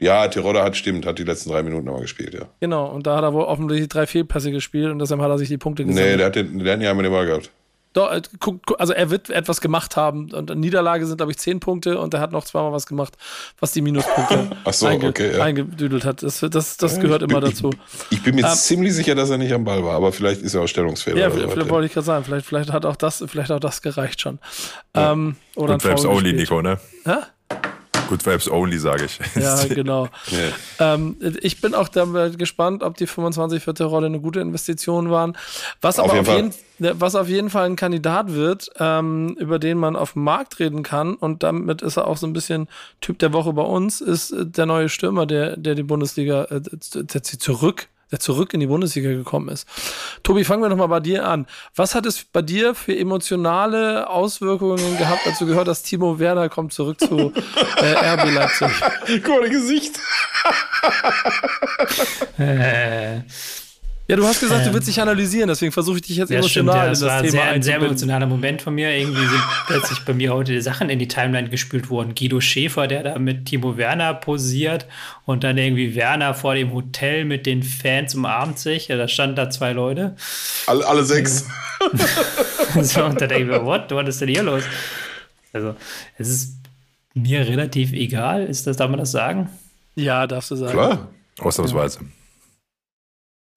[0.00, 2.48] Ja, Terodde hat stimmt, hat die letzten drei Minuten nochmal gespielt, ja.
[2.60, 5.48] Genau, und da hat er wohl offensichtlich drei Fehlpässe gespielt und deshalb hat er sich
[5.48, 6.12] die Punkte gesammelt.
[6.12, 7.50] Nee, der hat, den, der hat ja einmal den Ball gehabt.
[7.92, 8.22] Doch, äh,
[8.78, 12.20] also er wird etwas gemacht haben und Niederlage sind, glaube ich, zehn Punkte und er
[12.20, 13.16] hat noch zweimal was gemacht,
[13.58, 15.42] was die Minuspunkte so, einge okay, ja.
[15.42, 16.22] eingedüdelt hat.
[16.22, 17.70] Das, das, das ja, gehört immer bin, dazu.
[18.10, 20.42] Ich, ich bin mir ähm, ziemlich sicher, dass er nicht am Ball war, aber vielleicht
[20.42, 21.18] ist er auch Stellungsfehler.
[21.18, 23.82] Ja, vielleicht, vielleicht wollte ich gerade sagen, vielleicht, vielleicht hat auch das, vielleicht auch das
[23.82, 24.38] gereicht schon.
[24.94, 25.12] Ja.
[25.12, 26.78] Ähm, oder Und Vibes only, Nico, ne?
[27.04, 27.16] Hä?
[28.10, 29.20] Good Vibes only, sage ich.
[29.40, 30.08] Ja, genau.
[30.32, 30.94] yeah.
[30.94, 35.38] ähm, ich bin auch damit gespannt, ob die 25 vierte Rolle eine gute Investition waren.
[35.80, 39.60] Was auf aber jeden auf jeden, was auf jeden Fall ein Kandidat wird, ähm, über
[39.60, 42.66] den man auf dem Markt reden kann, und damit ist er auch so ein bisschen
[43.00, 46.60] Typ der Woche bei uns, ist der neue Stürmer, der, der die Bundesliga, äh,
[47.22, 49.66] zurück der zurück in die Bundesliga gekommen ist.
[50.22, 51.46] Tobi, fangen wir nochmal bei dir an.
[51.74, 56.48] Was hat es bei dir für emotionale Auswirkungen gehabt, als du gehört hast, Timo Werner
[56.48, 57.32] kommt zurück zu
[57.76, 58.68] äh, RB Leipzig?
[59.28, 59.98] Mal, Gesicht.
[62.38, 63.20] äh.
[64.10, 66.40] Ja, du hast gesagt, ähm, du willst dich analysieren, deswegen versuche ich dich jetzt ja,
[66.40, 68.90] emotional stimmt, ja, das in das war Thema sehr, ein sehr emotionaler Moment von mir.
[68.90, 72.16] Irgendwie sind plötzlich bei mir heute Sachen in die Timeline gespült worden.
[72.16, 74.86] Guido Schäfer, der da mit Timo Werner posiert
[75.26, 78.88] und dann irgendwie Werner vor dem Hotel mit den Fans umarmt sich.
[78.88, 80.16] Ja, da standen da zwei Leute.
[80.66, 81.46] Alle, alle sechs.
[82.82, 83.92] so, und da denke ich mir, what?
[83.92, 84.64] Was ist denn hier los?
[85.52, 85.76] Also,
[86.18, 86.56] es ist
[87.14, 88.42] mir relativ egal.
[88.42, 89.50] Ist das, darf man das sagen?
[89.94, 90.72] Ja, darfst du sagen.
[90.72, 91.08] Klar,
[91.38, 92.00] ausnahmsweise.
[92.00, 92.19] Ja.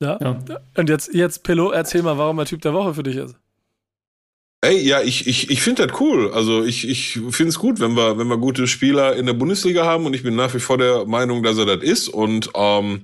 [0.03, 0.19] Ja.
[0.21, 0.59] ja.
[0.77, 3.35] Und jetzt, jetzt, Pillow, erzähl mal, warum er Typ der Woche für dich ist.
[4.61, 6.31] Ey, ja, ich, ich, ich finde das cool.
[6.31, 9.83] Also ich, ich finde es gut, wenn wir, wenn wir gute Spieler in der Bundesliga
[9.85, 12.07] haben und ich bin nach wie vor der Meinung, dass er das ist.
[12.07, 13.01] Und ähm,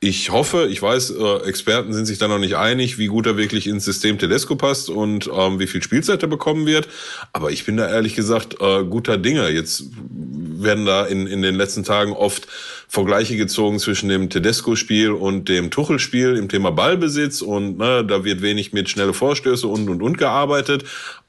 [0.00, 3.36] ich hoffe, ich weiß, äh, Experten sind sich da noch nicht einig, wie gut er
[3.36, 6.88] wirklich ins System Tedesco passt und ähm, wie viel Spielzeit er bekommen wird.
[7.32, 9.48] Aber ich bin da ehrlich gesagt äh, guter Dinge.
[9.48, 12.46] Jetzt werden da in, in den letzten Tagen oft
[12.86, 18.40] Vergleiche gezogen zwischen dem Tedesco-Spiel und dem Tuchel-Spiel im Thema Ballbesitz und ne, da wird
[18.40, 20.84] wenig mit schnelle Vorstöße und und und gearbeitet.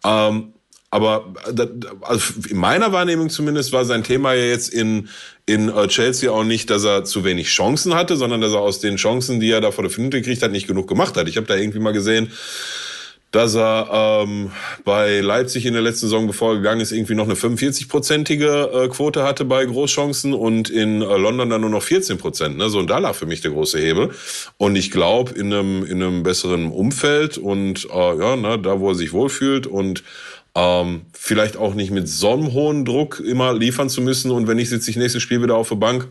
[0.06, 0.54] Ähm,
[0.92, 1.34] aber
[2.02, 5.10] also in meiner Wahrnehmung zumindest war sein Thema ja jetzt in,
[5.46, 8.80] in äh, Chelsea auch nicht, dass er zu wenig Chancen hatte, sondern dass er aus
[8.80, 11.28] den Chancen, die er da vor der Flinte gekriegt hat, nicht genug gemacht hat.
[11.28, 12.32] Ich habe da irgendwie mal gesehen,
[13.32, 14.52] dass er ähm,
[14.84, 18.88] bei Leipzig in der letzten Saison, bevor er gegangen ist, irgendwie noch eine 45-prozentige äh,
[18.88, 22.58] Quote hatte bei Großchancen und in äh, London dann nur noch 14 Prozent.
[22.58, 22.70] Ne?
[22.70, 24.10] So, und da lag für mich der große Hebel.
[24.58, 28.90] Und ich glaube, in einem, in einem besseren Umfeld und äh, ja, ne, da, wo
[28.90, 30.04] er sich wohlfühlt und
[30.56, 34.32] ähm, vielleicht auch nicht mit so einem hohen Druck immer liefern zu müssen.
[34.32, 36.08] Und wenn ich sitze ich nächstes Spiel wieder auf der Bank,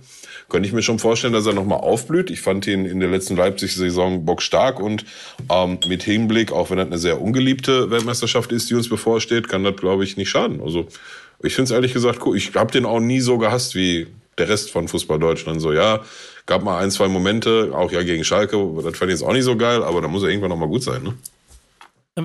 [0.49, 2.30] könnte ich mir schon vorstellen, dass er nochmal aufblüht.
[2.30, 5.05] Ich fand ihn in der letzten Leipzig-Saison bockstark und
[5.51, 9.64] ähm, mit Hinblick, auch wenn das eine sehr ungeliebte Weltmeisterschaft ist, die uns bevorsteht, kann
[9.64, 10.62] das, glaube ich, nicht schaden.
[10.62, 10.86] Also
[11.43, 12.36] ich finde es ehrlich gesagt cool.
[12.36, 14.07] Ich habe den auch nie so gehasst wie
[14.39, 15.61] der Rest von Fußball Deutschland.
[15.61, 16.01] So, ja,
[16.47, 19.45] gab mal ein, zwei Momente, auch ja gegen Schalke, das fand ich jetzt auch nicht
[19.45, 21.14] so geil, aber da muss er irgendwann nochmal gut sein, ne?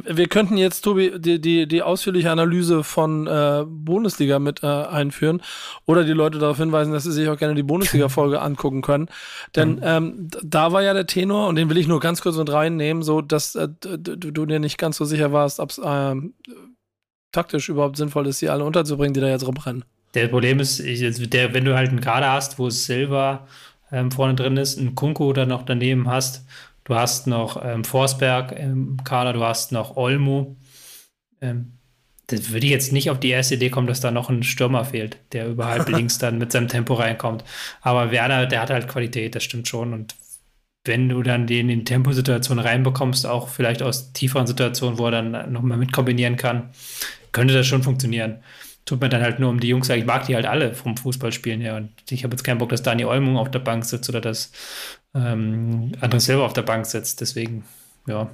[0.05, 5.41] Wir könnten jetzt, Tobi, die, die, die ausführliche Analyse von äh, Bundesliga mit äh, einführen
[5.85, 9.07] oder die Leute darauf hinweisen, dass sie sich auch gerne die Bundesliga-Folge angucken können.
[9.55, 12.51] Denn ähm, da war ja der Tenor, und den will ich nur ganz kurz mit
[12.51, 16.15] reinnehmen, so dass äh, du, du, dir nicht ganz so sicher warst, ob es äh,
[17.31, 19.85] taktisch überhaupt sinnvoll ist, sie alle unterzubringen, die da jetzt rumrennen.
[20.15, 23.47] Der Problem ist, ich, der, wenn du halt einen Kader hast, wo Silva
[23.91, 26.45] ähm, vorne drin ist, einen Kunko dann noch daneben hast
[26.83, 30.57] Du hast noch ähm, Forsberg im Kader, du hast noch Olmo.
[31.41, 31.77] Ähm,
[32.27, 34.85] das würde ich jetzt nicht auf die erste Idee kommen, dass da noch ein Stürmer
[34.85, 37.43] fehlt, der überhalb links dann mit seinem Tempo reinkommt.
[37.81, 39.93] Aber Werner, der hat halt Qualität, das stimmt schon.
[39.93, 40.15] Und
[40.85, 45.51] wenn du dann den in Temposituationen reinbekommst, auch vielleicht aus tieferen Situationen, wo er dann
[45.51, 46.71] nochmal mitkombinieren kann,
[47.31, 48.43] könnte das schon funktionieren
[48.85, 51.61] tut mir dann halt nur um die Jungs, ich mag die halt alle vom Fußballspielen
[51.61, 51.75] her.
[51.75, 54.51] Und ich habe jetzt keinen Bock, dass Dani Olmung auf der Bank sitzt oder dass
[55.15, 57.21] ähm, André selber auf der Bank sitzt.
[57.21, 57.63] Deswegen,
[58.07, 58.29] ja,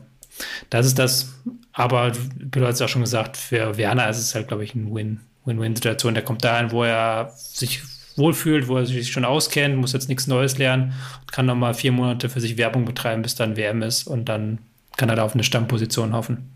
[0.69, 1.33] das ist das.
[1.73, 4.93] Aber du hast ja auch schon gesagt, für Werner ist es halt, glaube ich, ein
[4.93, 5.19] Win.
[5.45, 6.13] Win-Win-Situation.
[6.13, 7.81] Der kommt dahin, wo er sich
[8.15, 11.91] wohlfühlt, wo er sich schon auskennt, muss jetzt nichts Neues lernen und kann nochmal vier
[11.91, 14.59] Monate für sich Werbung betreiben, bis dann WM ist und dann
[14.97, 16.51] kann er da auf eine Stammposition hoffen.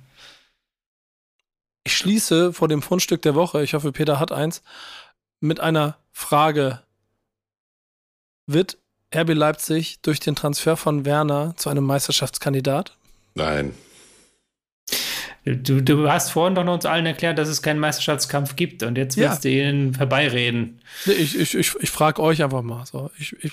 [1.84, 4.62] Ich schließe vor dem Fundstück der Woche, ich hoffe, Peter hat eins,
[5.40, 6.82] mit einer Frage.
[8.48, 8.78] Wird
[9.14, 12.96] RB Leipzig durch den Transfer von Werner zu einem Meisterschaftskandidat?
[13.36, 13.74] Nein.
[15.46, 18.98] Du, du hast vorhin doch noch uns allen erklärt, dass es keinen Meisterschaftskampf gibt und
[18.98, 19.50] jetzt willst Ja.
[19.52, 20.80] du ihnen vorbeireden.
[21.06, 22.86] Nee, Ich, ich, ich, ich frage euch einfach mal.
[22.86, 23.52] So, ich, ich,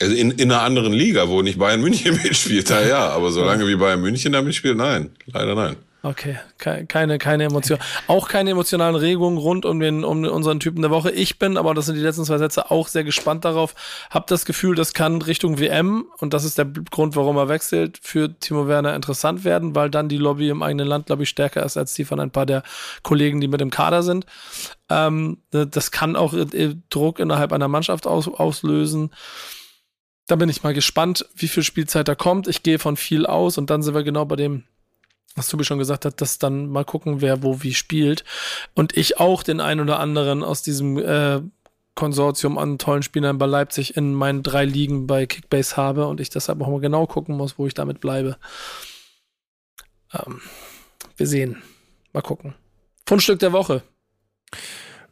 [0.00, 3.08] Also in, in einer anderen Liga, wo nicht Bayern München mitspielt, da ja.
[3.08, 5.10] Aber solange wie Bayern München da mitspielt, nein.
[5.26, 5.76] Leider nein.
[6.00, 7.80] Okay, ke- keine, keine Emotion.
[8.06, 11.10] Auch keine emotionalen Regungen rund um, den, um unseren Typen der Woche.
[11.10, 13.74] Ich bin, aber das sind die letzten zwei Sätze, auch sehr gespannt darauf.
[14.08, 17.98] Hab das Gefühl, das kann Richtung WM, und das ist der Grund, warum er wechselt,
[18.00, 21.64] für Timo Werner interessant werden, weil dann die Lobby im eigenen Land, glaube ich, stärker
[21.64, 22.62] ist als die von ein paar der
[23.02, 24.24] Kollegen, die mit im Kader sind.
[24.88, 29.10] Ähm, das kann auch äh, Druck innerhalb einer Mannschaft aus, auslösen.
[30.28, 32.46] Da bin ich mal gespannt, wie viel Spielzeit da kommt.
[32.46, 34.64] Ich gehe von viel aus und dann sind wir genau bei dem,
[35.38, 38.24] was Tobi schon gesagt hat, dass dann mal gucken, wer wo wie spielt.
[38.74, 41.40] Und ich auch den einen oder anderen aus diesem äh,
[41.94, 46.30] Konsortium an tollen Spielern bei Leipzig in meinen drei Ligen bei Kickbase habe und ich
[46.30, 48.36] deshalb auch mal genau gucken muss, wo ich damit bleibe.
[50.12, 50.40] Ähm,
[51.16, 51.62] wir sehen.
[52.12, 52.54] Mal gucken.
[53.06, 53.82] Fundstück der Woche.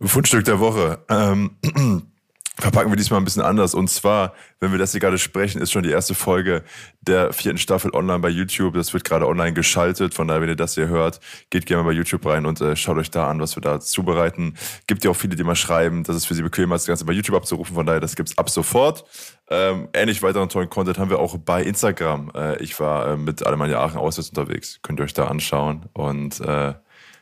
[0.00, 0.98] Fundstück der Woche.
[1.08, 1.56] Ähm,
[2.58, 3.74] verpacken wir diesmal ein bisschen anders.
[3.74, 6.62] Und zwar, wenn wir das hier gerade sprechen, ist schon die erste Folge
[7.00, 8.74] der vierten Staffel online bei YouTube.
[8.74, 10.14] Das wird gerade online geschaltet.
[10.14, 11.20] Von daher, wenn ihr das hier hört,
[11.50, 13.78] geht gerne mal bei YouTube rein und äh, schaut euch da an, was wir da
[13.80, 14.54] zubereiten.
[14.86, 17.04] Gibt ja auch viele, die mal schreiben, dass es für sie bequemer ist, das Ganze
[17.04, 17.74] bei YouTube abzurufen.
[17.74, 19.04] Von daher, das gibt's ab sofort.
[19.48, 22.32] Ähm, ähnlich weiteren tollen Content haben wir auch bei Instagram.
[22.34, 24.80] Äh, ich war äh, mit Alemannia Aachen auswärts unterwegs.
[24.82, 26.74] Könnt ihr euch da anschauen und äh,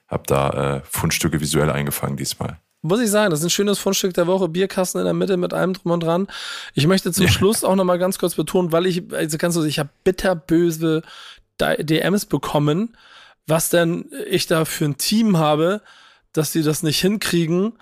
[0.06, 2.58] hab da äh, Fundstücke visuell eingefangen diesmal.
[2.86, 4.46] Muss ich sagen, das ist ein schönes Fundstück der Woche.
[4.46, 6.26] Bierkasten in der Mitte mit allem drum und dran.
[6.74, 9.64] Ich möchte zum Schluss auch noch mal ganz kurz betonen, weil ich, also kannst du,
[9.64, 11.00] ich habe bitterböse
[11.58, 12.94] DMs bekommen,
[13.46, 15.80] was denn ich da für ein Team habe,
[16.34, 17.72] dass sie das nicht hinkriegen,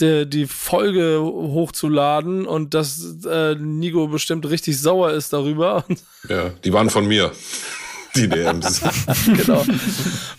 [0.00, 5.84] die, die Folge hochzuladen und dass äh, Nico bestimmt richtig sauer ist darüber.
[6.28, 7.30] Ja, die waren von mir.
[8.16, 8.82] Die DMs.
[9.26, 9.64] genau.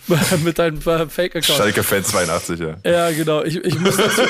[0.44, 1.58] mit deinem äh, Fake-Account.
[1.58, 2.76] Schalke-Fan 82, ja.
[2.84, 3.42] Ja, genau.
[3.42, 4.22] Ich, ich, muss, dazu,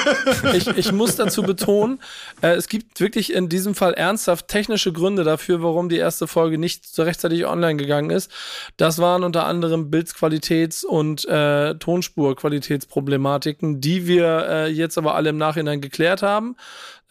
[0.54, 2.00] ich, ich muss dazu betonen,
[2.42, 6.58] äh, es gibt wirklich in diesem Fall ernsthaft technische Gründe dafür, warum die erste Folge
[6.58, 8.30] nicht so rechtzeitig online gegangen ist.
[8.76, 15.38] Das waren unter anderem Bildqualitäts- und äh, Tonspurqualitätsproblematiken, die wir äh, jetzt aber alle im
[15.38, 16.56] Nachhinein geklärt haben.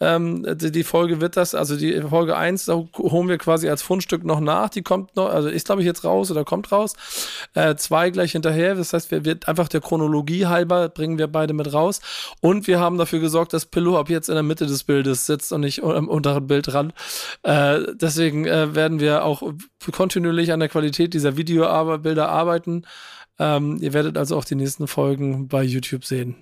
[0.00, 3.82] Ähm, die, die Folge wird das, also die Folge 1, da holen wir quasi als
[3.82, 4.70] Fundstück noch nach.
[4.70, 6.94] Die kommt noch, also ist glaube ich jetzt raus oder kommt raus.
[7.54, 8.74] Äh, zwei gleich hinterher.
[8.74, 12.00] Das heißt, wir wird einfach der Chronologie halber bringen wir beide mit raus.
[12.40, 15.52] Und wir haben dafür gesorgt, dass Pillow ab jetzt in der Mitte des Bildes sitzt
[15.52, 16.94] und nicht im unteren Bildrand.
[17.42, 19.42] Äh, deswegen äh, werden wir auch
[19.92, 22.86] kontinuierlich an der Qualität dieser Videobilder arbeiten.
[23.38, 26.36] Ähm, ihr werdet also auch die nächsten Folgen bei YouTube sehen.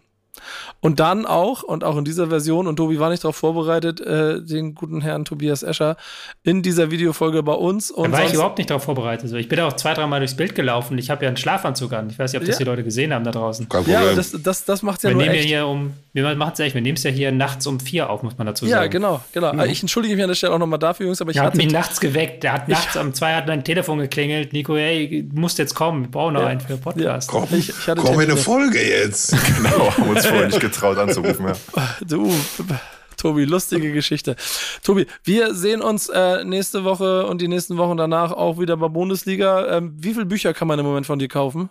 [0.80, 4.40] Und dann auch, und auch in dieser Version, und Tobi war nicht darauf vorbereitet, äh,
[4.42, 5.96] den guten Herrn Tobias Escher
[6.42, 7.90] in dieser Videofolge bei uns.
[7.90, 9.32] Und Da war ich überhaupt nicht darauf vorbereitet.
[9.32, 10.96] Ich bin da auch zwei, dreimal durchs Bild gelaufen.
[10.98, 12.08] Ich habe ja einen Schlafanzug an.
[12.10, 12.64] Ich weiß nicht, ob das Ja.
[12.64, 13.68] die Leute gesehen haben da draußen.
[13.68, 14.16] Kein ja, Problem.
[14.16, 15.48] das, das, das macht ja Wir nur nehmen ja echt.
[15.48, 18.22] hier um, wir machen es echt, wir nehmen es ja hier nachts um vier auf,
[18.22, 18.90] muss man dazu Ja, sagen.
[18.90, 19.64] genau, genau.
[19.64, 21.70] Ich entschuldige mich an der Stelle auch nochmal dafür, Jungs, aber ich Er hat mich
[21.72, 22.42] nachts geweckt.
[22.44, 24.52] Der hat nachts um zwei hat mein Telefon geklingelt.
[24.52, 26.02] Nico, hey, du musst jetzt kommen.
[26.04, 27.28] Wir brauchen noch einen für den Podcast.
[27.28, 28.36] Komm, Ich- ich hatte komm in eine.
[28.36, 29.34] Folge jetzt.
[29.58, 31.46] Genau, haben uns vorher nicht getraut anzurufen.
[31.48, 31.54] Ja.
[32.06, 32.32] Du,
[33.16, 34.36] Tobi, lustige Geschichte.
[34.82, 38.88] Tobi, wir sehen uns äh, nächste Woche und die nächsten Wochen danach auch wieder bei
[38.88, 39.76] Bundesliga.
[39.76, 41.68] Ähm, wie viele Bücher kann man im Moment von dir kaufen?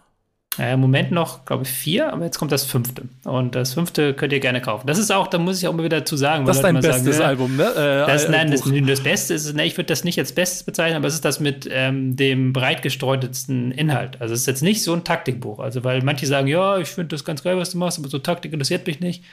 [0.60, 3.04] Äh, Im Moment noch, glaube ich, vier, aber jetzt kommt das fünfte.
[3.26, 4.88] Und das fünfte könnt ihr gerne kaufen.
[4.88, 6.46] Das ist auch, da muss ich auch mal wieder dazu sagen.
[6.46, 7.64] Das ist dein bestes sagen, Album, ne?
[7.66, 10.98] Äh, Das, nein, das, das Beste ist, ne, ich würde das nicht als Bestes bezeichnen,
[10.98, 14.20] aber es ist das mit ähm, dem breit gestreutetsten Inhalt.
[14.20, 15.60] Also es ist jetzt nicht so ein Taktikbuch.
[15.60, 18.18] Also, weil manche sagen, ja, ich finde das ganz geil, was du machst, aber so
[18.18, 19.24] Taktik interessiert mich nicht.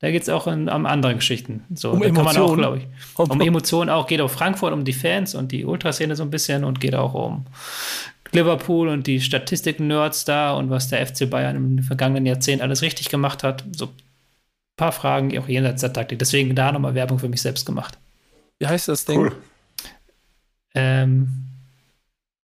[0.00, 1.62] Da geht es auch in, um andere Geschichten.
[1.74, 2.58] So, Um da kann man auch, Emotionen.
[2.58, 2.84] glaube ich.
[3.14, 6.30] Um- Um Emotionen auch, geht auf Frankfurt, um die Fans und die Ultraszene so ein
[6.30, 7.46] bisschen und geht auch um
[8.32, 13.08] Liverpool und die Statistiken-Nerds da und was der FC Bayern im vergangenen Jahrzehnt alles richtig
[13.08, 13.64] gemacht hat.
[13.76, 13.92] So ein
[14.76, 16.18] paar Fragen, auch jenseits der Taktik.
[16.18, 17.98] Deswegen da nochmal Werbung für mich selbst gemacht.
[18.58, 19.18] Wie heißt das Ding?
[19.18, 19.36] Cool.
[20.74, 21.48] Ähm,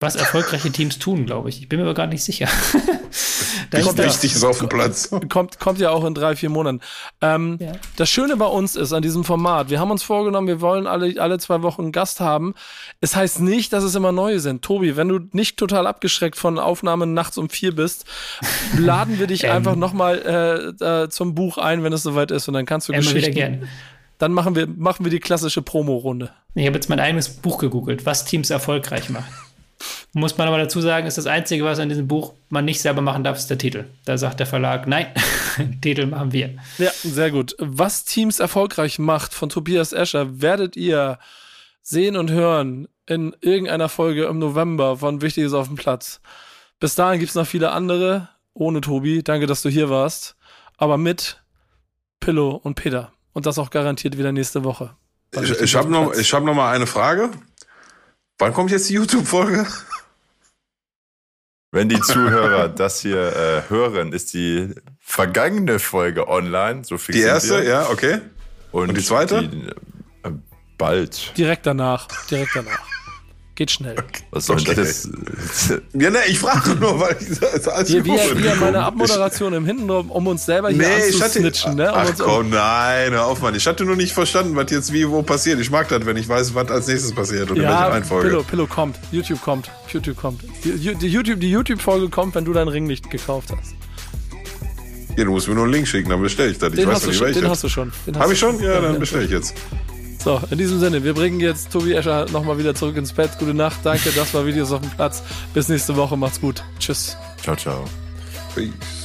[0.01, 1.61] was erfolgreiche Teams tun, glaube ich.
[1.61, 2.49] Ich bin mir aber gar nicht sicher.
[3.71, 5.11] da Wichtig, ist da, wichtig ist auf dem Platz.
[5.29, 6.81] Kommt, kommt ja auch in drei, vier Monaten.
[7.21, 7.73] Ähm, Ja.
[7.97, 11.21] Das Schöne bei uns ist an diesem Format, wir haben uns vorgenommen, wir wollen alle,
[11.21, 12.55] alle zwei Wochen einen Gast haben.
[13.01, 14.63] Es heißt nicht, dass es immer neue sind.
[14.63, 18.05] Tobi, wenn du nicht total abgeschreckt von Aufnahmen nachts um vier bist,
[18.77, 19.53] laden wir dich Ähm.
[19.53, 22.49] einfach nochmal äh, äh, zum Buch ein, wenn es soweit ist.
[22.49, 23.35] Und dann kannst du wieder Geschichten.
[23.35, 23.69] gerne.
[24.19, 26.33] Dann machen wir, machen wir die klassische Promo-Runde.
[26.55, 29.31] Ich habe jetzt mein eigenes Buch gegoogelt, was Teams erfolgreich macht.
[30.13, 33.03] Muss man aber dazu sagen, ist das Einzige, was in diesem Buch man nicht selber
[33.03, 33.85] machen darf, ist der Titel.
[34.05, 35.07] Da sagt der Verlag, nein,
[35.81, 36.57] Titel machen wir.
[36.79, 37.55] Ja, sehr gut.
[37.59, 41.19] Was Teams erfolgreich macht von Tobias Escher, werdet ihr
[41.83, 46.21] sehen und hören in irgendeiner Folge im November von Wichtiges auf dem Platz.
[46.81, 49.23] Bis dahin gibt es noch viele andere, ohne Tobi.
[49.23, 50.37] Danke, dass du hier warst.
[50.77, 51.43] Aber mit
[52.21, 53.13] Pillow und Peter.
[53.33, 54.95] Und das auch garantiert wieder nächste Woche.
[55.33, 57.31] Ich, ich habe noch, ich hab noch mal eine Frage.
[58.39, 59.67] Wann kommt jetzt die YouTube-Folge?
[61.73, 66.85] Wenn die Zuhörer das hier äh, hören, ist die vergangene Folge online.
[66.85, 68.21] So viel Die erste, ja, okay.
[68.71, 69.49] Und, Und die zweite?
[69.49, 69.67] Die,
[70.23, 70.33] äh,
[70.79, 71.37] bald.
[71.37, 72.07] Direkt danach.
[72.31, 72.98] Direkt danach.
[73.59, 73.97] Geht schnell.
[74.31, 74.73] Was soll Okay.
[74.77, 75.09] das?
[75.93, 78.21] Ja, ne, ich frage nur, weil ich das ist alles Hier, wie, gut.
[78.37, 81.25] wie meine Abmoderation im Hintenrum, um uns selber hier Nee, ich hatte.
[81.25, 81.91] anzusnitchen, ne?
[81.91, 83.57] Um Ach uns, komm, nein, hör auf, Mann.
[83.57, 85.59] Ich hatte nur nicht verstanden, was jetzt wie wo passiert.
[85.59, 88.29] Ich mag das, wenn ich weiß, was als nächstes passiert und in welcher ja, Reihenfolge.
[88.29, 88.97] Pillow, Pillow kommt.
[89.11, 89.69] YouTube kommt.
[89.93, 90.41] YouTube kommt.
[90.63, 93.75] Die, die YouTube, die YouTube-Folge kommt, wenn du dein Ring nicht gekauft hast.
[95.17, 96.71] Ja, du musst mir nur einen Link schicken, dann bestelle ich das.
[96.71, 97.93] Ich Den, weiß hast noch du, nicht schon, den hast du schon.
[98.07, 98.61] Den Hab ich schon?
[98.61, 98.99] Ja, Ja, dann ja.
[99.01, 99.53] bestelle ich jetzt.
[100.23, 103.31] So, in diesem Sinne, wir bringen jetzt Tobi Escher nochmal wieder zurück ins Bett.
[103.39, 105.23] Gute Nacht, danke, das war Videos auf dem Platz.
[105.55, 106.63] Bis nächste Woche, macht's gut.
[106.79, 107.17] Tschüss.
[107.43, 107.85] Ciao, ciao.
[108.55, 108.98] Peace.